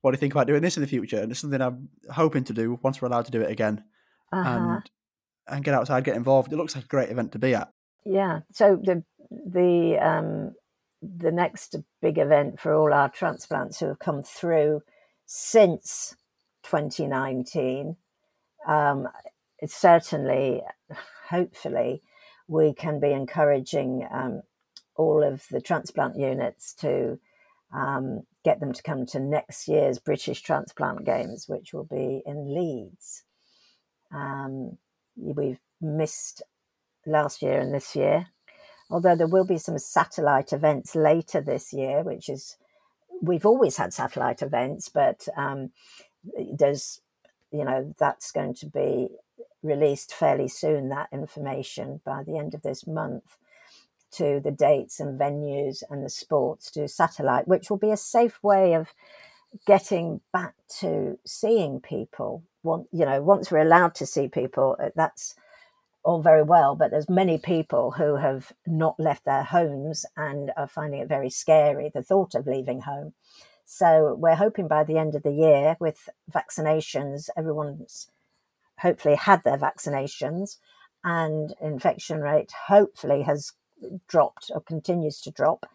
"What 0.04 0.10
do 0.10 0.16
you 0.16 0.20
think 0.20 0.34
about 0.34 0.46
doing 0.46 0.60
this 0.60 0.76
in 0.76 0.82
the 0.82 0.86
future?" 0.86 1.20
And 1.20 1.30
it's 1.30 1.40
something 1.40 1.62
I'm 1.62 1.88
hoping 2.10 2.44
to 2.44 2.52
do 2.52 2.78
once 2.82 3.00
we're 3.00 3.08
allowed 3.08 3.24
to 3.24 3.30
do 3.30 3.40
it 3.40 3.50
again, 3.50 3.82
uh-huh. 4.30 4.48
and 4.48 4.90
and 5.48 5.64
get 5.64 5.74
outside, 5.74 6.04
get 6.04 6.16
involved. 6.16 6.52
It 6.52 6.56
looks 6.56 6.74
like 6.74 6.84
a 6.84 6.88
great 6.88 7.08
event 7.08 7.32
to 7.32 7.38
be 7.38 7.54
at. 7.54 7.70
Yeah. 8.04 8.40
So 8.52 8.78
the 8.82 9.02
the 9.30 9.98
um, 9.98 10.54
the 11.00 11.32
next 11.32 11.76
big 12.02 12.18
event 12.18 12.60
for 12.60 12.74
all 12.74 12.92
our 12.92 13.08
transplants 13.08 13.80
who 13.80 13.86
have 13.86 13.98
come 13.98 14.22
through 14.22 14.82
since 15.24 16.14
2019, 16.64 17.96
um, 18.66 19.08
it's 19.58 19.74
certainly, 19.74 20.62
hopefully, 21.28 22.02
we 22.48 22.74
can 22.74 23.00
be 23.00 23.12
encouraging 23.12 24.06
um, 24.12 24.42
all 24.96 25.22
of 25.22 25.46
the 25.50 25.60
transplant 25.60 26.18
units 26.18 26.74
to 26.74 27.18
um, 27.74 28.22
get 28.44 28.60
them 28.60 28.72
to 28.72 28.82
come 28.82 29.06
to 29.06 29.18
next 29.18 29.68
year's 29.68 29.98
British 29.98 30.42
Transplant 30.42 31.04
Games, 31.04 31.48
which 31.48 31.72
will 31.72 31.84
be 31.84 32.22
in 32.26 32.54
Leeds. 32.54 33.24
Um, 34.14 34.78
we've 35.16 35.60
missed 35.80 36.42
last 37.06 37.42
year 37.42 37.58
and 37.58 37.74
this 37.74 37.96
year, 37.96 38.26
although 38.90 39.16
there 39.16 39.26
will 39.26 39.46
be 39.46 39.58
some 39.58 39.78
satellite 39.78 40.52
events 40.52 40.94
later 40.94 41.40
this 41.40 41.72
year, 41.72 42.02
which 42.02 42.28
is 42.28 42.56
we've 43.22 43.46
always 43.46 43.76
had 43.76 43.92
satellite 43.92 44.42
events, 44.42 44.88
but 44.88 45.26
um, 45.36 45.70
there's 46.52 47.00
you 47.50 47.64
know 47.64 47.94
that's 47.98 48.32
going 48.32 48.54
to 48.54 48.66
be 48.66 49.08
released 49.62 50.14
fairly 50.14 50.48
soon, 50.48 50.90
that 50.90 51.08
information 51.12 52.00
by 52.04 52.22
the 52.22 52.36
end 52.36 52.54
of 52.54 52.62
this 52.62 52.86
month 52.86 53.38
to 54.16 54.40
the 54.42 54.50
dates 54.50 55.00
and 55.00 55.18
venues 55.18 55.82
and 55.90 56.04
the 56.04 56.10
sports 56.10 56.70
to 56.72 56.88
satellite, 56.88 57.48
which 57.48 57.70
will 57.70 57.78
be 57.78 57.90
a 57.90 57.96
safe 57.96 58.42
way 58.42 58.74
of 58.74 58.92
getting 59.66 60.20
back 60.32 60.54
to 60.80 61.18
seeing 61.24 61.80
people. 61.80 62.42
you 62.64 63.04
know, 63.04 63.22
once 63.22 63.50
we're 63.50 63.58
allowed 63.58 63.94
to 63.94 64.06
see 64.06 64.28
people, 64.28 64.76
uh, 64.82 64.90
that's 64.96 65.34
all 66.02 66.20
very 66.20 66.42
well, 66.42 66.74
but 66.76 66.90
there's 66.90 67.08
many 67.08 67.38
people 67.38 67.92
who 67.92 68.16
have 68.16 68.52
not 68.66 68.98
left 68.98 69.24
their 69.24 69.42
homes 69.42 70.04
and 70.16 70.52
are 70.56 70.68
finding 70.68 71.00
it 71.00 71.08
very 71.08 71.30
scary, 71.30 71.90
the 71.92 72.02
thought 72.02 72.34
of 72.34 72.46
leaving 72.46 72.82
home. 72.82 73.14
So 73.64 74.14
we're 74.18 74.34
hoping 74.34 74.68
by 74.68 74.84
the 74.84 74.98
end 74.98 75.14
of 75.14 75.22
the 75.22 75.32
year 75.32 75.76
with 75.80 76.08
vaccinations, 76.30 77.30
everyone's 77.36 78.10
hopefully 78.80 79.14
had 79.14 79.42
their 79.44 79.56
vaccinations 79.56 80.58
and 81.02 81.54
infection 81.60 82.20
rate 82.20 82.52
hopefully 82.66 83.22
has 83.22 83.52
dropped 84.08 84.50
or 84.54 84.60
continues 84.60 85.20
to 85.22 85.30
drop. 85.30 85.66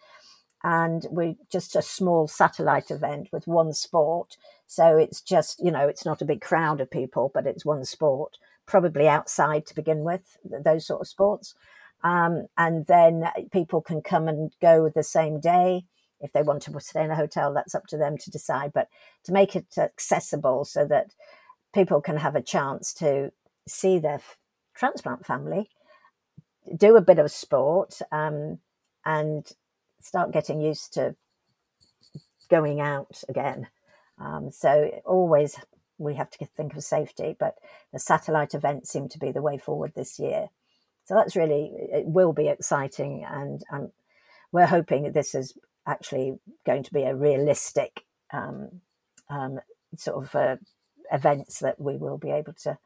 And 0.64 1.06
we're 1.10 1.36
just 1.50 1.76
a 1.76 1.82
small 1.82 2.28
satellite 2.28 2.92
event 2.92 3.30
with 3.32 3.48
one 3.48 3.74
sport. 3.74 4.36
So 4.68 4.98
it's 4.98 5.22
just 5.22 5.64
you 5.64 5.72
know 5.72 5.88
it's 5.88 6.06
not 6.06 6.22
a 6.22 6.26
big 6.26 6.42
crowd 6.42 6.82
of 6.82 6.92
people 6.92 7.32
but 7.34 7.48
it's 7.48 7.66
one 7.66 7.86
sport 7.86 8.38
probably 8.70 9.08
outside 9.08 9.66
to 9.66 9.74
begin 9.74 10.04
with 10.04 10.38
those 10.44 10.86
sort 10.86 11.02
of 11.02 11.08
sports. 11.08 11.56
Um, 12.04 12.48
and 12.58 12.86
then 12.86 13.26
people 13.52 13.82
can 13.82 14.02
come 14.02 14.28
and 14.28 14.52
go 14.62 14.90
the 14.90 15.04
same 15.04 15.40
day. 15.40 15.86
If 16.22 16.34
they 16.34 16.44
want 16.44 16.64
to 16.64 16.80
stay 16.80 17.04
in 17.04 17.12
a 17.12 17.16
hotel 17.16 17.54
that's 17.54 17.74
up 17.74 17.88
to 17.88 17.98
them 17.98 18.18
to 18.18 18.30
decide. 18.30 18.72
But 18.74 18.90
to 19.24 19.32
make 19.32 19.56
it 19.56 19.78
accessible 19.78 20.66
so 20.66 20.86
that 20.86 21.14
people 21.74 22.02
can 22.02 22.18
have 22.18 22.36
a 22.36 22.42
chance 22.42 22.94
to 22.96 23.32
see 23.68 24.00
their 24.00 24.22
transplant 24.76 25.26
family, 25.26 25.70
do 26.76 26.96
a 26.96 27.02
bit 27.02 27.20
of 27.20 27.32
sport, 27.32 28.00
um, 28.12 28.60
and 29.06 29.52
start 30.02 30.32
getting 30.32 30.62
used 30.62 30.94
to 30.94 31.16
going 32.50 32.82
out 32.82 33.24
again. 33.30 33.68
Um, 34.18 34.52
so 34.52 35.02
always 35.06 35.56
we 35.98 36.16
have 36.16 36.30
to 36.32 36.46
think 36.46 36.76
of 36.76 36.84
safety, 36.84 37.36
but 37.40 37.56
the 37.94 38.00
satellite 38.00 38.54
events 38.54 38.90
seem 38.90 39.08
to 39.10 39.20
be 39.20 39.32
the 39.32 39.42
way 39.42 39.58
forward 39.58 39.94
this 39.96 40.20
year. 40.20 40.50
So 41.06 41.16
that's 41.16 41.36
really 41.36 41.72
it 41.74 42.06
will 42.06 42.34
be 42.34 42.48
exciting, 42.48 43.26
and 43.28 43.62
um, 43.72 43.92
we're 44.52 44.68
hoping 44.68 45.04
that 45.04 45.14
this 45.14 45.34
is 45.34 45.54
actually 45.88 46.40
going 46.66 46.84
to 46.84 46.94
be 46.94 47.04
a 47.04 47.16
realistic 47.16 48.06
um, 48.32 48.82
um, 49.30 49.60
sort 49.98 50.24
of 50.24 50.36
uh, 50.36 50.58
events 51.12 51.60
that 51.60 51.80
we 51.80 51.98
will 51.98 52.18
be 52.18 52.30
able 52.30 52.54
to 52.54 52.78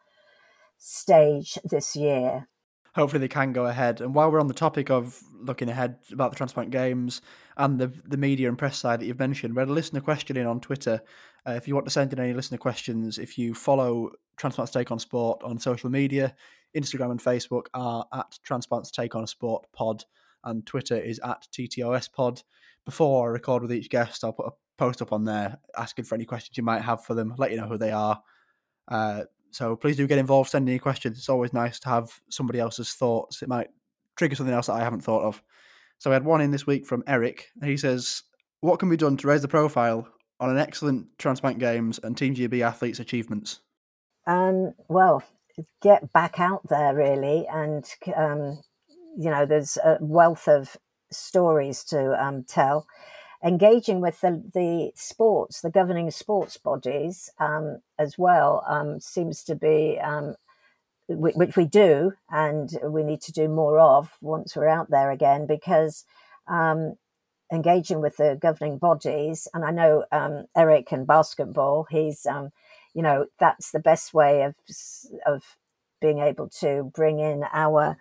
stage 0.77 1.57
this 1.63 1.95
year. 1.95 2.47
Hopefully, 2.95 3.19
they 3.19 3.27
can 3.27 3.53
go 3.53 3.65
ahead. 3.65 4.01
And 4.01 4.13
while 4.13 4.31
we're 4.31 4.39
on 4.39 4.47
the 4.47 4.53
topic 4.53 4.91
of 4.91 5.19
looking 5.39 5.69
ahead 5.69 5.97
about 6.11 6.31
the 6.31 6.37
Transplant 6.37 6.69
Games 6.69 7.21
and 7.57 7.79
the 7.79 7.91
the 8.05 8.17
media 8.17 8.47
and 8.47 8.57
press 8.57 8.77
side 8.77 8.99
that 8.99 9.05
you've 9.05 9.19
mentioned, 9.19 9.55
we 9.55 9.61
had 9.61 9.69
a 9.69 9.73
listener 9.73 10.01
question 10.01 10.37
in 10.37 10.45
on 10.45 10.59
Twitter. 10.59 11.01
Uh, 11.47 11.51
if 11.51 11.67
you 11.67 11.73
want 11.73 11.85
to 11.85 11.91
send 11.91 12.13
in 12.13 12.19
any 12.19 12.33
listener 12.33 12.57
questions, 12.57 13.17
if 13.17 13.37
you 13.37 13.53
follow 13.53 14.11
Transplants 14.37 14.71
Take 14.71 14.91
on 14.91 14.99
Sport 14.99 15.43
on 15.43 15.59
social 15.59 15.89
media, 15.89 16.35
Instagram 16.75 17.11
and 17.11 17.19
Facebook 17.19 17.65
are 17.73 18.05
at 18.13 18.37
Transplants 18.43 18.91
Take 18.91 19.15
on 19.15 19.27
Sport 19.27 19.65
Pod, 19.73 20.05
and 20.43 20.65
Twitter 20.65 20.97
is 20.97 21.19
at 21.19 21.47
TTOS 21.51 22.11
Pod. 22.11 22.41
Before 22.85 23.27
I 23.27 23.31
record 23.31 23.61
with 23.61 23.73
each 23.73 23.89
guest, 23.89 24.23
I'll 24.23 24.33
put 24.33 24.47
a 24.47 24.51
post 24.77 25.01
up 25.01 25.13
on 25.13 25.23
there 25.23 25.59
asking 25.77 26.05
for 26.05 26.15
any 26.15 26.25
questions 26.25 26.57
you 26.57 26.63
might 26.63 26.81
have 26.81 27.03
for 27.03 27.13
them, 27.13 27.33
let 27.37 27.51
you 27.51 27.57
know 27.57 27.67
who 27.67 27.77
they 27.77 27.91
are. 27.91 28.21
Uh, 28.87 29.23
so 29.53 29.75
please 29.75 29.97
do 29.97 30.07
get 30.07 30.17
involved, 30.17 30.49
send 30.49 30.67
any 30.67 30.79
questions. 30.79 31.17
It's 31.17 31.29
always 31.29 31.53
nice 31.53 31.79
to 31.81 31.89
have 31.89 32.19
somebody 32.29 32.59
else's 32.59 32.93
thoughts. 32.93 33.41
It 33.41 33.49
might 33.49 33.69
trigger 34.15 34.35
something 34.35 34.53
else 34.53 34.67
that 34.67 34.73
I 34.73 34.83
haven't 34.83 35.01
thought 35.01 35.23
of. 35.23 35.43
So 35.99 36.09
we 36.09 36.15
had 36.15 36.25
one 36.25 36.41
in 36.41 36.51
this 36.51 36.65
week 36.65 36.85
from 36.85 37.03
Eric. 37.07 37.49
He 37.63 37.77
says, 37.77 38.23
What 38.61 38.79
can 38.79 38.89
be 38.89 38.97
done 38.97 39.15
to 39.17 39.27
raise 39.27 39.41
the 39.41 39.47
profile 39.47 40.07
on 40.39 40.49
an 40.49 40.57
excellent 40.57 41.07
Transplant 41.19 41.59
Games 41.59 41.99
and 42.03 42.17
Team 42.17 42.35
GB 42.35 42.61
athletes' 42.61 42.99
achievements? 42.99 43.59
Um, 44.25 44.73
well, 44.89 45.23
get 45.81 46.11
back 46.13 46.39
out 46.39 46.61
there 46.67 46.95
really. 46.95 47.45
And, 47.47 47.85
um, 48.15 48.59
you 49.17 49.29
know, 49.29 49.45
there's 49.45 49.77
a 49.77 49.97
wealth 50.01 50.47
of 50.47 50.75
stories 51.11 51.83
to 51.85 52.21
um, 52.21 52.43
tell 52.43 52.87
engaging 53.43 53.99
with 53.99 54.21
the, 54.21 54.41
the 54.53 54.91
sports, 54.95 55.61
the 55.61 55.69
governing 55.69 56.11
sports 56.11 56.57
bodies 56.57 57.29
um, 57.39 57.79
as 57.99 58.17
well, 58.17 58.63
um, 58.67 58.99
seems 58.99 59.43
to 59.43 59.55
be, 59.55 59.99
um, 60.01 60.35
which 61.09 61.57
we 61.57 61.65
do, 61.65 62.13
and 62.29 62.79
we 62.83 63.03
need 63.03 63.21
to 63.21 63.31
do 63.33 63.49
more 63.49 63.77
of 63.77 64.11
once 64.21 64.55
we're 64.55 64.67
out 64.67 64.89
there 64.89 65.11
again, 65.11 65.45
because 65.45 66.05
um, 66.47 66.95
engaging 67.51 67.99
with 67.99 68.17
the 68.17 68.37
governing 68.41 68.77
bodies, 68.77 69.47
and 69.53 69.65
I 69.65 69.71
know 69.71 70.05
um, 70.11 70.45
Eric 70.55 70.91
in 70.93 71.05
basketball, 71.05 71.85
he's, 71.89 72.25
um, 72.25 72.51
you 72.93 73.01
know, 73.01 73.25
that's 73.39 73.71
the 73.71 73.79
best 73.79 74.13
way 74.13 74.43
of 74.43 74.55
of 75.25 75.43
being 75.99 76.19
able 76.19 76.49
to 76.49 76.91
bring 76.93 77.19
in 77.19 77.43
our 77.53 77.97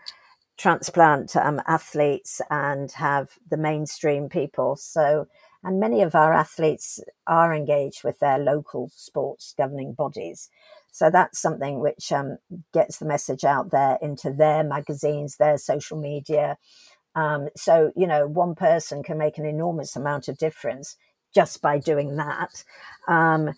transplant 0.62 1.34
um, 1.34 1.60
athletes 1.66 2.40
and 2.48 2.92
have 2.92 3.30
the 3.50 3.56
mainstream 3.56 4.28
people. 4.28 4.76
So, 4.76 5.26
and 5.64 5.80
many 5.80 6.02
of 6.02 6.14
our 6.14 6.32
athletes 6.32 7.00
are 7.26 7.52
engaged 7.52 8.04
with 8.04 8.20
their 8.20 8.38
local 8.38 8.88
sports 8.94 9.54
governing 9.58 9.92
bodies. 9.92 10.50
So 10.92 11.10
that's 11.10 11.40
something 11.40 11.80
which 11.80 12.12
um, 12.12 12.38
gets 12.72 12.98
the 12.98 13.06
message 13.06 13.44
out 13.44 13.72
there 13.72 13.98
into 14.00 14.30
their 14.30 14.62
magazines, 14.62 15.36
their 15.36 15.58
social 15.58 15.98
media. 15.98 16.58
Um, 17.16 17.48
so, 17.56 17.90
you 17.96 18.06
know, 18.06 18.28
one 18.28 18.54
person 18.54 19.02
can 19.02 19.18
make 19.18 19.38
an 19.38 19.46
enormous 19.46 19.96
amount 19.96 20.28
of 20.28 20.38
difference 20.38 20.96
just 21.34 21.60
by 21.60 21.78
doing 21.78 22.16
that. 22.18 22.62
Um, 23.08 23.54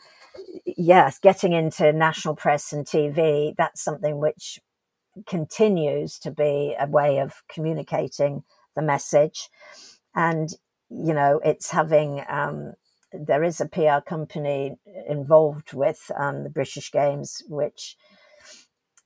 yes, 0.65 1.19
getting 1.19 1.53
into 1.53 1.93
national 1.93 2.35
press 2.35 2.73
and 2.73 2.87
TV, 2.87 3.55
that's 3.59 3.83
something 3.83 4.19
which 4.19 4.59
continues 5.27 6.19
to 6.21 6.31
be 6.31 6.75
a 6.79 6.87
way 6.87 7.19
of 7.19 7.43
communicating 7.49 8.45
the 8.75 8.83
message. 8.83 9.49
And, 10.15 10.51
you 10.91 11.15
know, 11.15 11.41
it's 11.45 11.71
having, 11.71 12.25
um, 12.29 12.75
there 13.13 13.45
is 13.45 13.61
a 13.61 13.69
PR 13.69 14.01
company 14.07 14.77
involved 15.09 15.73
with 15.73 16.11
um, 16.19 16.43
the 16.43 16.51
British 16.51 16.91
Games, 16.91 17.43
which 17.49 17.97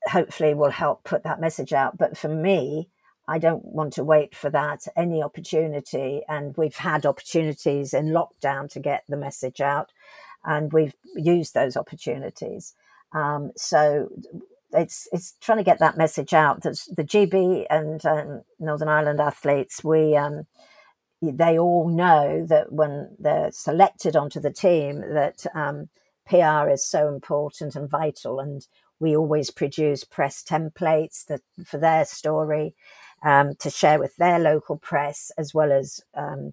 hopefully 0.06 0.54
will 0.54 0.70
help 0.70 1.04
put 1.04 1.24
that 1.24 1.40
message 1.40 1.72
out. 1.72 1.98
But 1.98 2.16
for 2.16 2.28
me, 2.28 2.88
I 3.28 3.38
don't 3.38 3.64
want 3.64 3.92
to 3.94 4.04
wait 4.04 4.34
for 4.34 4.48
that, 4.50 4.86
any 4.96 5.22
opportunity. 5.22 6.22
And 6.28 6.56
we've 6.56 6.76
had 6.76 7.04
opportunities 7.04 7.92
in 7.92 8.06
lockdown 8.06 8.70
to 8.70 8.80
get 8.80 9.04
the 9.08 9.18
message 9.18 9.60
out, 9.60 9.92
and 10.44 10.72
we've 10.72 10.94
used 11.14 11.52
those 11.52 11.76
opportunities. 11.76 12.74
Um, 13.12 13.52
so 13.56 14.08
it's 14.72 15.08
it's 15.12 15.34
trying 15.40 15.58
to 15.58 15.64
get 15.64 15.78
that 15.78 15.96
message 15.96 16.34
out. 16.34 16.62
That 16.62 16.78
the 16.96 17.04
GB 17.04 17.66
and 17.70 18.04
um, 18.04 18.42
Northern 18.58 18.88
Ireland 18.88 19.20
athletes, 19.20 19.82
we 19.82 20.16
um, 20.16 20.46
they 21.22 21.58
all 21.58 21.88
know 21.88 22.46
that 22.46 22.72
when 22.72 23.16
they're 23.18 23.50
selected 23.52 24.16
onto 24.16 24.40
the 24.40 24.52
team, 24.52 25.00
that 25.00 25.46
um, 25.54 25.88
PR 26.28 26.68
is 26.68 26.84
so 26.84 27.08
important 27.08 27.74
and 27.76 27.88
vital, 27.88 28.40
and 28.40 28.66
we 29.00 29.16
always 29.16 29.50
produce 29.50 30.04
press 30.04 30.42
templates 30.42 31.24
that 31.26 31.40
for 31.64 31.78
their 31.78 32.04
story 32.04 32.74
um, 33.22 33.54
to 33.60 33.70
share 33.70 33.98
with 33.98 34.16
their 34.16 34.38
local 34.38 34.76
press, 34.76 35.30
as 35.38 35.54
well 35.54 35.72
as 35.72 36.00
um, 36.14 36.52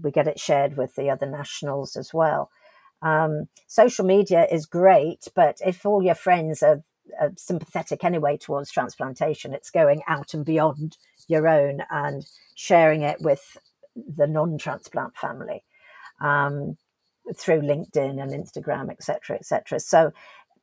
we 0.00 0.10
get 0.10 0.28
it 0.28 0.38
shared 0.38 0.76
with 0.76 0.94
the 0.94 1.10
other 1.10 1.26
nationals 1.26 1.96
as 1.96 2.14
well. 2.14 2.50
Um, 3.02 3.48
social 3.66 4.04
media 4.04 4.46
is 4.50 4.66
great, 4.66 5.26
but 5.34 5.58
if 5.64 5.86
all 5.86 6.02
your 6.02 6.14
friends 6.14 6.62
are 6.62 6.82
uh, 7.20 7.28
sympathetic 7.36 8.04
anyway 8.04 8.36
towards 8.36 8.70
transplantation. 8.70 9.54
It's 9.54 9.70
going 9.70 10.02
out 10.08 10.34
and 10.34 10.44
beyond 10.44 10.96
your 11.28 11.48
own 11.48 11.82
and 11.90 12.26
sharing 12.54 13.02
it 13.02 13.20
with 13.20 13.56
the 13.96 14.26
non-transplant 14.26 15.16
family 15.16 15.64
um, 16.20 16.76
through 17.36 17.62
LinkedIn 17.62 18.22
and 18.22 18.32
Instagram, 18.32 18.90
etc., 18.90 19.36
etc. 19.36 19.80
So, 19.80 20.12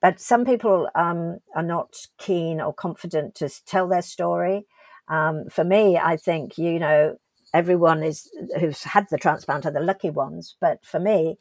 but 0.01 0.19
some 0.19 0.45
people 0.45 0.89
um, 0.95 1.39
are 1.55 1.63
not 1.63 1.95
keen 2.17 2.61
or 2.61 2.73
confident 2.73 3.35
to 3.35 3.49
tell 3.65 3.87
their 3.87 4.01
story. 4.01 4.65
Um, 5.07 5.45
for 5.49 5.63
me, 5.63 5.97
I 5.97 6.17
think 6.17 6.57
you 6.57 6.79
know 6.79 7.17
everyone 7.53 8.03
is 8.03 8.29
who's 8.59 8.83
had 8.83 9.07
the 9.09 9.17
transplant 9.17 9.65
are 9.65 9.71
the 9.71 9.79
lucky 9.79 10.09
ones, 10.09 10.55
but 10.59 10.85
for 10.85 10.99
me, 10.99 11.37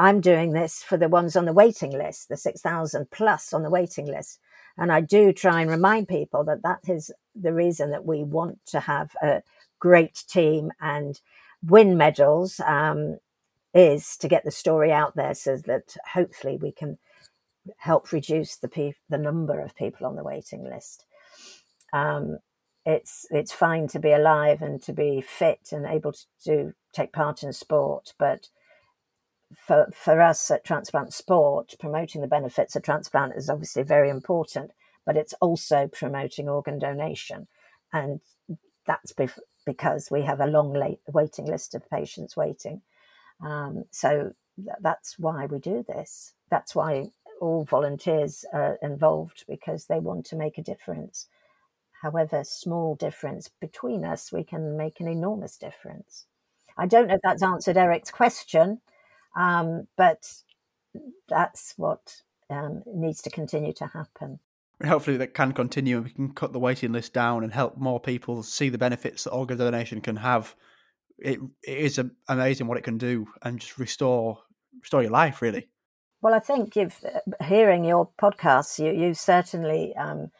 I'm 0.00 0.22
doing 0.22 0.52
this 0.52 0.82
for 0.82 0.96
the 0.96 1.10
ones 1.10 1.36
on 1.36 1.44
the 1.44 1.52
waiting 1.52 1.92
list, 1.92 2.30
the 2.30 2.36
6,000 2.38 3.10
plus 3.10 3.52
on 3.52 3.62
the 3.62 3.68
waiting 3.68 4.06
list. 4.06 4.40
And 4.78 4.90
I 4.90 5.02
do 5.02 5.30
try 5.30 5.60
and 5.60 5.70
remind 5.70 6.08
people 6.08 6.42
that 6.44 6.62
that 6.62 6.88
is 6.88 7.12
the 7.34 7.52
reason 7.52 7.90
that 7.90 8.06
we 8.06 8.24
want 8.24 8.60
to 8.68 8.80
have 8.80 9.10
a 9.22 9.42
great 9.78 10.24
team 10.26 10.72
and 10.80 11.20
win 11.62 11.98
medals 11.98 12.60
um, 12.60 13.18
is 13.74 14.16
to 14.16 14.28
get 14.28 14.42
the 14.42 14.50
story 14.50 14.90
out 14.90 15.16
there 15.16 15.34
so 15.34 15.58
that 15.58 15.94
hopefully 16.14 16.56
we 16.56 16.72
can 16.72 16.96
help 17.76 18.10
reduce 18.10 18.56
the 18.56 18.68
pe- 18.68 18.94
the 19.10 19.18
number 19.18 19.60
of 19.60 19.76
people 19.76 20.06
on 20.06 20.16
the 20.16 20.24
waiting 20.24 20.64
list. 20.64 21.04
Um, 21.92 22.38
it's 22.86 23.26
it's 23.30 23.52
fine 23.52 23.86
to 23.88 23.98
be 23.98 24.12
alive 24.12 24.62
and 24.62 24.82
to 24.84 24.94
be 24.94 25.20
fit 25.20 25.68
and 25.72 25.84
able 25.84 26.12
to, 26.12 26.24
to 26.44 26.74
take 26.94 27.12
part 27.12 27.42
in 27.42 27.52
sport, 27.52 28.14
but 28.18 28.48
for, 29.56 29.88
for 29.92 30.20
us 30.20 30.50
at 30.50 30.64
Transplant 30.64 31.12
Sport, 31.12 31.74
promoting 31.78 32.20
the 32.20 32.26
benefits 32.26 32.76
of 32.76 32.82
transplant 32.82 33.34
is 33.36 33.50
obviously 33.50 33.82
very 33.82 34.08
important, 34.08 34.70
but 35.04 35.16
it's 35.16 35.34
also 35.40 35.88
promoting 35.88 36.48
organ 36.48 36.78
donation. 36.78 37.48
And 37.92 38.20
that's 38.86 39.12
bef- 39.12 39.38
because 39.66 40.10
we 40.10 40.22
have 40.22 40.40
a 40.40 40.46
long 40.46 40.72
late 40.72 41.00
waiting 41.08 41.46
list 41.46 41.74
of 41.74 41.88
patients 41.90 42.36
waiting. 42.36 42.82
Um, 43.44 43.84
so 43.90 44.32
th- 44.56 44.76
that's 44.80 45.18
why 45.18 45.46
we 45.46 45.58
do 45.58 45.84
this. 45.86 46.34
That's 46.50 46.74
why 46.74 47.10
all 47.40 47.64
volunteers 47.64 48.44
are 48.52 48.78
involved 48.82 49.44
because 49.48 49.86
they 49.86 49.98
want 49.98 50.26
to 50.26 50.36
make 50.36 50.58
a 50.58 50.62
difference. 50.62 51.26
However 52.02 52.44
small 52.44 52.94
difference 52.94 53.50
between 53.60 54.04
us, 54.04 54.32
we 54.32 54.44
can 54.44 54.76
make 54.76 55.00
an 55.00 55.08
enormous 55.08 55.56
difference. 55.56 56.26
I 56.76 56.86
don't 56.86 57.08
know 57.08 57.14
if 57.14 57.20
that's 57.22 57.42
answered 57.42 57.76
Eric's 57.76 58.10
question, 58.10 58.80
um, 59.36 59.86
but 59.96 60.26
that's 61.28 61.74
what 61.76 62.22
um, 62.48 62.82
needs 62.86 63.22
to 63.22 63.30
continue 63.30 63.72
to 63.74 63.86
happen. 63.86 64.40
Hopefully, 64.84 65.18
that 65.18 65.34
can 65.34 65.52
continue 65.52 65.96
and 65.96 66.06
we 66.06 66.12
can 66.12 66.32
cut 66.32 66.52
the 66.52 66.58
waiting 66.58 66.92
list 66.92 67.12
down 67.12 67.44
and 67.44 67.52
help 67.52 67.76
more 67.76 68.00
people 68.00 68.42
see 68.42 68.70
the 68.70 68.78
benefits 68.78 69.24
that 69.24 69.30
organ 69.30 69.58
donation 69.58 70.00
can 70.00 70.16
have. 70.16 70.56
It, 71.18 71.38
it 71.62 71.78
is 71.78 72.00
amazing 72.28 72.66
what 72.66 72.78
it 72.78 72.84
can 72.84 72.96
do 72.96 73.28
and 73.42 73.60
just 73.60 73.78
restore 73.78 74.38
restore 74.80 75.02
your 75.02 75.10
life, 75.10 75.42
really. 75.42 75.68
Well, 76.22 76.32
I 76.32 76.38
think 76.38 76.76
if 76.78 77.04
uh, 77.04 77.44
hearing 77.44 77.84
your 77.84 78.08
podcasts, 78.20 78.78
you 78.78 78.98
you 78.98 79.12
certainly 79.12 79.94
um, 79.96 80.30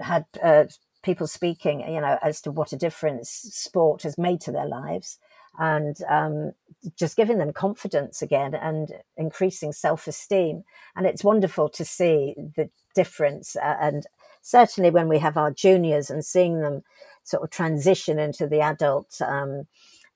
had 0.00 0.26
uh, 0.42 0.64
people 1.04 1.28
speaking, 1.28 1.80
you 1.80 2.00
know, 2.00 2.18
as 2.20 2.40
to 2.42 2.50
what 2.50 2.72
a 2.72 2.76
difference 2.76 3.30
sport 3.30 4.02
has 4.02 4.18
made 4.18 4.40
to 4.40 4.52
their 4.52 4.66
lives 4.66 5.18
and 5.58 5.96
um, 6.08 6.52
just 6.96 7.16
giving 7.16 7.38
them 7.38 7.52
confidence 7.52 8.22
again 8.22 8.54
and 8.54 8.92
increasing 9.16 9.72
self 9.72 10.06
esteem. 10.06 10.64
And 10.96 11.06
it's 11.06 11.24
wonderful 11.24 11.68
to 11.70 11.84
see 11.84 12.34
the 12.56 12.70
difference. 12.94 13.56
Uh, 13.56 13.76
and 13.80 14.06
certainly 14.42 14.90
when 14.90 15.08
we 15.08 15.18
have 15.18 15.36
our 15.36 15.50
juniors 15.50 16.10
and 16.10 16.24
seeing 16.24 16.60
them 16.60 16.82
sort 17.24 17.42
of 17.42 17.50
transition 17.50 18.18
into 18.18 18.46
the 18.46 18.60
adult 18.60 19.20
um, 19.20 19.66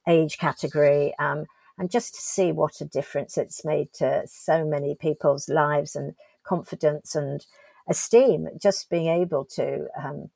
age 0.09 0.39
category. 0.39 1.15
Um, 1.19 1.47
and 1.79 1.91
just 1.91 2.15
to 2.15 2.21
see 2.21 2.53
what 2.53 2.81
a 2.81 2.85
difference 2.85 3.37
it's 3.37 3.65
made 3.65 3.93
to 3.95 4.23
so 4.27 4.65
many 4.65 4.95
people's 4.95 5.49
lives 5.49 5.97
and 5.97 6.15
confidence 6.45 7.15
and 7.15 7.45
esteem, 7.89 8.49
just 8.61 8.91
being 8.91 9.09
able 9.09 9.45
to 9.45 9.89
um, 10.03 10.31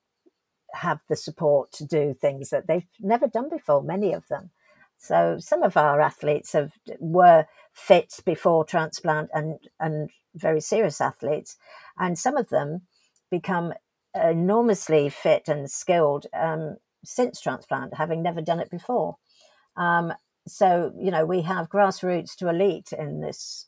have 0.73 1.01
the 1.09 1.17
support 1.17 1.73
to 1.73 1.85
do 1.85 2.15
things 2.15 2.51
that 2.51 2.67
they've 2.67 2.87
never 3.01 3.27
done 3.27 3.49
before, 3.49 3.83
many 3.83 4.13
of 4.13 4.27
them. 4.29 4.51
So 4.99 5.37
some 5.39 5.63
of 5.63 5.77
our 5.77 6.01
athletes 6.01 6.53
have 6.53 6.73
were 6.99 7.47
fit 7.73 8.15
before 8.25 8.65
transplant 8.65 9.31
and 9.33 9.59
and 9.79 10.11
very 10.35 10.61
serious 10.61 11.01
athletes, 11.01 11.57
and 11.99 12.19
some 12.19 12.37
of 12.37 12.49
them 12.49 12.83
become 13.31 13.73
enormously 14.15 15.09
fit 15.09 15.49
and 15.49 15.71
skilled 15.71 16.27
um, 16.35 16.77
since 17.05 17.41
transplant, 17.41 17.95
having 17.95 18.23
never 18.23 18.41
done 18.41 18.61
it 18.61 18.71
before. 18.71 19.17
Um, 19.77 20.13
so 20.49 20.93
you 20.99 21.11
know 21.11 21.27
we 21.27 21.43
have 21.43 21.69
grassroots 21.69 22.35
to 22.37 22.49
elite 22.49 22.93
in 22.97 23.21
this 23.21 23.67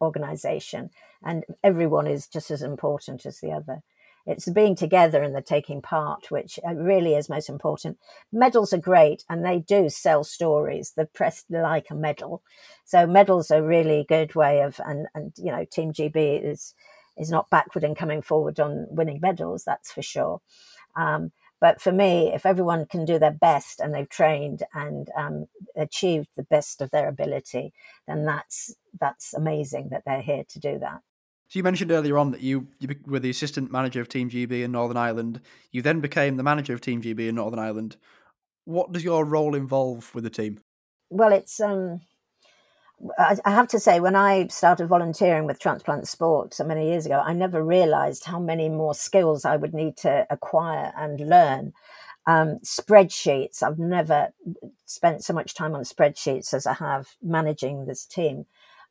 organization, 0.00 0.90
and 1.22 1.44
everyone 1.64 2.06
is 2.06 2.28
just 2.28 2.50
as 2.50 2.62
important 2.62 3.26
as 3.26 3.40
the 3.40 3.50
other. 3.50 3.82
It's 4.28 4.44
the 4.44 4.52
being 4.52 4.76
together 4.76 5.22
and 5.22 5.34
the 5.34 5.40
taking 5.40 5.80
part, 5.80 6.30
which 6.30 6.60
uh, 6.66 6.74
really 6.74 7.14
is 7.14 7.30
most 7.30 7.48
important. 7.48 7.98
Medals 8.30 8.74
are 8.74 8.78
great 8.78 9.24
and 9.30 9.42
they 9.42 9.60
do 9.60 9.88
sell 9.88 10.22
stories. 10.22 10.92
The 10.94 11.06
press 11.06 11.44
like 11.48 11.86
a 11.90 11.94
medal. 11.94 12.42
So 12.84 13.06
medals 13.06 13.50
are 13.50 13.62
really 13.62 14.04
good 14.06 14.34
way 14.34 14.60
of, 14.60 14.80
and, 14.84 15.06
and, 15.14 15.32
you 15.38 15.50
know, 15.50 15.64
Team 15.64 15.94
GB 15.94 16.44
is, 16.44 16.74
is 17.16 17.30
not 17.30 17.48
backward 17.48 17.84
in 17.84 17.94
coming 17.94 18.20
forward 18.20 18.60
on 18.60 18.86
winning 18.90 19.18
medals. 19.22 19.64
That's 19.64 19.90
for 19.90 20.02
sure. 20.02 20.42
Um, 20.94 21.32
but 21.60 21.80
for 21.80 21.90
me, 21.90 22.30
if 22.32 22.44
everyone 22.44 22.84
can 22.84 23.06
do 23.06 23.18
their 23.18 23.32
best 23.32 23.80
and 23.80 23.94
they've 23.94 24.08
trained 24.08 24.62
and 24.74 25.08
um, 25.16 25.46
achieved 25.74 26.28
the 26.36 26.44
best 26.44 26.82
of 26.82 26.90
their 26.90 27.08
ability, 27.08 27.72
then 28.06 28.24
that's 28.24 28.74
that's 29.00 29.34
amazing 29.34 29.88
that 29.90 30.02
they're 30.04 30.22
here 30.22 30.44
to 30.48 30.58
do 30.60 30.78
that. 30.78 31.00
So 31.48 31.58
you 31.58 31.62
mentioned 31.62 31.90
earlier 31.90 32.18
on 32.18 32.30
that 32.32 32.42
you, 32.42 32.68
you 32.78 32.88
were 33.06 33.18
the 33.18 33.30
assistant 33.30 33.72
manager 33.72 34.00
of 34.02 34.08
Team 34.08 34.28
GB 34.28 34.62
in 34.62 34.72
Northern 34.72 34.98
Ireland. 34.98 35.40
You 35.72 35.80
then 35.80 36.00
became 36.00 36.36
the 36.36 36.42
manager 36.42 36.74
of 36.74 36.82
Team 36.82 37.00
GB 37.00 37.28
in 37.28 37.36
Northern 37.36 37.58
Ireland. 37.58 37.96
What 38.64 38.92
does 38.92 39.02
your 39.02 39.24
role 39.24 39.54
involve 39.54 40.14
with 40.14 40.24
the 40.24 40.30
team? 40.30 40.60
Well, 41.08 41.32
it's 41.32 41.58
um, 41.58 42.02
I, 43.18 43.36
I 43.44 43.50
have 43.50 43.68
to 43.68 43.80
say, 43.80 44.00
when 44.00 44.16
I 44.16 44.48
started 44.48 44.86
volunteering 44.88 45.46
with 45.46 45.58
Transplant 45.58 46.08
Sport 46.08 46.54
so 46.54 46.64
many 46.64 46.88
years 46.88 47.06
ago, 47.06 47.22
I 47.24 47.32
never 47.32 47.62
realised 47.62 48.24
how 48.24 48.40
many 48.40 48.68
more 48.68 48.94
skills 48.94 49.44
I 49.44 49.56
would 49.56 49.74
need 49.74 49.96
to 49.98 50.26
acquire 50.30 50.92
and 50.96 51.20
learn. 51.20 51.72
Um, 52.26 52.58
spreadsheets. 52.62 53.62
I've 53.62 53.78
never 53.78 54.34
spent 54.84 55.24
so 55.24 55.32
much 55.32 55.54
time 55.54 55.74
on 55.74 55.82
spreadsheets 55.84 56.52
as 56.52 56.66
I 56.66 56.74
have 56.74 57.08
managing 57.22 57.86
this 57.86 58.04
team. 58.04 58.44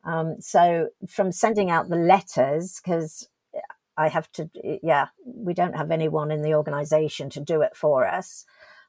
Um, 0.04 0.38
so 0.40 0.90
from 1.08 1.32
sending 1.32 1.70
out 1.70 1.90
the 1.90 1.98
letters, 1.98 2.80
because 2.82 3.28
I 3.98 4.10
have 4.10 4.32
to, 4.34 4.50
yeah, 4.84 5.08
we 5.26 5.54
don't 5.54 5.76
have 5.76 5.92
anyone 5.92 6.32
in 6.32 6.44
the 6.44 6.54
organization 6.54 7.30
to 7.32 7.40
do 7.40 7.62
it 7.62 7.76
for 7.76 8.08
us. 8.08 8.46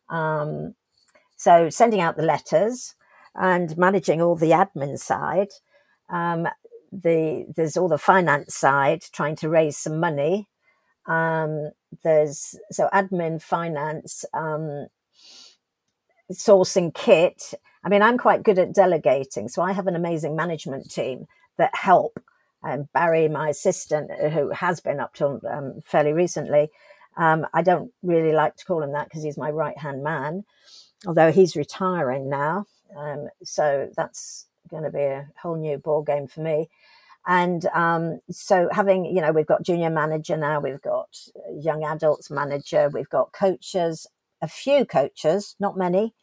Um, 0.08 0.74
so 1.36 1.70
sending 1.70 2.00
out 2.00 2.16
the 2.16 2.22
letters 2.22 2.94
and 3.34 3.76
managing 3.78 4.20
all 4.20 4.36
the 4.36 4.50
admin 4.50 4.98
side. 4.98 5.48
Um, 6.10 6.48
the 6.90 7.46
there's 7.54 7.76
all 7.76 7.88
the 7.88 7.98
finance 7.98 8.54
side, 8.54 9.02
trying 9.12 9.36
to 9.36 9.48
raise 9.48 9.76
some 9.76 10.00
money. 10.00 10.48
Um, 11.06 11.70
there's 12.04 12.54
so 12.70 12.88
admin, 12.92 13.40
finance, 13.40 14.24
um, 14.34 14.88
sourcing 16.32 16.94
kit. 16.94 17.54
I 17.84 17.88
mean, 17.88 18.02
I'm 18.02 18.18
quite 18.18 18.42
good 18.42 18.58
at 18.58 18.74
delegating, 18.74 19.48
so 19.48 19.62
I 19.62 19.72
have 19.72 19.86
an 19.86 19.96
amazing 19.96 20.36
management 20.36 20.90
team 20.90 21.26
that 21.56 21.74
help. 21.74 22.20
And 22.62 22.92
Barry, 22.92 23.28
my 23.28 23.48
assistant, 23.50 24.10
who 24.32 24.50
has 24.50 24.80
been 24.80 25.00
up 25.00 25.14
till 25.14 25.40
um, 25.48 25.80
fairly 25.84 26.12
recently, 26.12 26.70
um, 27.16 27.46
I 27.52 27.62
don't 27.62 27.92
really 28.02 28.32
like 28.32 28.56
to 28.56 28.64
call 28.64 28.82
him 28.82 28.92
that 28.92 29.08
because 29.08 29.22
he's 29.22 29.38
my 29.38 29.50
right 29.50 29.76
hand 29.78 30.02
man, 30.02 30.44
although 31.06 31.32
he's 31.32 31.56
retiring 31.56 32.28
now. 32.28 32.66
Um, 32.96 33.28
so 33.42 33.90
that's 33.96 34.46
going 34.68 34.84
to 34.84 34.90
be 34.90 35.02
a 35.02 35.28
whole 35.40 35.56
new 35.56 35.78
ball 35.78 36.02
game 36.02 36.26
for 36.26 36.40
me. 36.40 36.68
And 37.26 37.66
um, 37.74 38.20
so 38.30 38.68
having, 38.72 39.04
you 39.04 39.20
know, 39.20 39.32
we've 39.32 39.46
got 39.46 39.62
junior 39.62 39.90
manager 39.90 40.36
now, 40.36 40.60
we've 40.60 40.80
got 40.80 41.18
young 41.52 41.84
adults 41.84 42.30
manager, 42.30 42.88
we've 42.88 43.08
got 43.08 43.32
coaches, 43.32 44.06
a 44.40 44.48
few 44.48 44.84
coaches, 44.84 45.56
not 45.58 45.76
many. 45.76 46.14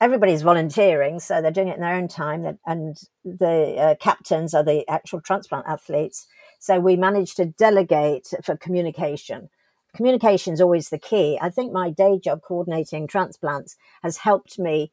Everybody's 0.00 0.42
volunteering, 0.42 1.18
so 1.18 1.42
they're 1.42 1.50
doing 1.50 1.68
it 1.68 1.74
in 1.74 1.80
their 1.80 1.94
own 1.94 2.08
time. 2.08 2.58
And 2.66 2.96
the 3.24 3.74
uh, 3.76 3.94
captains 3.96 4.54
are 4.54 4.62
the 4.62 4.88
actual 4.88 5.20
transplant 5.20 5.66
athletes. 5.66 6.26
So 6.60 6.78
we 6.78 6.96
managed 6.96 7.36
to 7.36 7.46
delegate 7.46 8.28
for 8.44 8.56
communication. 8.56 9.48
Communication 9.96 10.52
is 10.52 10.60
always 10.60 10.90
the 10.90 10.98
key. 10.98 11.38
I 11.40 11.50
think 11.50 11.72
my 11.72 11.90
day 11.90 12.20
job 12.22 12.42
coordinating 12.42 13.06
transplants 13.06 13.76
has 14.02 14.18
helped 14.18 14.58
me 14.58 14.92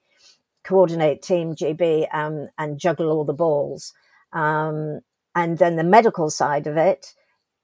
coordinate 0.64 1.22
Team 1.22 1.56
GB 1.56 2.08
um, 2.14 2.48
and 2.58 2.80
juggle 2.80 3.12
all 3.12 3.26
the 3.26 3.34
balls. 3.34 3.94
Um, 4.34 5.02
and 5.36 5.58
then 5.58 5.76
the 5.76 5.84
medical 5.84 6.30
side 6.30 6.66
of 6.66 6.78
it, 6.78 7.14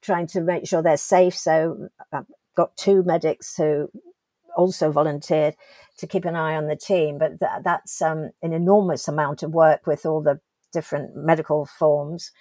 trying 0.02 0.26
to 0.28 0.40
make 0.40 0.66
sure 0.66 0.82
they're 0.82 0.96
safe. 0.96 1.34
So 1.34 1.88
I've 2.12 2.26
got 2.54 2.76
two 2.76 3.02
medics 3.02 3.56
who 3.56 3.90
also 4.56 4.90
volunteered 4.90 5.56
to 5.98 6.06
keep 6.06 6.24
an 6.24 6.36
eye 6.36 6.56
on 6.56 6.66
the 6.66 6.76
team, 6.76 7.18
but 7.18 7.38
th- 7.38 7.62
that's 7.64 8.00
um, 8.02 8.30
an 8.42 8.52
enormous 8.52 9.08
amount 9.08 9.42
of 9.42 9.52
work 9.52 9.86
with 9.86 10.06
all 10.06 10.22
the 10.22 10.40
different 10.72 11.14
medical 11.14 11.66
forms. 11.66 12.32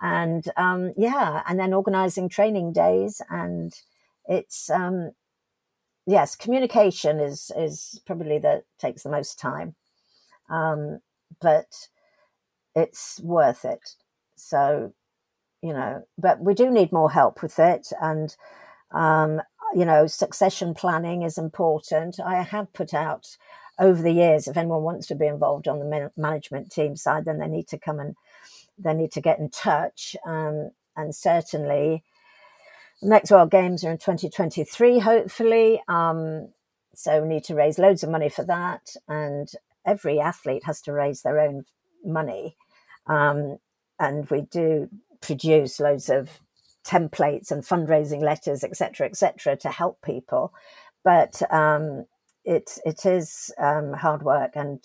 And 0.00 0.44
um, 0.56 0.92
yeah, 0.96 1.42
and 1.48 1.58
then 1.58 1.72
organizing 1.72 2.28
training 2.28 2.72
days. 2.72 3.22
And 3.30 3.72
it's, 4.26 4.68
um, 4.68 5.12
yes, 6.06 6.36
communication 6.36 7.20
is, 7.20 7.50
is 7.56 8.00
probably 8.06 8.38
that 8.40 8.64
takes 8.78 9.04
the 9.04 9.10
most 9.10 9.38
time. 9.38 9.74
Um, 10.50 11.00
but 11.40 11.88
it's 12.74 13.20
worth 13.22 13.64
it. 13.64 13.94
So, 14.36 14.92
you 15.62 15.72
know, 15.72 16.02
but 16.18 16.40
we 16.40 16.54
do 16.54 16.70
need 16.70 16.92
more 16.92 17.10
help 17.10 17.42
with 17.42 17.58
it. 17.58 17.88
And, 18.00 18.36
um, 18.92 19.40
you 19.76 19.84
know, 19.84 20.06
succession 20.06 20.72
planning 20.72 21.20
is 21.20 21.36
important. 21.36 22.18
I 22.18 22.40
have 22.40 22.72
put 22.72 22.94
out 22.94 23.36
over 23.78 24.00
the 24.00 24.10
years, 24.10 24.48
if 24.48 24.56
anyone 24.56 24.82
wants 24.82 25.06
to 25.08 25.14
be 25.14 25.26
involved 25.26 25.68
on 25.68 25.80
the 25.80 26.10
management 26.16 26.72
team 26.72 26.96
side, 26.96 27.26
then 27.26 27.38
they 27.38 27.46
need 27.46 27.68
to 27.68 27.78
come 27.78 28.00
and 28.00 28.16
they 28.78 28.94
need 28.94 29.12
to 29.12 29.20
get 29.20 29.38
in 29.38 29.50
touch. 29.50 30.16
Um, 30.24 30.70
and 30.96 31.14
certainly, 31.14 32.02
next 33.02 33.30
World 33.30 33.50
Games 33.50 33.84
are 33.84 33.90
in 33.90 33.98
2023, 33.98 34.98
hopefully. 35.00 35.82
Um, 35.88 36.48
so 36.94 37.20
we 37.20 37.28
need 37.28 37.44
to 37.44 37.54
raise 37.54 37.78
loads 37.78 38.02
of 38.02 38.08
money 38.08 38.30
for 38.30 38.46
that. 38.46 38.96
And 39.08 39.52
every 39.84 40.18
athlete 40.20 40.64
has 40.64 40.80
to 40.82 40.92
raise 40.94 41.20
their 41.20 41.38
own 41.38 41.66
money. 42.02 42.56
Um, 43.06 43.58
and 44.00 44.26
we 44.30 44.40
do 44.40 44.88
produce 45.20 45.80
loads 45.80 46.08
of 46.08 46.40
templates 46.86 47.50
and 47.50 47.62
fundraising 47.62 48.22
letters, 48.22 48.62
etc., 48.62 49.06
etc., 49.06 49.56
to 49.56 49.70
help 49.70 50.00
people. 50.02 50.52
But 51.04 51.42
um, 51.52 52.06
it 52.44 52.78
it 52.84 53.04
is 53.04 53.52
um, 53.58 53.92
hard 53.92 54.22
work, 54.22 54.52
and 54.54 54.84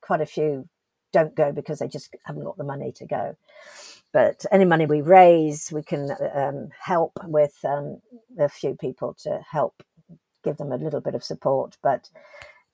quite 0.00 0.20
a 0.20 0.26
few 0.26 0.68
don't 1.12 1.34
go 1.34 1.52
because 1.52 1.78
they 1.78 1.88
just 1.88 2.14
haven't 2.24 2.44
got 2.44 2.58
the 2.58 2.64
money 2.64 2.92
to 2.92 3.06
go. 3.06 3.36
But 4.12 4.44
any 4.50 4.64
money 4.64 4.86
we 4.86 5.00
raise, 5.02 5.70
we 5.72 5.82
can 5.82 6.10
um, 6.34 6.68
help 6.80 7.12
with 7.24 7.56
um, 7.64 8.00
a 8.38 8.48
few 8.48 8.74
people 8.74 9.14
to 9.22 9.40
help 9.50 9.82
give 10.44 10.56
them 10.56 10.72
a 10.72 10.76
little 10.76 11.00
bit 11.00 11.14
of 11.14 11.24
support. 11.24 11.76
But 11.82 12.08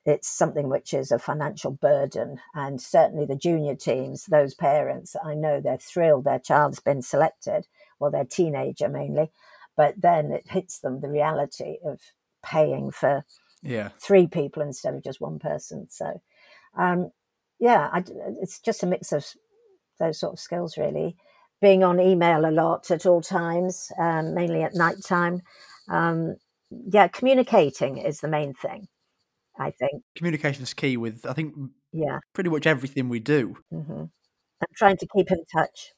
it's 0.05 0.29
something 0.29 0.69
which 0.69 0.93
is 0.93 1.11
a 1.11 1.19
financial 1.19 1.71
burden. 1.71 2.41
And 2.55 2.81
certainly 2.81 3.25
the 3.25 3.37
junior 3.37 3.75
teams, 3.75 4.27
those 4.27 4.55
parents, 4.55 5.17
I 5.23 5.35
know 5.35 5.61
they're 5.61 5.79
thrilled 5.79 6.25
their 6.25 6.39
child's 6.39 6.81
been 6.81 7.03
selected, 7.03 7.67
well, 7.99 8.11
they're 8.11 8.25
teenager 8.25 8.89
mainly, 8.89 9.31
but 9.77 9.95
then 10.01 10.31
it 10.31 10.45
hits 10.49 10.81
them 10.81 11.01
the 11.01 11.09
reality 11.09 11.77
of 11.85 12.01
paying 12.45 12.91
for 12.91 13.25
yeah. 13.63 13.91
three 13.99 14.27
people 14.27 14.63
instead 14.63 14.95
of 14.95 15.05
just 15.05 15.21
one 15.21 15.39
person. 15.39 15.87
So, 15.91 16.21
um, 16.77 17.11
yeah, 17.59 17.89
I, 17.93 18.05
it's 18.43 18.61
just 18.61 18.83
a 18.83 18.87
mix 18.87 19.13
of 19.13 19.27
those 19.99 20.19
sort 20.19 20.35
of 20.35 20.41
skills, 20.41 20.77
really. 20.77 21.17
Being 21.61 21.83
on 21.85 22.01
email 22.01 22.45
a 22.45 22.51
lot 22.51 22.91
at 22.91 23.07
all 23.07 23.23
times, 23.23 23.91
um, 23.99 24.35
mainly 24.35 24.63
at 24.63 24.75
night 24.75 25.03
time. 25.05 25.41
Um, 25.89 26.37
yeah, 26.91 27.09
communicating 27.09 27.99
is 27.99 28.21
the 28.21 28.29
main 28.29 28.53
thing. 28.55 28.89
I 29.59 29.71
think 29.71 30.03
communication 30.17 30.63
is 30.63 30.75
key 30.75 30.97
with 30.97 31.25
I 31.27 31.33
think 31.33 31.55
yeah 31.93 32.19
pretty 32.33 32.51
much 32.51 32.67
everything 32.67 33.09
we 33.09 33.21
do. 33.21 33.57
Mm-hmm. 33.73 34.01
I'm 34.03 34.75
trying 34.77 34.97
to 34.97 35.07
keep 35.15 35.31
in 35.31 35.45
touch, 35.53 35.93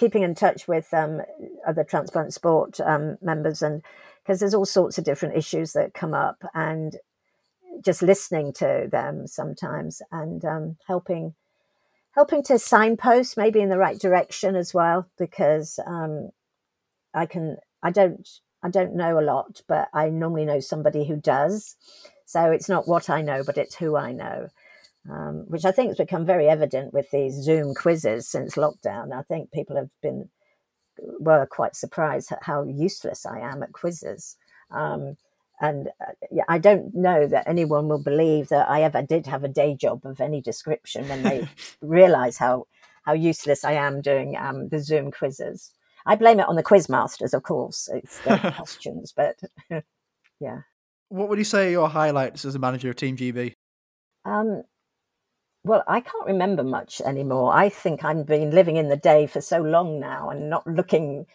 keeping 0.00 0.22
in 0.22 0.34
touch 0.34 0.66
with 0.66 0.92
um, 0.94 1.20
other 1.66 1.84
transplant 1.84 2.32
sport 2.32 2.80
um, 2.80 3.18
members, 3.20 3.60
and 3.62 3.82
because 4.22 4.40
there's 4.40 4.54
all 4.54 4.64
sorts 4.64 4.96
of 4.96 5.04
different 5.04 5.36
issues 5.36 5.72
that 5.74 5.94
come 5.94 6.14
up, 6.14 6.42
and 6.54 6.96
just 7.84 8.02
listening 8.02 8.52
to 8.54 8.88
them 8.90 9.26
sometimes 9.26 10.02
and 10.10 10.44
um, 10.44 10.76
helping 10.86 11.34
helping 12.12 12.42
to 12.42 12.58
signpost 12.58 13.36
maybe 13.36 13.60
in 13.60 13.68
the 13.68 13.78
right 13.78 13.98
direction 13.98 14.56
as 14.56 14.74
well 14.74 15.08
because 15.16 15.78
um, 15.86 16.30
I 17.14 17.26
can 17.26 17.56
I 17.82 17.90
don't 17.90 18.28
I 18.62 18.68
don't 18.70 18.94
know 18.94 19.18
a 19.18 19.22
lot, 19.22 19.62
but 19.68 19.88
I 19.94 20.08
normally 20.08 20.44
know 20.44 20.60
somebody 20.60 21.06
who 21.06 21.16
does. 21.16 21.76
So 22.26 22.50
it's 22.50 22.68
not 22.68 22.86
what 22.86 23.10
I 23.10 23.22
know, 23.22 23.42
but 23.44 23.58
it's 23.58 23.76
who 23.76 23.96
I 23.96 24.12
know, 24.12 24.48
um, 25.08 25.44
which 25.48 25.64
I 25.64 25.72
think 25.72 25.88
has 25.88 25.98
become 25.98 26.26
very 26.26 26.48
evident 26.48 26.92
with 26.92 27.10
these 27.10 27.34
Zoom 27.34 27.74
quizzes 27.74 28.28
since 28.28 28.56
lockdown. 28.56 29.12
I 29.12 29.22
think 29.22 29.52
people 29.52 29.76
have 29.76 29.90
been 30.02 30.28
were 31.18 31.46
quite 31.46 31.76
surprised 31.76 32.30
at 32.32 32.42
how 32.42 32.64
useless 32.64 33.24
I 33.24 33.38
am 33.38 33.62
at 33.62 33.72
quizzes. 33.72 34.36
Um, 34.70 35.16
and 35.60 35.88
uh, 36.00 36.12
yeah, 36.30 36.44
I 36.48 36.58
don't 36.58 36.94
know 36.94 37.26
that 37.26 37.48
anyone 37.48 37.88
will 37.88 38.02
believe 38.02 38.48
that 38.48 38.68
I 38.68 38.82
ever 38.82 39.02
did 39.02 39.26
have 39.26 39.44
a 39.44 39.48
day 39.48 39.74
job 39.74 40.04
of 40.04 40.20
any 40.20 40.40
description 40.40 41.08
when 41.08 41.22
they 41.22 41.48
realize 41.80 42.38
how 42.38 42.66
how 43.02 43.12
useless 43.14 43.64
I 43.64 43.72
am 43.72 44.02
doing 44.02 44.36
um, 44.36 44.68
the 44.68 44.78
Zoom 44.78 45.10
quizzes. 45.10 45.72
I 46.06 46.16
blame 46.16 46.40
it 46.40 46.48
on 46.48 46.56
the 46.56 46.62
quizmasters, 46.62 47.34
of 47.34 47.42
course. 47.42 47.88
It's 47.92 48.18
their 48.20 48.38
questions, 48.56 49.12
but 49.14 49.38
yeah. 50.40 50.60
What 51.08 51.28
would 51.28 51.38
you 51.38 51.44
say 51.44 51.68
are 51.68 51.70
your 51.70 51.88
highlights 51.88 52.44
as 52.44 52.54
a 52.54 52.58
manager 52.58 52.90
of 52.90 52.96
Team 52.96 53.16
GB? 53.16 53.54
Um, 54.24 54.62
well, 55.64 55.84
I 55.86 56.00
can't 56.00 56.26
remember 56.26 56.64
much 56.64 57.00
anymore. 57.02 57.52
I 57.52 57.68
think 57.68 58.04
I've 58.04 58.26
been 58.26 58.50
living 58.50 58.76
in 58.76 58.88
the 58.88 58.96
day 58.96 59.26
for 59.26 59.40
so 59.40 59.60
long 59.60 60.00
now 60.00 60.30
and 60.30 60.48
not 60.48 60.66
looking 60.66 61.26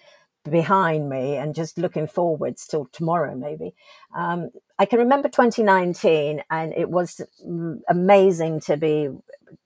behind 0.49 1.09
me 1.09 1.35
and 1.35 1.55
just 1.55 1.77
looking 1.77 2.07
forwards 2.07 2.67
till 2.67 2.85
tomorrow, 2.91 3.35
maybe. 3.35 3.75
Um, 4.15 4.49
I 4.79 4.85
can 4.85 4.99
remember 4.99 5.29
2019, 5.29 6.43
and 6.49 6.73
it 6.73 6.89
was 6.89 7.21
amazing 7.87 8.61
to 8.61 8.77
be 8.77 9.09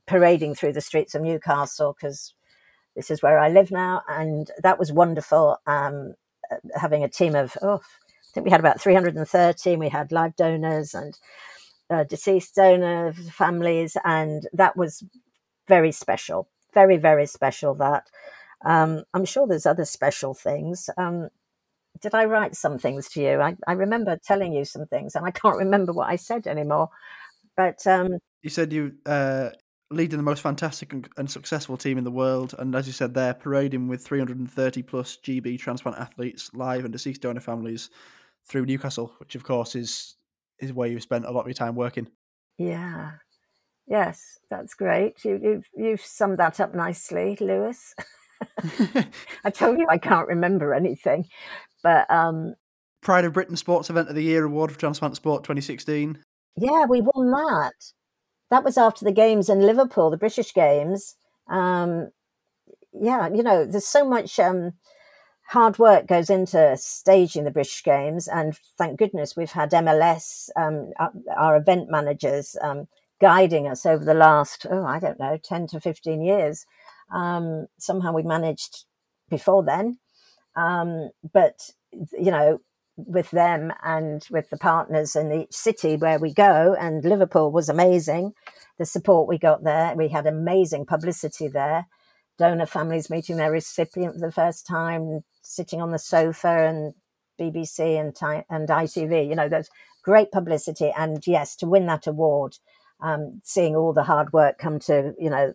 parading 0.08 0.56
through 0.56 0.74
the 0.74 0.82
streets 0.82 1.16
of 1.16 1.22
Newcastle 1.22 1.96
because 2.00 2.34
this 2.96 3.10
is 3.12 3.22
where 3.22 3.40
I 3.40 3.50
live 3.50 3.72
now, 3.72 4.04
and 4.10 4.52
that 4.62 4.80
was 4.80 4.92
wonderful. 4.92 5.58
Um, 5.68 6.16
having 6.76 7.04
a 7.04 7.10
team 7.10 7.36
of 7.36 7.56
oh, 7.62 7.76
I 7.80 8.32
think 8.34 8.46
we 8.46 8.52
had 8.52 8.60
about 8.60 8.82
330. 8.82 9.72
and 9.72 9.80
We 9.80 9.90
had 9.90 10.12
live 10.12 10.36
donors 10.36 10.94
and 10.94 11.18
uh, 11.90 12.04
deceased 12.04 12.56
donor 12.56 13.14
families, 13.14 13.98
and 14.04 14.48
that 14.54 14.78
was 14.78 15.04
very 15.68 15.92
special. 15.92 16.48
Very, 16.74 16.98
very 16.98 17.26
special. 17.26 17.74
That 17.76 18.08
um, 18.66 19.04
I'm 19.14 19.26
sure 19.26 19.48
there's 19.48 19.66
other 19.66 19.86
special 19.86 20.34
things. 20.34 20.90
Um, 20.98 21.30
did 22.02 22.14
I 22.14 22.26
write 22.26 22.56
some 22.56 22.78
things 22.78 23.10
to 23.10 23.22
you? 23.22 23.42
I, 23.42 23.56
I 23.68 23.74
remember 23.74 24.18
telling 24.24 24.54
you 24.54 24.66
some 24.66 24.86
things, 24.86 25.16
and 25.16 25.26
I 25.26 25.32
can't 25.32 25.58
remember 25.58 25.94
what 25.94 26.10
I 26.10 26.16
said 26.16 26.48
anymore. 26.48 26.90
But 27.58 27.86
um, 27.88 28.20
you 28.42 28.50
said 28.50 28.72
you 28.72 28.94
uh, 29.06 29.50
leading 29.92 30.18
the 30.18 30.24
most 30.24 30.42
fantastic 30.42 30.94
and, 30.94 31.10
and, 31.18 31.30
successful 31.30 31.76
team 31.76 31.98
in 31.98 32.04
the 32.04 32.12
world, 32.12 32.56
and 32.60 32.76
as 32.76 32.88
you 32.88 32.94
said, 32.94 33.14
they're 33.14 33.34
parading 33.34 33.88
with 33.88 34.06
330 34.06 34.84
plus 34.84 35.18
GB 35.24 35.60
transplant 35.60 35.98
athletes, 35.98 36.52
live 36.54 36.86
and 36.86 36.94
deceased 36.94 37.22
donor 37.22 37.42
families 37.42 37.90
through 38.46 38.66
Newcastle, 38.66 39.14
which 39.18 39.36
of 39.36 39.44
course 39.44 39.76
is 39.76 40.16
is 40.60 40.74
where 40.74 40.88
you've 40.88 41.04
spent 41.04 41.26
a 41.26 41.32
lot 41.32 41.42
of 41.42 41.48
your 41.48 41.54
time 41.54 41.76
working. 41.76 42.08
Yeah, 42.58 43.12
yes, 43.88 44.38
that's 44.50 44.74
great. 44.74 45.24
You, 45.24 45.40
you've 45.42 45.70
you've 45.76 46.02
summed 46.02 46.38
that 46.38 46.60
up 46.60 46.74
nicely, 46.76 47.38
Lewis. 47.40 47.94
I 49.44 49.50
told 49.50 49.80
you 49.80 49.88
I 49.90 49.98
can't 49.98 50.28
remember 50.28 50.74
anything, 50.74 51.26
but 51.84 52.10
um, 52.10 52.56
Pride 53.02 53.26
of 53.26 53.34
Britain 53.34 53.56
Sports 53.56 53.90
Event 53.90 54.10
of 54.10 54.16
the 54.16 54.24
Year 54.24 54.46
award 54.46 54.72
for 54.72 54.80
Transplant 54.80 55.16
Sport 55.16 55.44
2016. 55.44 56.20
Yeah, 56.58 56.86
we 56.86 57.02
won 57.02 57.32
that. 57.32 57.74
That 58.50 58.64
was 58.64 58.78
after 58.78 59.06
the 59.06 59.12
games 59.12 59.50
in 59.50 59.62
Liverpool, 59.62 60.10
the 60.10 60.18
British 60.18 60.54
Games. 60.54 61.16
Um, 61.50 62.10
yeah, 62.94 63.30
you 63.30 63.44
know, 63.44 63.66
there's 63.66 63.88
so 63.88 64.08
much 64.08 64.40
um, 64.40 64.74
hard 65.50 65.80
work 65.80 66.06
goes 66.06 66.30
into 66.30 66.78
staging 66.78 67.44
the 67.44 67.50
British 67.50 67.84
Games, 67.84 68.28
and 68.28 68.56
thank 68.78 69.00
goodness 69.00 69.36
we've 69.36 69.52
had 69.52 69.72
MLS, 69.72 70.50
um, 70.56 70.92
our, 71.36 71.58
event 71.58 71.90
managers, 71.90 72.56
um, 72.62 72.88
guiding 73.20 73.68
us 73.68 73.84
over 73.84 74.06
the 74.06 74.14
last, 74.14 74.68
oh, 74.70 74.86
I 74.86 75.00
don't 75.00 75.20
know, 75.20 75.38
10 75.44 75.66
to 75.68 75.80
15 75.80 76.22
years. 76.22 76.68
Um, 77.12 77.66
somehow 77.80 78.14
we 78.14 78.22
managed 78.22 78.86
before 79.28 79.64
then. 79.64 79.98
Um, 80.56 81.10
but, 81.34 81.72
you 81.92 82.30
know, 82.30 82.62
with 82.96 83.32
them 83.32 83.74
and 83.82 84.28
with 84.30 84.52
the 84.52 84.58
partners 84.58 85.16
in 85.16 85.32
each 85.32 85.54
city 85.54 85.96
where 85.96 86.20
we 86.20 86.32
go, 86.32 86.76
and 86.80 87.04
Liverpool 87.04 87.52
was 87.52 87.70
amazing. 87.70 88.34
The 88.78 88.86
support 88.86 89.28
we 89.28 89.40
got 89.40 89.64
there, 89.64 89.96
we 89.96 90.10
had 90.10 90.28
amazing 90.28 90.86
publicity 90.86 91.48
there. 91.48 91.88
Donor 92.38 92.68
families 92.68 93.10
meeting 93.10 93.38
their 93.38 93.52
recipient 93.52 94.14
for 94.14 94.22
the 94.22 94.32
first 94.32 94.66
time, 94.66 95.24
sitting 95.42 95.82
on 95.82 95.92
the 95.92 96.00
sofa, 96.00 96.68
and 96.68 96.94
BBC 97.40 98.00
and 98.00 98.16
and 98.50 98.68
ITV. 98.68 99.28
You 99.28 99.36
know, 99.36 99.50
there's 99.50 99.70
great 100.04 100.32
publicity, 100.32 100.92
and 100.98 101.26
yes, 101.26 101.56
to 101.58 101.68
win 101.68 101.86
that 101.88 102.08
award, 102.08 102.58
um, 103.02 103.42
seeing 103.44 103.76
all 103.76 103.94
the 103.94 104.04
hard 104.04 104.34
work 104.34 104.58
come 104.58 104.80
to 104.80 105.14
you 105.18 105.30
know 105.30 105.54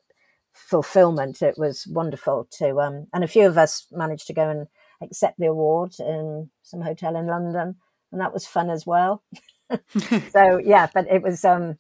fulfillment. 0.53 1.43
It 1.43 1.59
was 1.59 1.87
wonderful 1.87 2.49
to, 2.59 2.81
um, 2.81 3.07
and 3.13 3.23
a 3.23 3.29
few 3.29 3.47
of 3.47 3.59
us 3.59 3.87
managed 3.93 4.27
to 4.29 4.33
go 4.33 4.49
and 4.49 4.67
accept 5.03 5.39
the 5.39 5.47
award 5.47 5.95
in 5.99 6.51
some 6.63 6.81
hotel 6.81 7.17
in 7.17 7.27
London, 7.27 7.77
and 8.11 8.21
that 8.21 8.33
was 8.33 8.47
fun 8.47 8.71
as 8.71 8.87
well. 8.87 9.23
so 10.33 10.59
yeah, 10.59 10.89
but 10.95 11.07
it 11.09 11.23
was, 11.23 11.45
um, 11.45 11.79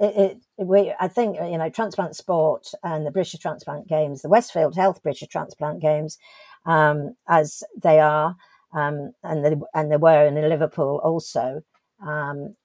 it, 0.00 0.40
it, 0.58 0.66
we, 0.66 0.92
I 0.98 1.08
think 1.08 1.36
you 1.36 1.58
know, 1.58 1.68
transplant 1.68 2.16
sport 2.16 2.68
and 2.82 3.06
the 3.06 3.10
British 3.10 3.38
Transplant 3.40 3.88
Games, 3.88 4.22
the 4.22 4.28
Westfield 4.28 4.74
Health 4.74 5.02
British 5.02 5.28
Transplant 5.28 5.80
Games, 5.80 6.18
um, 6.66 7.14
as 7.28 7.62
they 7.82 8.00
are, 8.00 8.36
um, 8.72 9.12
and 9.22 9.44
they, 9.44 9.54
and 9.74 9.90
they 9.90 9.96
were 9.96 10.26
in 10.26 10.34
Liverpool 10.34 11.00
also. 11.02 11.62
Um, 12.04 12.56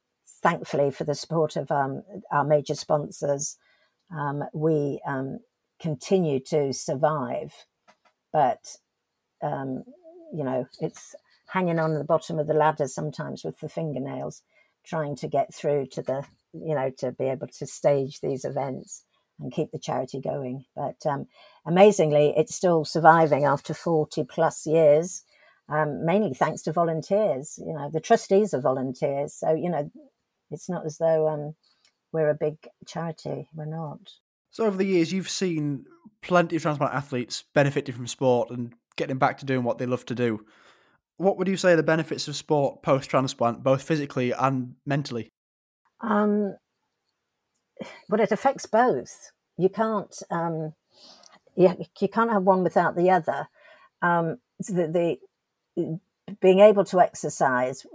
thankfully, 0.42 0.92
for 0.92 1.04
the 1.04 1.16
support 1.16 1.56
of 1.56 1.72
um, 1.72 2.04
our 2.32 2.44
major 2.44 2.76
sponsors, 2.76 3.58
um, 4.16 4.44
we 4.54 5.02
continue 5.80 6.40
to 6.40 6.74
survive. 6.74 7.54
But 8.32 8.76
you 9.42 10.44
know, 10.44 10.68
it's 10.80 11.16
hanging 11.48 11.80
on 11.80 11.94
the 11.94 12.04
bottom 12.04 12.40
of 12.40 12.48
the 12.48 12.54
ladder 12.54 12.88
sometimes 12.88 13.44
with 13.44 13.60
the 13.60 13.70
fingernails, 13.70 14.44
trying 14.86 15.16
to 15.18 15.28
get 15.28 15.54
through 15.54 15.88
to 15.88 16.02
the, 16.02 16.24
you 16.54 16.76
know, 16.76 16.92
to 16.98 17.12
be 17.12 17.26
able 17.26 17.48
to 17.48 17.66
stage 17.66 18.22
these 18.22 18.46
events 18.46 19.04
and 19.40 19.52
keep 19.52 19.72
the 19.72 19.80
charity 19.80 20.20
going. 20.20 20.66
But 20.76 21.06
um, 21.06 21.28
amazingly, 21.66 22.34
it's 22.36 22.56
still 22.56 22.86
surviving 22.86 23.46
after 23.46 23.74
40 23.74 24.24
plus 24.26 24.66
years, 24.66 25.24
um, 25.70 26.06
mainly 26.06 26.34
thanks 26.34 26.62
to 26.64 26.74
volunteers. 26.74 27.58
You 27.58 27.74
know, 27.74 27.90
the 27.92 28.02
trustees 28.02 28.54
are 28.54 28.62
volunteers. 28.62 29.34
So, 29.34 29.54
you 29.54 29.70
know, 29.70 29.90
it's 30.52 30.70
not 30.70 30.86
as 30.86 30.98
though 30.98 31.28
um, 31.28 31.56
we're 32.12 32.30
a 32.30 32.36
big 32.36 32.58
charity. 32.86 33.48
We're 33.54 33.66
not. 33.66 34.00
So 34.52 34.66
over 34.66 34.78
the 34.78 34.86
years, 34.86 35.12
you've 35.12 35.30
seen 35.30 35.86
plenty 36.22 36.56
of 36.56 36.62
transplant 36.62 36.94
athletes 36.94 37.44
benefiting 37.54 37.96
from 37.96 38.08
sport 38.08 38.50
and 38.50 38.74
getting 38.96 39.18
back 39.18 39.38
to 39.40 39.46
doing 39.46 39.64
what 39.64 39.78
they 39.78 39.86
love 39.86 40.06
to 40.06 40.16
do. 40.16 40.46
What 41.18 41.38
would 41.38 41.48
you 41.48 41.58
say 41.58 41.74
are 41.74 41.76
the 41.76 41.84
benefits 41.84 42.28
of 42.28 42.36
sport 42.36 42.82
post 42.82 43.10
transplant, 43.10 43.64
both 43.64 43.84
physically 43.84 44.32
and 44.32 44.76
mentally? 44.86 45.30
Um, 46.02 46.56
well, 48.10 48.22
it 48.22 48.32
affects 48.32 48.66
both. 48.66 49.32
You 49.58 49.70
can't, 49.70 50.16
um, 50.30 50.74
you, 51.56 51.76
you 52.00 52.08
can't 52.08 52.32
have 52.32 52.44
one 52.44 52.64
without 52.64 52.96
the 52.96 53.10
other. 53.10 53.48
Um, 54.02 54.38
the, 54.60 55.20
the 55.76 56.00
being 56.42 56.60
able 56.60 56.86
to 56.86 57.00
exercise 57.00 57.86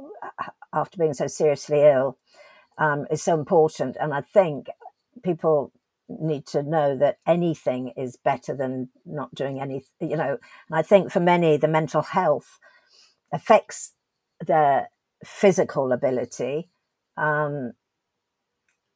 after 0.73 0.99
being 0.99 1.15
so 1.15 1.27
seriously 1.27 1.83
ill 1.83 2.19
um, 2.79 3.07
is 3.11 3.23
so 3.23 3.35
important, 3.35 3.97
and 4.01 4.13
I 4.13 4.21
think 4.21 4.67
people 5.23 5.73
need 6.09 6.47
to 6.47 6.63
know 6.63 6.97
that 6.97 7.19
anything 7.27 7.93
is 7.97 8.17
better 8.17 8.55
than 8.55 8.91
not 9.07 9.35
doing 9.35 9.61
anything, 9.61 10.11
you 10.11 10.17
know. 10.17 10.39
And 10.69 10.79
I 10.79 10.83
think 10.83 11.11
for 11.11 11.21
many, 11.21 11.57
the 11.57 11.69
mental 11.69 12.03
health 12.03 12.59
affects 13.33 13.93
their 14.45 14.91
physical 15.25 15.93
ability. 15.93 16.69
Um, 17.17 17.73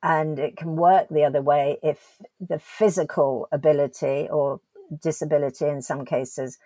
and 0.03 0.39
it 0.39 0.57
can 0.57 0.77
work 0.77 1.09
the 1.11 1.25
other 1.25 1.43
way 1.43 1.79
if 1.83 2.17
the 2.41 2.59
physical 2.59 3.49
ability 3.51 4.29
or 4.31 4.61
disability 5.03 5.67
in 5.67 5.83
some 5.83 6.05
cases 6.05 6.59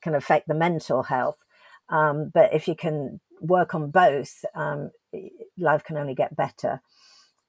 can 0.00 0.14
affect 0.14 0.48
the 0.48 0.54
mental 0.54 1.02
health. 1.02 1.38
Um, 1.88 2.30
but 2.32 2.54
if 2.54 2.68
you 2.68 2.76
can 2.76 3.20
work 3.40 3.74
on 3.74 3.90
both, 3.90 4.44
um, 4.54 4.90
life 5.56 5.84
can 5.84 5.96
only 5.96 6.14
get 6.14 6.36
better. 6.36 6.80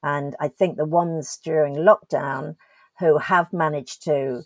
And 0.02 0.34
I 0.40 0.48
think 0.48 0.76
the 0.76 0.84
ones 0.84 1.38
during 1.44 1.74
lockdown 1.76 2.56
who 2.98 3.18
have 3.18 3.52
managed 3.52 4.02
to 4.04 4.42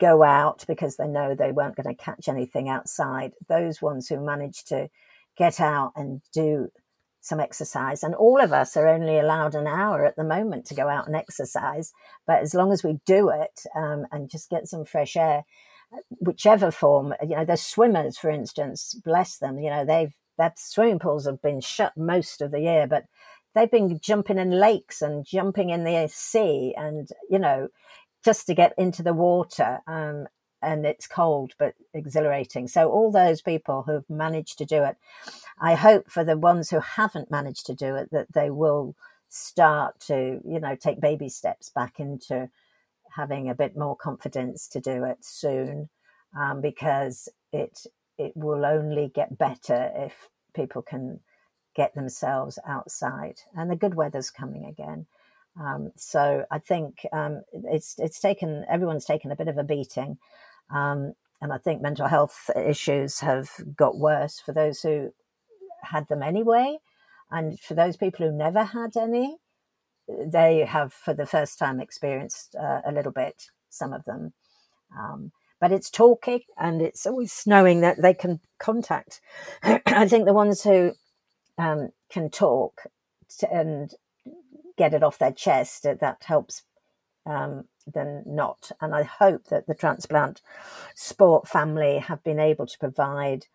go 0.00 0.22
out 0.22 0.64
because 0.66 0.96
they 0.96 1.08
know 1.08 1.34
they 1.34 1.52
weren't 1.52 1.76
going 1.76 1.88
to 1.88 2.02
catch 2.02 2.28
anything 2.28 2.68
outside, 2.68 3.32
those 3.48 3.80
ones 3.80 4.08
who 4.08 4.20
managed 4.20 4.68
to 4.68 4.88
get 5.36 5.60
out 5.60 5.92
and 5.96 6.20
do 6.32 6.70
some 7.26 7.40
exercise. 7.40 8.02
And 8.02 8.14
all 8.14 8.40
of 8.40 8.52
us 8.52 8.76
are 8.76 8.88
only 8.88 9.18
allowed 9.18 9.54
an 9.54 9.66
hour 9.66 10.04
at 10.04 10.16
the 10.16 10.24
moment 10.24 10.66
to 10.66 10.74
go 10.74 10.88
out 10.88 11.06
and 11.06 11.16
exercise. 11.16 11.92
But 12.26 12.42
as 12.42 12.54
long 12.54 12.72
as 12.72 12.82
we 12.82 13.00
do 13.06 13.30
it 13.30 13.62
um, 13.74 14.06
and 14.12 14.30
just 14.30 14.50
get 14.50 14.68
some 14.68 14.84
fresh 14.84 15.16
air, 15.16 15.44
whichever 16.20 16.70
form, 16.70 17.14
you 17.22 17.36
know, 17.36 17.44
there's 17.44 17.62
swimmers, 17.62 18.18
for 18.18 18.30
instance, 18.30 18.94
bless 19.04 19.38
them, 19.38 19.58
you 19.58 19.70
know, 19.70 19.84
they've, 19.84 20.14
their 20.38 20.52
swimming 20.56 20.98
pools 20.98 21.26
have 21.26 21.40
been 21.40 21.60
shut 21.60 21.96
most 21.96 22.42
of 22.42 22.50
the 22.50 22.60
year, 22.60 22.86
but 22.86 23.04
they've 23.56 23.70
been 23.70 23.98
jumping 24.00 24.38
in 24.38 24.50
lakes 24.50 25.02
and 25.02 25.24
jumping 25.24 25.70
in 25.70 25.82
the 25.82 26.08
sea 26.12 26.74
and 26.76 27.08
you 27.28 27.38
know 27.38 27.68
just 28.24 28.46
to 28.46 28.54
get 28.54 28.74
into 28.76 29.02
the 29.02 29.14
water 29.14 29.80
um, 29.88 30.28
and 30.62 30.86
it's 30.86 31.06
cold 31.08 31.54
but 31.58 31.74
exhilarating 31.94 32.68
so 32.68 32.88
all 32.88 33.10
those 33.10 33.40
people 33.40 33.82
who've 33.82 34.08
managed 34.08 34.58
to 34.58 34.66
do 34.66 34.84
it 34.84 34.96
i 35.60 35.74
hope 35.74 36.10
for 36.10 36.24
the 36.24 36.36
ones 36.36 36.70
who 36.70 36.80
haven't 36.80 37.30
managed 37.30 37.66
to 37.66 37.74
do 37.74 37.94
it 37.96 38.10
that 38.10 38.32
they 38.32 38.50
will 38.50 38.94
start 39.28 39.98
to 40.00 40.40
you 40.44 40.60
know 40.60 40.76
take 40.76 41.00
baby 41.00 41.28
steps 41.28 41.70
back 41.70 41.98
into 42.00 42.48
having 43.16 43.48
a 43.48 43.54
bit 43.54 43.76
more 43.76 43.96
confidence 43.96 44.68
to 44.68 44.80
do 44.80 45.04
it 45.04 45.18
soon 45.24 45.88
um, 46.38 46.60
because 46.60 47.28
it 47.52 47.86
it 48.18 48.32
will 48.36 48.64
only 48.64 49.10
get 49.14 49.38
better 49.38 49.90
if 49.96 50.28
people 50.54 50.82
can 50.82 51.20
get 51.74 51.94
themselves 51.94 52.58
outside. 52.66 53.40
And 53.54 53.70
the 53.70 53.76
good 53.76 53.94
weather's 53.94 54.30
coming 54.30 54.64
again. 54.64 55.06
Um, 55.60 55.92
so 55.96 56.44
I 56.50 56.58
think 56.58 57.06
um, 57.12 57.42
it's 57.52 57.96
it's 57.98 58.20
taken 58.20 58.64
everyone's 58.68 59.04
taken 59.06 59.32
a 59.32 59.36
bit 59.36 59.48
of 59.48 59.58
a 59.58 59.64
beating, 59.64 60.18
um, 60.70 61.14
and 61.40 61.52
I 61.52 61.58
think 61.58 61.80
mental 61.80 62.08
health 62.08 62.50
issues 62.54 63.20
have 63.20 63.50
got 63.74 63.98
worse 63.98 64.38
for 64.38 64.52
those 64.52 64.82
who 64.82 65.12
had 65.86 66.08
them 66.08 66.22
anyway, 66.22 66.78
and 67.30 67.58
for 67.60 67.74
those 67.74 67.96
people 67.96 68.26
who 68.26 68.32
never 68.32 68.64
had 68.64 68.96
any, 68.96 69.36
they 70.08 70.64
have 70.64 70.92
for 70.92 71.14
the 71.14 71.26
first 71.26 71.58
time 71.58 71.80
experienced 71.80 72.54
uh, 72.54 72.80
a 72.84 72.92
little 72.92 73.12
bit. 73.12 73.46
Some 73.70 73.92
of 73.92 74.04
them, 74.04 74.32
um, 74.96 75.32
but 75.60 75.72
it's 75.72 75.90
talking 75.90 76.40
and 76.56 76.80
it's 76.80 77.06
always 77.06 77.42
knowing 77.46 77.80
that 77.80 78.00
they 78.00 78.14
can 78.14 78.40
contact. 78.58 79.20
I 79.62 80.08
think 80.08 80.24
the 80.24 80.32
ones 80.32 80.62
who 80.62 80.92
um, 81.58 81.90
can 82.10 82.30
talk 82.30 82.82
and 83.50 83.92
get 84.76 84.94
it 84.94 85.02
off 85.02 85.18
their 85.18 85.32
chest, 85.32 85.82
that 85.82 86.22
helps 86.24 86.62
um, 87.26 87.64
than 87.86 88.22
not. 88.26 88.70
And 88.80 88.94
I 88.94 89.02
hope 89.02 89.46
that 89.46 89.66
the 89.66 89.74
transplant 89.74 90.42
sport 90.94 91.48
family 91.48 91.98
have 91.98 92.22
been 92.22 92.38
able 92.38 92.66
to 92.66 92.78
provide 92.78 93.46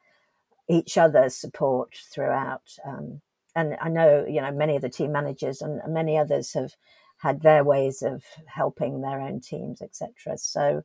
each 0.70 0.97
other's 0.97 1.36
support 1.36 1.95
throughout. 2.14 2.78
Um, 2.86 3.22
and 3.55 3.76
I 3.82 3.89
know, 3.89 4.26
you 4.28 4.41
know, 4.41 4.51
many 4.51 4.76
of 4.76 4.82
the 4.82 4.89
team 4.89 5.12
managers 5.12 5.62
and 5.62 5.82
many 5.88 6.18
others 6.18 6.53
have 6.53 6.76
had 7.18 7.41
their 7.41 7.64
ways 7.64 8.01
of 8.01 8.24
helping 8.47 9.01
their 9.01 9.22
own 9.22 9.41
teams, 9.41 9.82
etc. 9.82 10.38
So, 10.38 10.84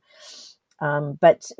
um, 0.79 1.17
but 1.19 1.51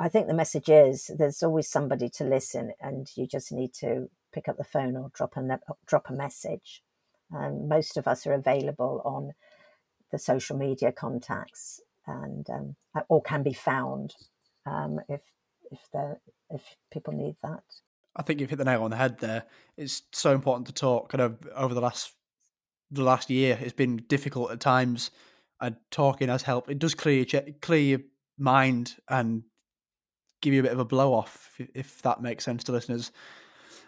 I 0.00 0.08
think 0.08 0.26
the 0.26 0.34
message 0.34 0.68
is 0.68 1.10
there's 1.18 1.42
always 1.42 1.68
somebody 1.68 2.08
to 2.10 2.24
listen, 2.24 2.72
and 2.80 3.08
you 3.16 3.26
just 3.26 3.52
need 3.52 3.74
to 3.74 4.08
pick 4.32 4.48
up 4.48 4.56
the 4.56 4.64
phone 4.64 4.96
or 4.96 5.10
drop 5.14 5.36
a 5.36 5.60
drop 5.86 6.08
a 6.08 6.12
message. 6.12 6.82
Um, 7.34 7.68
most 7.68 7.96
of 7.96 8.06
us 8.08 8.26
are 8.26 8.32
available 8.32 9.02
on 9.04 9.32
the 10.10 10.18
social 10.18 10.56
media 10.56 10.92
contacts, 10.92 11.80
and 12.06 12.48
um, 12.48 12.76
or 13.08 13.20
can 13.22 13.42
be 13.42 13.52
found 13.52 14.14
um, 14.64 15.00
if 15.08 15.20
if 15.72 15.80
they 15.92 16.12
if 16.50 16.62
people 16.92 17.12
need 17.12 17.34
that. 17.42 17.64
I 18.14 18.22
think 18.22 18.40
you've 18.40 18.50
hit 18.50 18.56
the 18.56 18.64
nail 18.64 18.84
on 18.84 18.90
the 18.90 18.96
head 18.96 19.18
there. 19.18 19.44
It's 19.76 20.02
so 20.12 20.34
important 20.34 20.66
to 20.66 20.72
talk. 20.72 21.08
Kind 21.08 21.22
of 21.22 21.38
over 21.54 21.74
the 21.74 21.80
last 21.80 22.12
the 22.90 23.02
last 23.02 23.30
year, 23.30 23.58
it's 23.60 23.72
been 23.72 24.04
difficult 24.08 24.50
at 24.50 24.60
times, 24.60 25.10
and 25.60 25.76
talking 25.90 26.28
has 26.28 26.42
helped. 26.42 26.70
It 26.70 26.78
does 26.78 26.94
clear 26.94 27.24
your 27.24 27.42
clear 27.60 27.80
your 27.80 28.00
mind 28.38 28.96
and 29.08 29.44
give 30.42 30.52
you 30.52 30.60
a 30.60 30.62
bit 30.64 30.72
of 30.72 30.78
a 30.78 30.84
blow 30.84 31.14
off, 31.14 31.54
if, 31.58 31.68
if 31.74 32.02
that 32.02 32.20
makes 32.20 32.44
sense 32.44 32.64
to 32.64 32.72
listeners. 32.72 33.12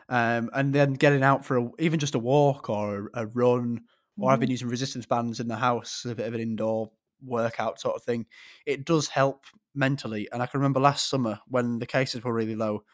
Um, 0.08 0.50
and 0.54 0.72
then 0.72 0.94
getting 0.94 1.22
out 1.22 1.44
for 1.44 1.58
a, 1.58 1.70
even 1.78 1.98
just 1.98 2.14
a 2.14 2.18
walk 2.18 2.70
or 2.70 3.10
a, 3.14 3.22
a 3.22 3.26
run, 3.26 3.82
or 4.18 4.30
I've 4.30 4.38
been 4.38 4.46
mm-hmm. 4.46 4.52
using 4.52 4.68
resistance 4.68 5.06
bands 5.06 5.40
in 5.40 5.48
the 5.48 5.56
house 5.56 6.02
as 6.04 6.12
a 6.12 6.14
bit 6.14 6.26
of 6.26 6.34
an 6.34 6.40
indoor 6.40 6.90
workout 7.24 7.80
sort 7.80 7.96
of 7.96 8.02
thing. 8.02 8.26
It 8.66 8.84
does 8.84 9.08
help 9.08 9.44
mentally. 9.74 10.28
And 10.32 10.42
I 10.42 10.46
can 10.46 10.60
remember 10.60 10.80
last 10.80 11.08
summer 11.08 11.40
when 11.48 11.78
the 11.78 11.86
cases 11.86 12.22
were 12.22 12.34
really 12.34 12.56
low, 12.56 12.84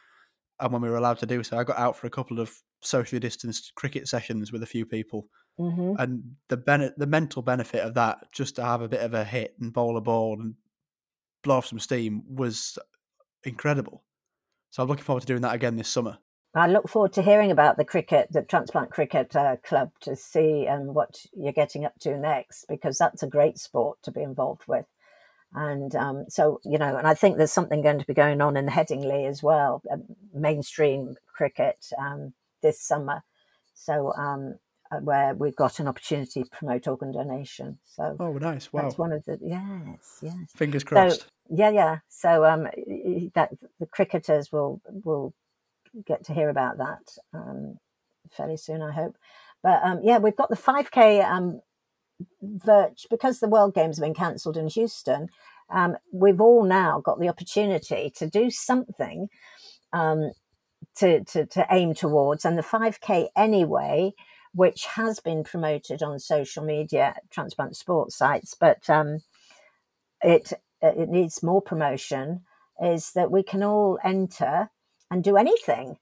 and 0.59 0.73
when 0.73 0.83
we 0.83 0.91
were 0.91 0.97
allowed 0.97 1.19
to 1.19 1.27
do 1.27 1.43
so, 1.43 1.59
I 1.59 1.65
got 1.65 1.79
out 1.79 1.97
for 1.97 2.07
a 2.07 2.11
couple 2.11 2.39
of 2.39 2.53
socially 2.83 3.21
distanced 3.21 3.75
cricket 3.75 4.09
sessions 4.09 4.53
with 4.53 4.63
a 4.63 4.67
few 4.67 4.85
people. 4.87 5.29
Mm-hmm. 5.59 6.01
And 6.01 6.37
the 6.49 6.57
ben- 6.57 6.95
the 6.97 7.07
mental 7.07 7.43
benefit 7.43 7.81
of 7.81 7.95
that, 7.95 8.33
just 8.33 8.57
to 8.57 8.63
have 8.63 8.83
a 8.83 8.89
bit 8.89 9.01
of 9.01 9.15
a 9.15 9.25
hit 9.25 9.55
and 9.61 9.73
bowl 9.73 9.97
a 9.97 10.01
ball 10.01 10.41
and 10.41 10.55
blow 11.43 11.57
off 11.57 11.67
some 11.67 11.79
steam, 11.79 12.23
was 12.29 12.79
incredible. 13.45 14.05
So 14.71 14.83
I'm 14.83 14.89
looking 14.89 15.05
forward 15.05 15.23
to 15.23 15.27
doing 15.27 15.43
that 15.43 15.55
again 15.55 15.77
this 15.77 15.89
summer. 15.89 16.19
I 16.55 16.67
look 16.67 16.89
forward 16.89 17.13
to 17.13 17.23
hearing 17.23 17.51
about 17.51 17.77
the 17.77 17.85
cricket, 17.85 18.33
the 18.33 18.43
transplant 18.43 18.91
cricket 18.91 19.37
uh, 19.37 19.57
club, 19.63 19.93
to 20.01 20.17
see 20.17 20.67
um, 20.67 20.95
what 20.95 21.25
you're 21.33 21.53
getting 21.53 21.85
up 21.85 21.99
to 22.01 22.17
next, 22.17 22.67
because 22.69 22.99
that's 22.99 23.23
a 23.23 23.29
great 23.29 23.59
sport 23.59 23.99
to 24.03 24.11
be 24.11 24.23
involved 24.23 24.63
with. 24.67 24.87
And 25.55 25.95
um, 25.95 26.25
so, 26.29 26.61
you 26.65 26.79
know, 26.79 26.97
and 26.97 27.07
I 27.07 27.15
think 27.15 27.37
there's 27.37 27.53
something 27.53 27.83
going 27.83 27.99
to 27.99 28.07
be 28.07 28.15
going 28.15 28.41
on 28.41 28.57
in 28.57 28.67
Headingley 28.67 29.29
as 29.29 29.43
well, 29.43 29.83
uh, 29.91 29.97
mainstream 30.33 31.17
cricket 31.33 31.87
um, 31.99 32.35
this 32.63 32.81
summer. 32.81 33.23
So, 33.75 34.13
um, 34.15 34.57
uh, 34.93 34.99
where 34.99 35.35
we've 35.35 35.57
got 35.57 35.79
an 35.79 35.87
opportunity 35.87 36.43
to 36.43 36.51
promote 36.51 36.89
organ 36.89 37.13
donation. 37.13 37.79
So, 37.85 38.17
oh, 38.19 38.33
nice! 38.39 38.73
Wow, 38.73 38.83
that's 38.83 38.99
one 38.99 39.13
of 39.13 39.25
the 39.25 39.39
yes, 39.41 40.19
yes. 40.21 40.35
Fingers 40.57 40.83
crossed. 40.83 41.21
So, 41.21 41.27
yeah, 41.49 41.71
yeah. 41.71 41.99
So, 42.09 42.45
um, 42.45 42.65
that 43.35 43.51
the 43.79 43.87
cricketers 43.87 44.51
will 44.51 44.81
will 45.05 45.33
get 46.07 46.25
to 46.25 46.35
hear 46.35 46.49
about 46.49 46.79
that 46.79 47.17
um, 47.35 47.79
fairly 48.31 48.57
soon, 48.57 48.83
I 48.83 48.93
hope. 48.93 49.17
But 49.63 49.81
um, 49.83 50.01
yeah, 50.03 50.19
we've 50.19 50.37
got 50.37 50.49
the 50.49 50.57
5K 50.57 51.25
um, 51.25 51.61
Virch, 52.43 53.07
because 53.11 53.41
the 53.41 53.49
World 53.49 53.75
Games 53.75 53.97
have 53.99 54.05
been 54.05 54.15
cancelled 54.15 54.57
in 54.57 54.69
Houston, 54.69 55.29
um, 55.71 55.97
we've 56.13 56.41
all 56.41 56.65
now 56.65 57.01
got 57.01 57.21
the 57.21 57.29
opportunity 57.29 58.11
to 58.17 58.27
do 58.27 58.51
something 58.51 59.29
um, 59.93 60.33
to, 60.97 61.23
to, 61.25 61.47
to 61.47 61.67
aim 61.71 61.95
towards. 61.95 62.45
And 62.45 62.59
the 62.59 62.63
5K 62.63 63.29
anyway, 63.37 64.13
which 64.53 64.87
has 64.87 65.21
been 65.21 65.45
promoted 65.45 66.03
on 66.03 66.19
social 66.19 66.65
media, 66.65 67.15
transplant 67.31 67.77
sports 67.77 68.17
sites, 68.17 68.55
but 68.59 68.89
um, 68.91 69.19
it 70.23 70.53
it 70.83 71.09
needs 71.09 71.43
more 71.43 71.63
promotion. 71.63 72.43
Is 72.83 73.13
that 73.13 73.31
we 73.31 73.43
can 73.43 73.63
all 73.63 73.99
enter 74.03 74.71
and 75.11 75.25
do 75.25 75.37
anything, 75.37 75.97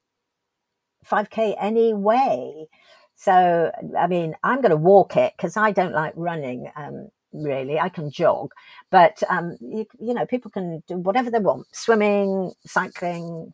5K 1.05 1.55
anyway. 1.59 2.67
So, 3.15 3.71
I 3.97 4.07
mean, 4.07 4.35
I'm 4.43 4.61
going 4.61 4.71
to 4.71 4.77
walk 4.77 5.17
it 5.17 5.33
because 5.35 5.57
I 5.57 5.71
don't 5.71 5.93
like 5.93 6.13
running. 6.15 6.71
Um, 6.75 7.09
really, 7.33 7.79
I 7.79 7.89
can 7.89 8.09
jog, 8.09 8.51
but 8.91 9.21
um, 9.29 9.57
you, 9.59 9.85
you 9.99 10.13
know, 10.13 10.25
people 10.25 10.51
can 10.51 10.83
do 10.87 10.97
whatever 10.97 11.29
they 11.29 11.39
want: 11.39 11.67
swimming, 11.73 12.53
cycling. 12.65 13.53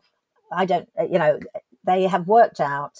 I 0.52 0.66
don't, 0.66 0.88
uh, 0.98 1.04
you 1.04 1.18
know, 1.18 1.40
they 1.84 2.04
have 2.04 2.28
worked 2.28 2.60
out 2.60 2.92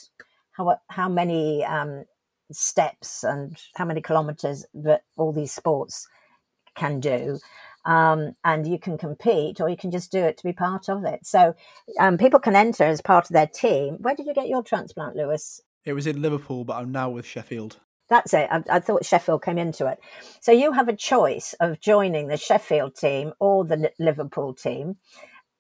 how 0.53 0.79
how 0.89 1.09
many 1.09 1.65
um, 1.65 2.05
steps 2.51 3.23
and 3.23 3.57
how 3.77 3.85
many 3.85 4.01
kilometers 4.01 4.67
that 4.75 5.03
all 5.17 5.33
these 5.33 5.53
sports 5.53 6.09
can 6.75 7.01
do. 7.01 7.39
Um, 7.87 8.33
and 8.45 8.67
you 8.67 8.79
can 8.79 8.99
compete 8.99 9.61
or 9.61 9.69
you 9.69 9.77
can 9.77 9.93
just 9.93 10.11
do 10.11 10.19
it 10.19 10.37
to 10.39 10.45
be 10.45 10.53
part 10.53 10.89
of 10.89 11.05
it. 11.05 11.21
So 11.25 11.55
um, 12.01 12.19
people 12.19 12.41
can 12.41 12.57
enter 12.57 12.83
as 12.83 13.01
part 13.01 13.27
of 13.27 13.33
their 13.33 13.47
team. 13.47 13.99
Where 14.01 14.15
did 14.15 14.27
you 14.27 14.35
get 14.35 14.49
your 14.49 14.65
transplant, 14.65 15.15
Lewis? 15.15 15.61
It 15.85 15.93
was 15.93 16.09
in 16.09 16.21
Liverpool, 16.21 16.65
but 16.65 16.79
I'm 16.79 16.91
now 16.91 17.11
with 17.11 17.25
Sheffield. 17.25 17.79
That's 18.09 18.35
it. 18.35 18.49
I, 18.51 18.63
I, 18.71 18.81
thought 18.81 19.05
Sheffield 19.05 19.43
came 19.43 19.59
into 19.59 19.87
it. 19.87 19.99
So 20.41 20.53
you 20.53 20.73
have 20.73 20.89
a 20.89 20.97
choice 20.97 21.55
of 21.61 21.81
joining 21.81 22.29
the 22.29 22.37
Sheffield 22.37 22.97
team 22.97 23.33
or 23.41 23.65
the 23.65 23.93
Liverpool 23.99 24.55
team. 24.55 24.97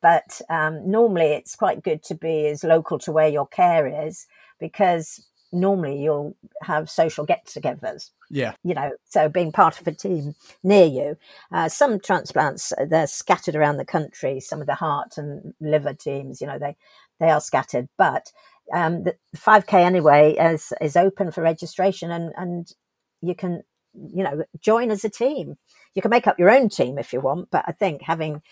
But 0.03 0.41
um, 0.51 0.89
normally 0.89 1.27
it's 1.27 1.57
quite 1.57 1.83
good 1.83 2.03
to 2.05 2.15
be 2.15 2.47
as 2.47 2.63
local 2.63 2.99
to 3.01 3.13
where 3.13 3.29
your 3.29 3.47
care 3.47 4.07
is 4.07 4.27
because 4.61 5.27
normally 5.53 6.03
you'll 6.03 6.37
have 6.63 6.91
social 6.91 7.25
get 7.25 7.47
togethers. 7.47 8.11
Yeah. 8.31 8.55
You 8.65 8.75
know, 8.75 8.93
so 9.05 9.29
being 9.29 9.53
part 9.53 9.81
of 9.81 9.87
a 9.87 9.93
team 9.93 10.35
near 10.63 10.87
you. 10.87 11.17
Uh, 11.53 11.69
some 11.69 12.01
transplants, 12.01 12.73
uh, 12.73 12.87
they're 12.89 13.07
scattered 13.07 13.55
around 13.55 13.77
the 13.77 13.85
country. 13.85 14.41
Some 14.41 14.61
of 14.61 14.67
the 14.67 14.75
heart 14.75 15.17
and 15.17 15.55
liver 15.61 15.95
teams, 15.95 16.41
you 16.41 16.47
know, 16.47 16.59
they, 16.59 16.77
they 17.21 17.31
are 17.31 17.41
scattered. 17.41 17.89
But 17.97 18.33
um, 18.73 19.05
the 19.05 19.17
5K 19.37 19.75
anyway 19.75 20.35
is 20.35 20.73
is 20.81 20.97
open 20.97 21.31
for 21.31 21.43
registration, 21.43 22.11
and 22.11 22.33
and 22.37 22.73
you 23.21 23.35
can 23.35 23.63
you 23.95 24.25
know 24.25 24.45
join 24.61 24.91
as 24.91 25.05
a 25.05 25.11
team. 25.11 25.57
You 25.95 26.03
can 26.03 26.11
make 26.11 26.27
up 26.27 26.39
your 26.39 26.51
own 26.51 26.69
team 26.69 26.99
if 26.99 27.13
you 27.13 27.21
want, 27.21 27.51
but 27.51 27.65
I 27.67 27.73
think 27.73 28.03
having 28.03 28.43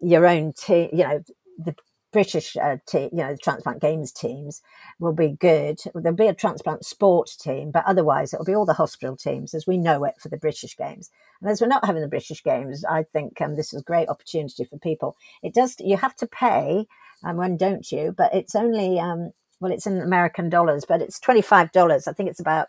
your 0.00 0.26
own 0.26 0.52
team, 0.52 0.90
you 0.92 1.04
know, 1.04 1.22
the 1.58 1.74
British 2.12 2.56
uh, 2.56 2.76
team, 2.86 3.10
you 3.12 3.18
know, 3.18 3.32
the 3.32 3.38
transplant 3.38 3.80
games 3.80 4.12
teams 4.12 4.62
will 4.98 5.12
be 5.12 5.36
good. 5.38 5.78
There'll 5.94 6.16
be 6.16 6.26
a 6.26 6.34
transplant 6.34 6.84
sport 6.84 7.30
team, 7.38 7.70
but 7.70 7.84
otherwise 7.86 8.32
it'll 8.32 8.46
be 8.46 8.54
all 8.54 8.64
the 8.64 8.72
hospital 8.72 9.16
teams 9.16 9.52
as 9.54 9.66
we 9.66 9.76
know 9.76 10.04
it 10.04 10.14
for 10.18 10.28
the 10.28 10.38
British 10.38 10.76
games. 10.76 11.10
And 11.40 11.50
as 11.50 11.60
we're 11.60 11.66
not 11.66 11.84
having 11.84 12.02
the 12.02 12.08
British 12.08 12.42
games, 12.42 12.84
I 12.84 13.02
think 13.02 13.40
um, 13.40 13.56
this 13.56 13.72
is 13.72 13.82
a 13.82 13.84
great 13.84 14.08
opportunity 14.08 14.64
for 14.64 14.78
people. 14.78 15.16
It 15.42 15.54
does, 15.54 15.76
you 15.80 15.96
have 15.98 16.16
to 16.16 16.26
pay, 16.26 16.86
and 17.22 17.32
um, 17.32 17.36
when 17.36 17.56
don't 17.56 17.90
you? 17.92 18.14
But 18.16 18.34
it's 18.34 18.54
only 18.54 18.98
um, 18.98 19.32
well, 19.60 19.72
it's 19.72 19.86
in 19.86 20.00
American 20.00 20.48
dollars, 20.48 20.84
but 20.86 21.02
it's 21.02 21.20
$25. 21.20 22.08
I 22.08 22.12
think 22.12 22.30
it's 22.30 22.40
about 22.40 22.68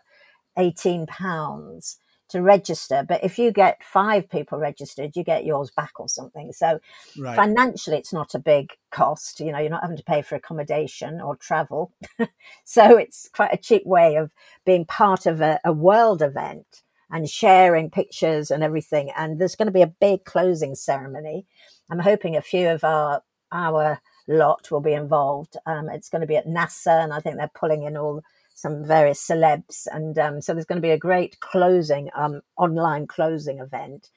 18 0.58 1.06
pounds 1.06 1.96
to 2.30 2.42
register. 2.42 3.04
But 3.06 3.22
if 3.22 3.38
you 3.38 3.52
get 3.52 3.82
five 3.82 4.28
people 4.28 4.58
registered, 4.58 5.16
you 5.16 5.24
get 5.24 5.44
yours 5.44 5.70
back 5.70 5.92
or 5.98 6.08
something. 6.08 6.52
So 6.52 6.80
right. 7.18 7.36
financially, 7.36 7.96
it's 7.96 8.12
not 8.12 8.34
a 8.34 8.38
big 8.38 8.72
cost. 8.90 9.40
You 9.40 9.52
know, 9.52 9.58
you're 9.58 9.70
not 9.70 9.82
having 9.82 9.96
to 9.96 10.04
pay 10.04 10.22
for 10.22 10.34
accommodation 10.36 11.20
or 11.20 11.36
travel. 11.36 11.92
so 12.64 12.96
it's 12.96 13.28
quite 13.32 13.52
a 13.52 13.58
cheap 13.58 13.86
way 13.86 14.16
of 14.16 14.30
being 14.64 14.84
part 14.84 15.26
of 15.26 15.40
a, 15.40 15.60
a 15.64 15.72
world 15.72 16.22
event 16.22 16.82
and 17.10 17.28
sharing 17.28 17.90
pictures 17.90 18.50
and 18.50 18.62
everything. 18.62 19.10
And 19.16 19.38
there's 19.38 19.56
going 19.56 19.66
to 19.66 19.72
be 19.72 19.82
a 19.82 19.86
big 19.86 20.24
closing 20.24 20.74
ceremony. 20.74 21.46
I'm 21.90 21.98
hoping 21.98 22.36
a 22.36 22.42
few 22.42 22.68
of 22.68 22.84
our, 22.84 23.22
our, 23.52 24.00
lot 24.28 24.70
will 24.70 24.80
be 24.80 24.92
involved. 24.92 25.56
Um, 25.66 25.88
it's 25.88 26.08
going 26.08 26.20
to 26.20 26.26
be 26.26 26.36
at 26.36 26.46
NASA, 26.46 27.02
and 27.02 27.12
I 27.12 27.20
think 27.20 27.36
they're 27.36 27.50
pulling 27.52 27.82
in 27.82 27.96
all 27.96 28.22
some 28.60 28.84
various 28.84 29.26
celebs, 29.26 29.86
and 29.90 30.18
um, 30.18 30.40
so 30.40 30.52
there's 30.52 30.66
going 30.66 30.80
to 30.80 30.86
be 30.86 30.90
a 30.90 30.98
great 30.98 31.40
closing 31.40 32.10
um, 32.14 32.42
online 32.56 33.06
closing 33.06 33.58
event. 33.58 34.10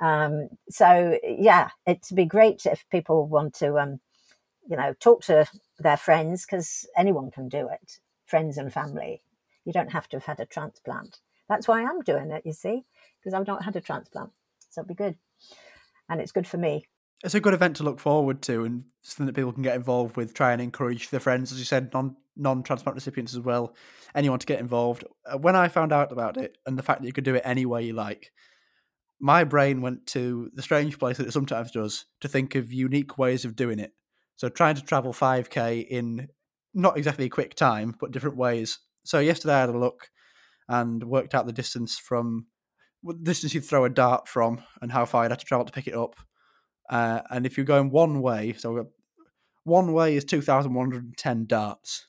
Um, 0.00 0.48
so 0.68 1.18
yeah, 1.24 1.70
it'd 1.86 2.14
be 2.14 2.24
great 2.24 2.66
if 2.66 2.84
people 2.90 3.26
want 3.26 3.54
to, 3.54 3.78
um, 3.78 4.00
you 4.68 4.76
know, 4.76 4.94
talk 5.00 5.22
to 5.24 5.46
their 5.78 5.96
friends 5.96 6.44
because 6.44 6.86
anyone 6.96 7.30
can 7.30 7.48
do 7.48 7.68
it, 7.68 7.98
friends 8.26 8.58
and 8.58 8.72
family. 8.72 9.22
You 9.64 9.72
don't 9.72 9.92
have 9.92 10.08
to 10.08 10.16
have 10.16 10.24
had 10.26 10.40
a 10.40 10.46
transplant. 10.46 11.18
That's 11.48 11.66
why 11.66 11.82
I'm 11.82 12.02
doing 12.02 12.30
it. 12.30 12.42
You 12.44 12.52
see, 12.52 12.84
because 13.18 13.34
I've 13.34 13.46
not 13.46 13.64
had 13.64 13.76
a 13.76 13.80
transplant, 13.80 14.30
so 14.68 14.82
it'll 14.82 14.88
be 14.88 14.94
good, 14.94 15.16
and 16.08 16.20
it's 16.20 16.32
good 16.32 16.46
for 16.46 16.58
me 16.58 16.86
it's 17.22 17.34
a 17.34 17.40
good 17.40 17.54
event 17.54 17.76
to 17.76 17.82
look 17.82 18.00
forward 18.00 18.42
to 18.42 18.64
and 18.64 18.84
something 19.02 19.26
that 19.26 19.34
people 19.34 19.52
can 19.52 19.62
get 19.62 19.76
involved 19.76 20.16
with. 20.16 20.34
Try 20.34 20.52
and 20.52 20.62
encourage 20.62 21.10
their 21.10 21.20
friends, 21.20 21.52
as 21.52 21.58
you 21.58 21.64
said, 21.64 21.92
non 21.92 22.16
non 22.36 22.62
transplant 22.62 22.94
recipients 22.94 23.34
as 23.34 23.40
well. 23.40 23.74
Anyone 24.14 24.38
to 24.38 24.46
get 24.46 24.60
involved. 24.60 25.04
Uh, 25.26 25.38
when 25.38 25.56
I 25.56 25.68
found 25.68 25.92
out 25.92 26.12
about 26.12 26.36
it 26.36 26.56
and 26.66 26.78
the 26.78 26.82
fact 26.82 27.00
that 27.00 27.06
you 27.06 27.12
could 27.12 27.24
do 27.24 27.34
it 27.34 27.42
any 27.44 27.66
way 27.66 27.84
you 27.84 27.92
like, 27.92 28.32
my 29.20 29.44
brain 29.44 29.82
went 29.82 30.06
to 30.08 30.50
the 30.54 30.62
strange 30.62 30.98
place 30.98 31.18
that 31.18 31.26
it 31.26 31.32
sometimes 31.32 31.70
does 31.70 32.06
to 32.20 32.28
think 32.28 32.54
of 32.54 32.72
unique 32.72 33.18
ways 33.18 33.44
of 33.44 33.56
doing 33.56 33.78
it. 33.78 33.92
So 34.36 34.48
trying 34.48 34.76
to 34.76 34.82
travel 34.82 35.12
5k 35.12 35.86
in 35.86 36.28
not 36.72 36.96
exactly 36.96 37.26
a 37.26 37.30
quick 37.30 37.54
time, 37.54 37.94
but 38.00 38.12
different 38.12 38.38
ways. 38.38 38.78
So 39.04 39.18
yesterday 39.18 39.54
I 39.54 39.60
had 39.60 39.68
a 39.68 39.78
look 39.78 40.08
and 40.68 41.04
worked 41.04 41.34
out 41.34 41.46
the 41.46 41.52
distance 41.52 41.98
from 41.98 42.46
the 43.02 43.14
distance 43.14 43.54
you 43.54 43.60
throw 43.60 43.84
a 43.84 43.90
dart 43.90 44.28
from 44.28 44.62
and 44.80 44.92
how 44.92 45.04
far 45.04 45.24
you'd 45.24 45.32
have 45.32 45.38
to 45.38 45.44
travel 45.44 45.66
to 45.66 45.72
pick 45.72 45.86
it 45.86 45.94
up. 45.94 46.16
Uh, 46.90 47.22
and 47.30 47.46
if 47.46 47.56
you're 47.56 47.64
going 47.64 47.90
one 47.90 48.20
way, 48.20 48.52
so 48.58 48.88
one 49.64 49.92
way 49.92 50.16
is 50.16 50.24
2,110 50.24 51.46
darts. 51.46 52.06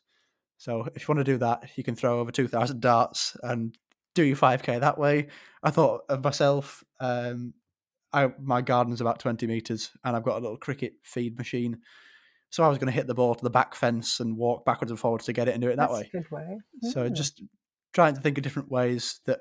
So 0.58 0.88
if 0.96 1.04
you 1.04 1.14
want 1.14 1.26
to 1.26 1.32
do 1.32 1.38
that, 1.38 1.70
you 1.76 1.84
can 1.84 1.96
throw 1.96 2.20
over 2.20 2.32
2,000 2.32 2.82
darts 2.82 3.38
and 3.44 3.78
do 4.16 4.24
your 4.24 4.36
5k 4.36 4.82
that 4.82 4.98
way. 4.98 5.28
I 5.64 5.70
thought 5.70 6.02
of 6.10 6.24
myself. 6.24 6.84
Um, 7.00 7.54
I, 8.12 8.32
my 8.42 8.62
garden's 8.62 9.02
about 9.02 9.20
20 9.20 9.48
meters, 9.48 9.92
and 10.04 10.16
I've 10.16 10.24
got 10.24 10.38
a 10.38 10.42
little 10.42 10.58
cricket 10.58 10.94
feed 11.04 11.38
machine. 11.38 11.80
So 12.50 12.64
I 12.64 12.68
was 12.68 12.78
going 12.78 12.88
to 12.88 12.94
hit 12.94 13.08
the 13.08 13.14
ball 13.14 13.36
to 13.36 13.44
the 13.44 13.50
back 13.50 13.76
fence 13.76 14.20
and 14.20 14.36
walk 14.36 14.66
backwards 14.66 14.92
and 14.92 15.00
forwards 15.00 15.26
to 15.26 15.34
get 15.34 15.48
it 15.48 15.54
and 15.54 15.62
do 15.62 15.70
it 15.70 15.78
That's 15.78 15.94
that 15.94 15.98
way. 15.98 16.10
a 16.14 16.18
good 16.18 16.32
way. 16.32 16.58
So 16.92 17.08
just 17.08 17.42
trying 17.94 18.16
to 18.16 18.22
think 18.22 18.38
of 18.38 18.44
different 18.44 18.70
ways 18.70 19.22
that 19.26 19.40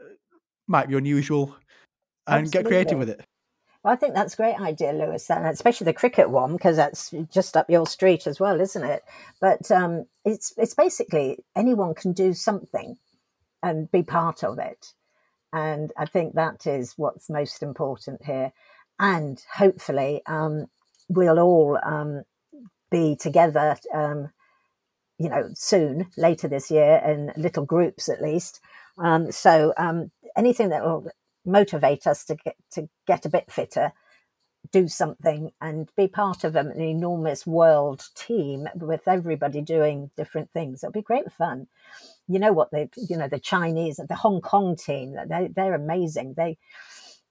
might 0.68 0.88
be 0.88 0.96
unusual 0.96 1.56
and 2.26 2.50
get 2.52 2.64
creative 2.64 2.98
with 2.98 3.10
it. 3.10 3.24
Well, 3.82 3.94
I 3.94 3.96
think 3.96 4.14
that's 4.14 4.34
a 4.34 4.36
great 4.36 4.60
idea, 4.60 4.92
Lewis, 4.92 5.30
and 5.30 5.46
especially 5.46 5.86
the 5.86 5.94
cricket 5.94 6.28
one 6.28 6.52
because 6.52 6.76
that's 6.76 7.14
just 7.32 7.56
up 7.56 7.70
your 7.70 7.86
street 7.86 8.26
as 8.26 8.38
well, 8.38 8.60
isn't 8.60 8.84
it? 8.84 9.02
But 9.40 9.70
um, 9.70 10.04
it's 10.24 10.52
it's 10.58 10.74
basically 10.74 11.38
anyone 11.56 11.94
can 11.94 12.12
do 12.12 12.34
something 12.34 12.98
and 13.62 13.90
be 13.90 14.02
part 14.02 14.44
of 14.44 14.58
it, 14.58 14.92
and 15.52 15.92
I 15.96 16.04
think 16.04 16.34
that 16.34 16.66
is 16.66 16.94
what's 16.98 17.30
most 17.30 17.62
important 17.62 18.24
here. 18.24 18.52
And 18.98 19.42
hopefully, 19.54 20.20
um, 20.26 20.66
we'll 21.08 21.38
all 21.40 21.78
um, 21.82 22.24
be 22.90 23.16
together, 23.16 23.76
um, 23.94 24.30
you 25.18 25.30
know, 25.30 25.50
soon, 25.54 26.08
later 26.18 26.48
this 26.48 26.70
year, 26.70 27.00
in 27.02 27.32
little 27.36 27.64
groups 27.64 28.10
at 28.10 28.20
least. 28.20 28.60
Um, 28.98 29.32
so 29.32 29.72
um, 29.78 30.10
anything 30.36 30.68
that 30.68 30.84
will 30.84 31.10
motivate 31.44 32.06
us 32.06 32.24
to 32.26 32.36
get 32.36 32.56
to 32.72 32.88
get 33.06 33.26
a 33.26 33.30
bit 33.30 33.50
fitter, 33.50 33.92
do 34.72 34.88
something, 34.88 35.50
and 35.60 35.90
be 35.96 36.08
part 36.08 36.44
of 36.44 36.56
an 36.56 36.80
enormous 36.80 37.46
world 37.46 38.04
team 38.16 38.68
with 38.76 39.08
everybody 39.08 39.62
doing 39.62 40.10
different 40.16 40.50
things. 40.52 40.82
It'll 40.84 40.92
be 40.92 41.02
great 41.02 41.32
fun. 41.32 41.68
You 42.28 42.38
know 42.38 42.52
what 42.52 42.70
they, 42.72 42.88
you 42.96 43.16
know, 43.16 43.28
the 43.28 43.40
Chinese, 43.40 43.98
and 43.98 44.08
the 44.08 44.16
Hong 44.16 44.40
Kong 44.40 44.76
team, 44.76 45.16
they 45.28 45.48
they're 45.54 45.74
amazing. 45.74 46.34
They 46.36 46.58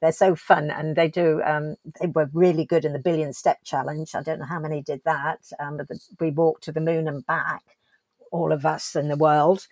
they're 0.01 0.11
so 0.11 0.35
fun 0.35 0.71
and 0.71 0.95
they 0.95 1.07
do 1.07 1.41
um, 1.43 1.75
they 1.99 2.07
were 2.07 2.29
really 2.33 2.65
good 2.65 2.85
in 2.85 2.93
the 2.93 2.99
billion 2.99 3.33
step 3.33 3.59
challenge 3.63 4.15
i 4.15 4.21
don't 4.21 4.39
know 4.39 4.45
how 4.45 4.59
many 4.59 4.81
did 4.81 5.01
that 5.05 5.39
um, 5.59 5.77
but 5.77 5.87
the, 5.87 5.99
we 6.19 6.31
walked 6.31 6.63
to 6.63 6.71
the 6.71 6.81
moon 6.81 7.07
and 7.07 7.25
back 7.25 7.63
all 8.31 8.51
of 8.51 8.65
us 8.65 8.95
in 8.95 9.07
the 9.07 9.17
world 9.17 9.67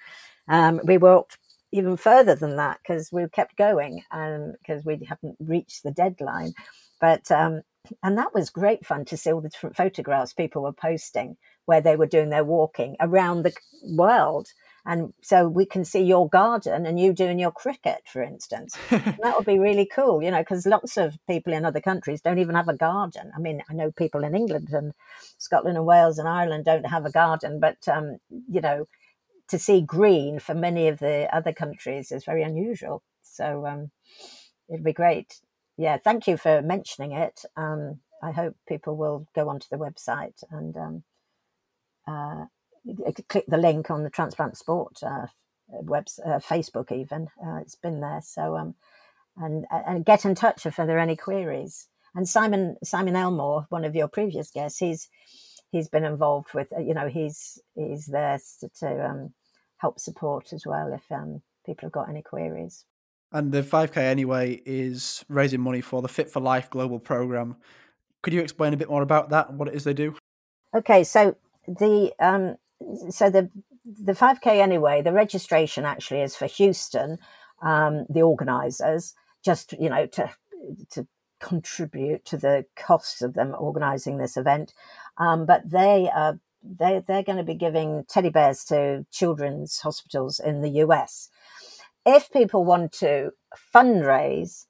um, 0.47 0.81
we 0.85 0.97
walked 0.97 1.37
even 1.71 1.97
further 1.97 2.35
than 2.35 2.55
that 2.57 2.79
because 2.81 3.11
we 3.11 3.27
kept 3.29 3.57
going 3.57 4.03
and 4.11 4.55
because 4.59 4.85
we 4.85 4.99
hadn't 5.07 5.35
reached 5.39 5.83
the 5.83 5.91
deadline. 5.91 6.53
But 6.99 7.29
um, 7.31 7.61
and 8.03 8.17
that 8.17 8.33
was 8.33 8.49
great 8.49 8.85
fun 8.85 9.05
to 9.05 9.17
see 9.17 9.31
all 9.31 9.41
the 9.41 9.49
different 9.49 9.75
photographs 9.75 10.33
people 10.33 10.63
were 10.63 10.73
posting 10.73 11.37
where 11.65 11.81
they 11.81 11.95
were 11.95 12.07
doing 12.07 12.29
their 12.29 12.43
walking 12.43 12.95
around 12.99 13.43
the 13.43 13.53
world. 13.83 14.47
And 14.85 15.13
so 15.21 15.49
we 15.49 15.65
can 15.65 15.83
see 15.83 16.01
your 16.01 16.29
garden 16.29 16.85
and 16.85 16.97
you 16.97 17.11
doing 17.11 17.39
your 17.39 17.51
cricket 17.51 18.01
for 18.05 18.23
instance. 18.23 18.75
That 18.89 19.33
would 19.35 19.45
be 19.45 19.59
really 19.59 19.85
cool 19.85 20.23
you 20.23 20.31
know 20.31 20.39
because 20.39 20.65
lots 20.65 20.95
of 20.95 21.17
people 21.27 21.51
in 21.51 21.65
other 21.65 21.81
countries 21.81 22.21
don't 22.21 22.39
even 22.39 22.55
have 22.55 22.69
a 22.69 22.77
garden. 22.77 23.31
I 23.35 23.39
mean 23.39 23.61
i 23.69 23.73
know 23.73 23.91
people 23.91 24.23
in 24.23 24.35
england 24.35 24.69
and 24.71 24.93
scotland 25.37 25.75
and 25.77 25.85
wales 25.85 26.17
and 26.17 26.27
ireland 26.27 26.63
don't 26.65 26.85
have 26.85 27.05
a 27.05 27.11
garden 27.11 27.59
but 27.59 27.77
um, 27.87 28.17
you 28.49 28.61
know 28.61 28.87
to 29.49 29.59
see 29.59 29.81
green 29.81 30.39
for 30.39 30.53
many 30.53 30.87
of 30.87 30.99
the 30.99 31.27
other 31.35 31.53
countries 31.53 32.11
is 32.11 32.25
very 32.25 32.43
unusual. 32.43 33.03
So 33.23 33.65
um, 33.65 33.91
it'd 34.69 34.83
be 34.83 34.93
great. 34.93 35.41
Yeah 35.77 35.97
thank 35.97 36.27
you 36.27 36.37
for 36.37 36.61
mentioning 36.61 37.11
it. 37.13 37.41
Um, 37.55 37.99
i 38.23 38.31
hope 38.31 38.55
people 38.67 38.97
will 38.97 39.27
go 39.35 39.47
onto 39.47 39.67
the 39.69 39.77
website 39.77 40.43
and 40.51 40.75
um, 40.75 41.03
uh, 42.07 42.45
click 43.29 43.45
the 43.47 43.57
link 43.57 43.91
on 43.91 44.03
the 44.03 44.09
transplant 44.09 44.57
sport 44.57 44.97
uh, 45.03 45.27
web 45.69 46.07
uh, 46.25 46.39
facebook 46.39 46.91
even. 46.91 47.27
Uh, 47.45 47.57
it's 47.57 47.75
been 47.75 47.99
there. 48.01 48.21
So 48.23 48.57
um 48.57 48.75
and 49.37 49.65
and 49.71 50.05
get 50.05 50.25
in 50.25 50.35
touch 50.35 50.65
if 50.65 50.77
there 50.77 50.97
are 50.97 50.99
any 50.99 51.15
queries. 51.15 51.87
And 52.15 52.27
simon 52.27 52.77
simon 52.83 53.15
elmore 53.15 53.67
one 53.69 53.85
of 53.85 53.95
your 53.95 54.07
previous 54.07 54.49
guests 54.49 54.79
he's 54.79 55.09
he's 55.71 55.89
been 55.89 56.05
involved 56.05 56.53
with 56.53 56.71
you 56.79 56.93
know 56.93 57.07
he's 57.07 57.59
he's 57.75 58.05
there 58.05 58.39
to, 58.59 58.69
to 58.79 59.05
um, 59.05 59.33
help 59.77 59.99
support 59.99 60.53
as 60.53 60.65
well 60.65 60.93
if 60.93 61.11
um, 61.11 61.41
people 61.65 61.85
have 61.85 61.91
got 61.91 62.09
any 62.09 62.21
queries 62.21 62.85
And 63.31 63.51
the 63.51 63.61
5K 63.61 63.97
anyway 63.97 64.61
is 64.65 65.25
raising 65.27 65.61
money 65.61 65.81
for 65.81 66.01
the 66.01 66.07
Fit 66.07 66.29
for 66.29 66.39
Life 66.39 66.69
global 66.69 66.99
program. 66.99 67.57
Could 68.23 68.33
you 68.33 68.41
explain 68.41 68.73
a 68.73 68.77
bit 68.77 68.89
more 68.89 69.01
about 69.01 69.29
that 69.29 69.49
and 69.49 69.59
what 69.59 69.67
it 69.67 69.75
is 69.75 69.83
they 69.83 69.93
do? 69.93 70.15
Okay, 70.75 71.03
so 71.03 71.35
the 71.67 72.13
um, 72.19 72.55
so 73.09 73.29
the 73.29 73.49
the 73.85 74.13
5K 74.13 74.47
anyway, 74.61 75.01
the 75.01 75.13
registration 75.13 75.85
actually 75.85 76.21
is 76.21 76.35
for 76.35 76.45
Houston, 76.45 77.17
um, 77.61 78.05
the 78.09 78.21
organisers, 78.21 79.13
just 79.43 79.73
you 79.73 79.89
know 79.89 80.05
to 80.07 80.29
to 80.91 81.07
contribute 81.39 82.25
to 82.25 82.37
the 82.37 82.65
costs 82.75 83.21
of 83.21 83.33
them 83.33 83.55
organising 83.57 84.17
this 84.17 84.37
event, 84.37 84.73
um, 85.17 85.45
but 85.45 85.69
they 85.69 86.09
are 86.13 86.39
they 86.63 87.01
they're 87.07 87.23
going 87.23 87.37
to 87.37 87.43
be 87.43 87.55
giving 87.55 88.05
teddy 88.09 88.29
bears 88.29 88.63
to 88.65 89.05
children's 89.11 89.79
hospitals 89.79 90.39
in 90.39 90.61
the 90.61 90.69
US. 90.83 91.29
If 92.05 92.31
people 92.31 92.63
want 92.65 92.91
to 92.93 93.31
fundraise 93.73 94.65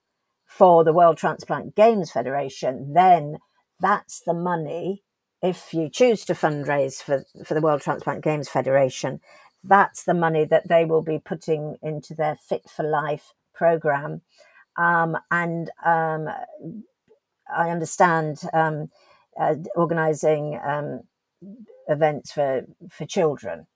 for 0.46 0.84
the 0.84 0.94
World 0.94 1.18
Transplant 1.18 1.76
Games 1.76 2.12
Federation, 2.12 2.94
then 2.94 3.38
that's 3.80 4.22
the 4.22 4.34
money 4.34 5.04
if 5.42 5.74
you 5.74 5.90
choose 5.90 6.26
to 6.26 6.34
fundraise 6.34 7.02
for, 7.02 7.24
for 7.46 7.54
the 7.54 7.62
World 7.62 7.82
Transplant 7.82 8.24
Games 8.24 8.50
Federation, 8.50 9.20
that's 9.64 10.04
the 10.04 10.14
money 10.14 10.46
that 10.46 10.68
they 10.68 10.86
will 10.86 11.02
be 11.02 11.20
putting 11.20 11.78
into 11.82 12.16
their 12.16 12.36
Fit 12.36 12.70
for 12.70 12.84
Life 12.84 13.34
program. 13.54 14.22
Um, 14.78 15.18
and 15.32 15.70
um, 15.86 16.30
I 17.54 17.70
understand 17.70 18.42
um, 18.54 18.90
uh, 19.40 19.56
organizing 19.76 20.60
um, 20.66 21.02
events 21.88 22.32
for, 22.32 22.66
for 22.90 23.06
children. 23.06 23.68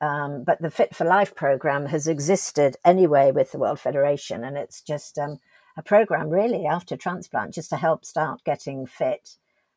Um, 0.00 0.44
but 0.44 0.60
the 0.60 0.70
Fit 0.70 0.94
for 0.94 1.04
Life 1.04 1.34
program 1.34 1.86
has 1.86 2.06
existed 2.06 2.76
anyway 2.84 3.32
with 3.32 3.50
the 3.50 3.58
World 3.58 3.80
Federation, 3.80 4.44
and 4.44 4.56
it's 4.56 4.80
just 4.80 5.18
um, 5.18 5.40
a 5.76 5.82
program 5.82 6.30
really 6.30 6.66
after 6.66 6.96
transplant 6.96 7.54
just 7.54 7.70
to 7.70 7.76
help 7.76 8.04
start 8.04 8.44
getting 8.44 8.86
fit. 8.86 9.30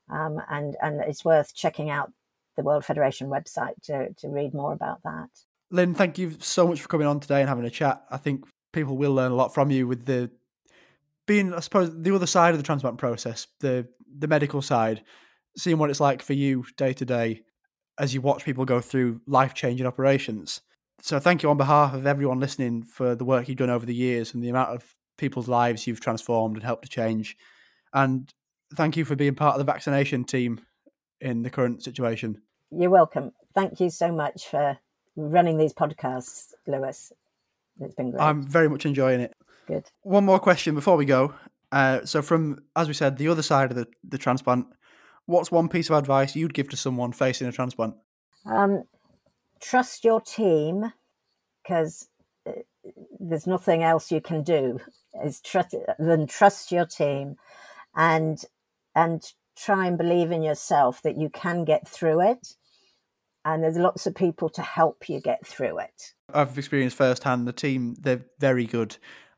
And 0.09 0.75
and 0.81 1.01
it's 1.01 1.23
worth 1.23 1.55
checking 1.55 1.89
out 1.89 2.11
the 2.57 2.63
World 2.63 2.85
Federation 2.85 3.29
website 3.29 3.81
to 3.83 4.13
to 4.17 4.27
read 4.27 4.53
more 4.53 4.73
about 4.73 5.01
that. 5.03 5.29
Lynn, 5.71 5.95
thank 5.95 6.17
you 6.17 6.35
so 6.39 6.67
much 6.67 6.81
for 6.81 6.87
coming 6.87 7.07
on 7.07 7.19
today 7.19 7.39
and 7.39 7.49
having 7.49 7.65
a 7.65 7.69
chat. 7.69 8.03
I 8.11 8.17
think 8.17 8.45
people 8.71 8.97
will 8.97 9.13
learn 9.13 9.31
a 9.31 9.35
lot 9.35 9.53
from 9.53 9.71
you 9.71 9.87
with 9.87 10.05
the 10.05 10.29
being, 11.25 11.53
I 11.53 11.59
suppose, 11.59 11.91
the 11.95 12.13
other 12.13 12.27
side 12.27 12.53
of 12.53 12.57
the 12.57 12.63
transplant 12.63 12.97
process, 12.97 13.47
the 13.59 13.87
the 14.17 14.27
medical 14.27 14.61
side, 14.61 15.03
seeing 15.57 15.77
what 15.77 15.89
it's 15.89 15.99
like 15.99 16.21
for 16.21 16.33
you 16.33 16.65
day 16.77 16.93
to 16.93 17.05
day 17.05 17.43
as 17.97 18.13
you 18.13 18.21
watch 18.21 18.43
people 18.43 18.65
go 18.65 18.81
through 18.81 19.21
life 19.27 19.53
changing 19.53 19.85
operations. 19.85 20.61
So 21.01 21.19
thank 21.19 21.43
you 21.43 21.49
on 21.49 21.57
behalf 21.57 21.93
of 21.93 22.05
everyone 22.05 22.39
listening 22.39 22.83
for 22.83 23.15
the 23.15 23.25
work 23.25 23.47
you've 23.47 23.57
done 23.57 23.69
over 23.69 23.85
the 23.85 23.95
years 23.95 24.33
and 24.33 24.43
the 24.43 24.49
amount 24.49 24.69
of 24.69 24.95
people's 25.17 25.47
lives 25.47 25.87
you've 25.87 25.99
transformed 25.99 26.55
and 26.55 26.63
helped 26.63 26.83
to 26.83 26.89
change. 26.89 27.37
And 27.93 28.31
thank 28.75 28.97
you 28.97 29.05
for 29.05 29.15
being 29.15 29.35
part 29.35 29.55
of 29.55 29.59
the 29.59 29.71
vaccination 29.71 30.23
team 30.23 30.61
in 31.19 31.43
the 31.43 31.49
current 31.49 31.83
situation. 31.83 32.41
You're 32.71 32.89
welcome. 32.89 33.31
Thank 33.53 33.79
you 33.79 33.89
so 33.89 34.11
much 34.11 34.47
for 34.47 34.77
running 35.15 35.57
these 35.57 35.73
podcasts, 35.73 36.53
Lewis. 36.67 37.11
It's 37.81 37.95
been 37.95 38.11
great. 38.11 38.21
I'm 38.21 38.43
very 38.43 38.69
much 38.69 38.85
enjoying 38.85 39.21
it. 39.21 39.33
Good. 39.67 39.85
One 40.03 40.25
more 40.25 40.39
question 40.39 40.75
before 40.75 40.97
we 40.97 41.05
go. 41.05 41.33
Uh, 41.71 42.05
so, 42.05 42.21
from 42.21 42.59
as 42.75 42.87
we 42.87 42.93
said, 42.93 43.17
the 43.17 43.27
other 43.27 43.41
side 43.41 43.71
of 43.71 43.77
the, 43.77 43.87
the 44.03 44.17
transplant, 44.17 44.67
what's 45.25 45.51
one 45.51 45.69
piece 45.69 45.89
of 45.89 45.97
advice 45.97 46.35
you'd 46.35 46.53
give 46.53 46.69
to 46.69 46.77
someone 46.77 47.11
facing 47.11 47.47
a 47.47 47.51
transplant? 47.51 47.95
Um, 48.45 48.83
trust 49.61 50.03
your 50.03 50.19
team 50.19 50.91
because 51.63 52.09
there's 53.19 53.47
nothing 53.47 53.83
else 53.83 54.11
you 54.11 54.21
can 54.21 54.43
do 54.43 54.79
is 55.23 55.41
trust 55.41 55.75
than 55.99 56.25
trust 56.25 56.71
your 56.71 56.85
team 56.85 57.35
and 57.95 58.43
and 58.95 59.33
try 59.55 59.85
and 59.85 59.97
believe 59.97 60.31
in 60.31 60.41
yourself 60.41 61.01
that 61.03 61.19
you 61.19 61.29
can 61.29 61.63
get 61.63 61.87
through 61.87 62.21
it 62.21 62.55
and 63.45 63.63
there's 63.63 63.77
lots 63.77 64.07
of 64.07 64.15
people 64.15 64.49
to 64.49 64.61
help 64.61 65.07
you 65.07 65.19
get 65.19 65.45
through 65.45 65.77
it 65.79 66.13
I've 66.33 66.57
experienced 66.57 66.97
firsthand 66.97 67.47
the 67.47 67.53
team, 67.53 67.95
they're 67.99 68.25
very 68.39 68.65
good. 68.65 68.97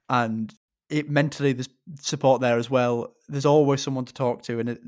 And 0.09 0.53
it 0.89 1.09
mentally, 1.09 1.53
there's 1.53 1.69
support 1.99 2.41
there 2.41 2.57
as 2.57 2.69
well. 2.69 3.13
There's 3.27 3.45
always 3.45 3.81
someone 3.81 4.05
to 4.05 4.13
talk 4.13 4.43
to. 4.43 4.59
And 4.59 4.69
it, 4.69 4.81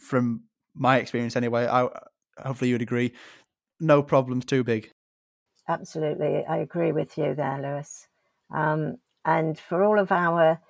from 0.00 0.44
my 0.74 0.98
experience 0.98 1.36
anyway. 1.36 1.66
I 1.66 1.88
hopefully 2.38 2.70
you'd 2.70 2.82
agree. 2.82 3.12
No 3.80 4.02
problems 4.02 4.44
too 4.44 4.64
big. 4.64 4.90
Absolutely, 5.68 6.44
I 6.44 6.58
agree 6.58 6.92
with 6.92 7.16
you 7.16 7.34
there, 7.34 7.60
Lewis. 7.60 8.06
Um, 8.54 8.96
and 9.24 9.58
for 9.58 9.82
all 9.82 9.98
of 9.98 10.12
our 10.12 10.60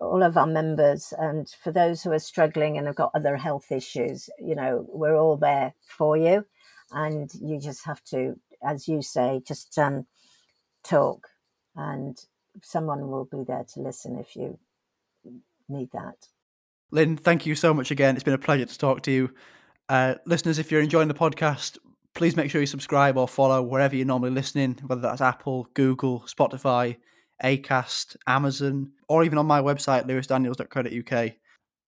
all 0.00 0.22
of 0.22 0.38
our 0.38 0.46
members 0.46 1.12
and 1.18 1.46
for 1.62 1.70
those 1.70 2.02
who 2.02 2.10
are 2.10 2.18
struggling 2.18 2.78
and 2.78 2.86
have 2.86 2.96
got 2.96 3.10
other 3.14 3.36
health 3.36 3.70
issues, 3.70 4.30
you 4.38 4.54
know, 4.54 4.86
we're 4.88 5.14
all 5.14 5.36
there 5.36 5.74
for 5.86 6.16
you. 6.16 6.46
And 6.90 7.30
you 7.34 7.60
just 7.60 7.84
have 7.84 8.02
to, 8.04 8.40
as 8.62 8.88
you 8.88 9.02
say, 9.02 9.40
just 9.46 9.78
um, 9.78 10.06
talk 10.84 11.28
and 11.76 12.18
someone 12.62 13.08
will 13.08 13.24
be 13.24 13.44
there 13.46 13.64
to 13.74 13.80
listen 13.80 14.18
if 14.18 14.36
you 14.36 14.58
need 15.68 15.90
that. 15.92 16.16
Lynn, 16.90 17.16
thank 17.16 17.46
you 17.46 17.54
so 17.54 17.72
much 17.72 17.90
again. 17.90 18.16
It's 18.16 18.24
been 18.24 18.34
a 18.34 18.38
pleasure 18.38 18.66
to 18.66 18.78
talk 18.78 19.02
to 19.02 19.10
you. 19.10 19.30
Uh, 19.88 20.16
listeners, 20.26 20.58
if 20.58 20.70
you're 20.70 20.80
enjoying 20.80 21.08
the 21.08 21.14
podcast, 21.14 21.78
please 22.14 22.36
make 22.36 22.50
sure 22.50 22.60
you 22.60 22.66
subscribe 22.66 23.16
or 23.16 23.28
follow 23.28 23.62
wherever 23.62 23.94
you're 23.94 24.06
normally 24.06 24.32
listening, 24.32 24.78
whether 24.86 25.00
that's 25.00 25.20
Apple, 25.20 25.68
Google, 25.74 26.20
Spotify, 26.26 26.96
Acast, 27.42 28.16
Amazon, 28.26 28.90
or 29.08 29.24
even 29.24 29.38
on 29.38 29.46
my 29.46 29.60
website, 29.60 30.06
lewisdaniels.co.uk. 30.06 31.32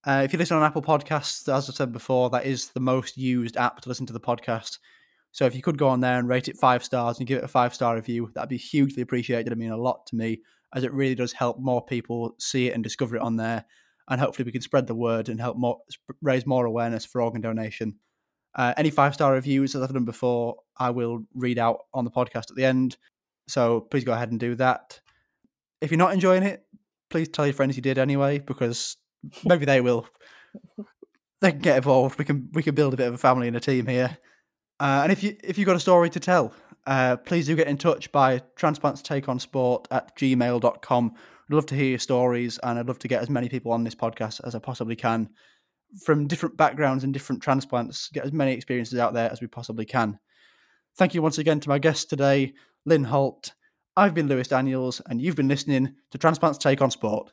Uh, 0.04 0.22
if 0.24 0.32
you 0.32 0.38
listen 0.38 0.56
on 0.56 0.64
Apple 0.64 0.82
Podcasts, 0.82 1.52
as 1.52 1.68
I 1.68 1.72
said 1.72 1.92
before, 1.92 2.30
that 2.30 2.46
is 2.46 2.68
the 2.68 2.80
most 2.80 3.16
used 3.16 3.56
app 3.56 3.80
to 3.80 3.88
listen 3.88 4.06
to 4.06 4.12
the 4.12 4.20
podcast. 4.20 4.78
So 5.32 5.46
if 5.46 5.54
you 5.54 5.62
could 5.62 5.78
go 5.78 5.88
on 5.88 6.00
there 6.00 6.18
and 6.18 6.28
rate 6.28 6.48
it 6.48 6.58
five 6.58 6.84
stars 6.84 7.18
and 7.18 7.26
give 7.26 7.38
it 7.38 7.44
a 7.44 7.48
five 7.48 7.74
star 7.74 7.96
review, 7.96 8.30
that'd 8.34 8.50
be 8.50 8.58
hugely 8.58 9.02
appreciated. 9.02 9.52
I 9.52 9.56
mean, 9.56 9.70
a 9.70 9.76
lot 9.76 10.06
to 10.08 10.16
me, 10.16 10.42
as 10.74 10.84
it 10.84 10.92
really 10.92 11.14
does 11.14 11.32
help 11.32 11.58
more 11.58 11.84
people 11.84 12.36
see 12.38 12.68
it 12.68 12.74
and 12.74 12.84
discover 12.84 13.16
it 13.16 13.22
on 13.22 13.36
there. 13.36 13.64
And 14.08 14.20
hopefully, 14.20 14.44
we 14.44 14.52
can 14.52 14.60
spread 14.60 14.86
the 14.86 14.94
word 14.94 15.28
and 15.28 15.40
help 15.40 15.56
more, 15.56 15.78
raise 16.20 16.46
more 16.46 16.66
awareness 16.66 17.06
for 17.06 17.22
organ 17.22 17.40
donation. 17.40 17.96
Uh, 18.54 18.74
any 18.76 18.90
five 18.90 19.14
star 19.14 19.32
reviews, 19.32 19.74
as 19.74 19.82
I've 19.82 19.92
done 19.92 20.04
before, 20.04 20.56
I 20.76 20.90
will 20.90 21.24
read 21.34 21.58
out 21.58 21.78
on 21.94 22.04
the 22.04 22.10
podcast 22.10 22.50
at 22.50 22.56
the 22.56 22.64
end. 22.64 22.96
So 23.48 23.80
please 23.80 24.04
go 24.04 24.12
ahead 24.12 24.30
and 24.30 24.38
do 24.38 24.54
that. 24.56 25.00
If 25.80 25.90
you're 25.90 25.98
not 25.98 26.12
enjoying 26.12 26.42
it, 26.42 26.64
please 27.08 27.28
tell 27.28 27.46
your 27.46 27.54
friends 27.54 27.76
you 27.76 27.82
did 27.82 27.96
anyway, 27.96 28.38
because 28.38 28.96
maybe 29.44 29.64
they 29.64 29.80
will. 29.80 30.06
They 31.40 31.52
can 31.52 31.60
get 31.60 31.78
involved. 31.78 32.18
We 32.18 32.24
can 32.24 32.50
we 32.52 32.62
can 32.62 32.74
build 32.74 32.92
a 32.92 32.96
bit 32.96 33.08
of 33.08 33.14
a 33.14 33.18
family 33.18 33.48
and 33.48 33.56
a 33.56 33.60
team 33.60 33.86
here. 33.86 34.18
Uh, 34.82 35.02
and 35.04 35.12
if 35.12 35.22
you 35.22 35.36
if 35.44 35.56
you've 35.56 35.66
got 35.66 35.76
a 35.76 35.80
story 35.80 36.10
to 36.10 36.18
tell, 36.18 36.52
uh, 36.88 37.16
please 37.16 37.46
do 37.46 37.54
get 37.54 37.68
in 37.68 37.78
touch 37.78 38.10
by 38.10 38.42
transplants 38.56 39.00
take 39.00 39.28
on 39.28 39.38
sport 39.38 39.86
at 39.92 40.16
gmail.com. 40.16 41.12
I'd 41.14 41.54
love 41.54 41.66
to 41.66 41.76
hear 41.76 41.90
your 41.90 42.00
stories 42.00 42.58
and 42.64 42.80
I'd 42.80 42.88
love 42.88 42.98
to 42.98 43.08
get 43.08 43.22
as 43.22 43.30
many 43.30 43.48
people 43.48 43.70
on 43.70 43.84
this 43.84 43.94
podcast 43.94 44.40
as 44.44 44.56
I 44.56 44.58
possibly 44.58 44.96
can 44.96 45.30
from 46.04 46.26
different 46.26 46.56
backgrounds 46.56 47.04
and 47.04 47.12
different 47.12 47.42
transplants, 47.42 48.08
get 48.08 48.24
as 48.24 48.32
many 48.32 48.54
experiences 48.54 48.98
out 48.98 49.14
there 49.14 49.30
as 49.30 49.40
we 49.40 49.46
possibly 49.46 49.84
can. 49.84 50.18
Thank 50.96 51.14
you 51.14 51.22
once 51.22 51.38
again 51.38 51.60
to 51.60 51.68
my 51.68 51.78
guest 51.78 52.10
today, 52.10 52.52
Lynn 52.84 53.04
Holt. 53.04 53.52
I've 53.96 54.14
been 54.14 54.26
Lewis 54.26 54.48
Daniels, 54.48 55.00
and 55.06 55.20
you've 55.20 55.36
been 55.36 55.48
listening 55.48 55.94
to 56.10 56.18
Transplants 56.18 56.58
Take 56.58 56.80
on 56.80 56.90
Sport. 56.90 57.32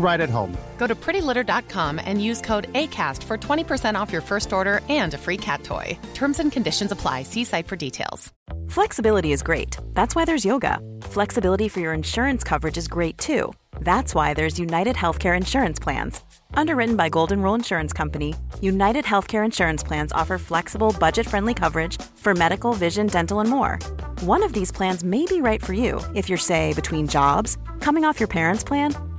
right 0.00 0.20
at 0.20 0.30
home. 0.30 0.56
Go 0.78 0.86
to 0.86 0.94
prettylitter.com 0.94 2.00
and 2.04 2.22
use 2.22 2.40
code 2.40 2.72
ACAST 2.72 3.22
for 3.22 3.36
20% 3.38 3.94
off 3.94 4.12
your 4.12 4.22
first 4.22 4.52
order 4.52 4.80
and 4.88 5.14
a 5.14 5.18
free 5.18 5.36
cat 5.36 5.62
toy. 5.62 5.96
Terms 6.14 6.40
and 6.40 6.50
conditions 6.50 6.90
apply. 6.90 7.22
See 7.22 7.44
site 7.44 7.68
for 7.68 7.76
details. 7.76 8.32
Flexibility 8.68 9.32
is 9.32 9.42
great. 9.42 9.76
That's 9.94 10.14
why 10.14 10.24
there's 10.24 10.44
yoga. 10.44 10.80
Flexibility 11.02 11.68
for 11.68 11.80
your 11.80 11.92
insurance 11.92 12.42
coverage 12.44 12.76
is 12.76 12.88
great 12.88 13.18
too. 13.18 13.52
That's 13.80 14.14
why 14.14 14.34
there's 14.34 14.58
United 14.58 14.96
Healthcare 14.96 15.36
Insurance 15.36 15.78
Plans. 15.78 16.20
Underwritten 16.54 16.96
by 16.96 17.08
Golden 17.08 17.40
Rule 17.42 17.54
Insurance 17.54 17.92
Company, 17.92 18.34
United 18.60 19.04
Healthcare 19.04 19.44
Insurance 19.44 19.82
Plans 19.82 20.12
offer 20.12 20.38
flexible, 20.38 20.94
budget 20.98 21.26
friendly 21.26 21.54
coverage 21.54 22.00
for 22.16 22.34
medical, 22.34 22.72
vision, 22.72 23.06
dental, 23.06 23.40
and 23.40 23.48
more. 23.48 23.78
One 24.20 24.42
of 24.42 24.52
these 24.52 24.72
plans 24.72 25.04
may 25.04 25.24
be 25.26 25.40
right 25.40 25.64
for 25.64 25.72
you 25.72 26.00
if 26.14 26.28
you're, 26.28 26.38
say, 26.38 26.74
between 26.74 27.08
jobs, 27.08 27.56
coming 27.80 28.04
off 28.04 28.20
your 28.20 28.28
parents' 28.28 28.64
plan, 28.64 28.94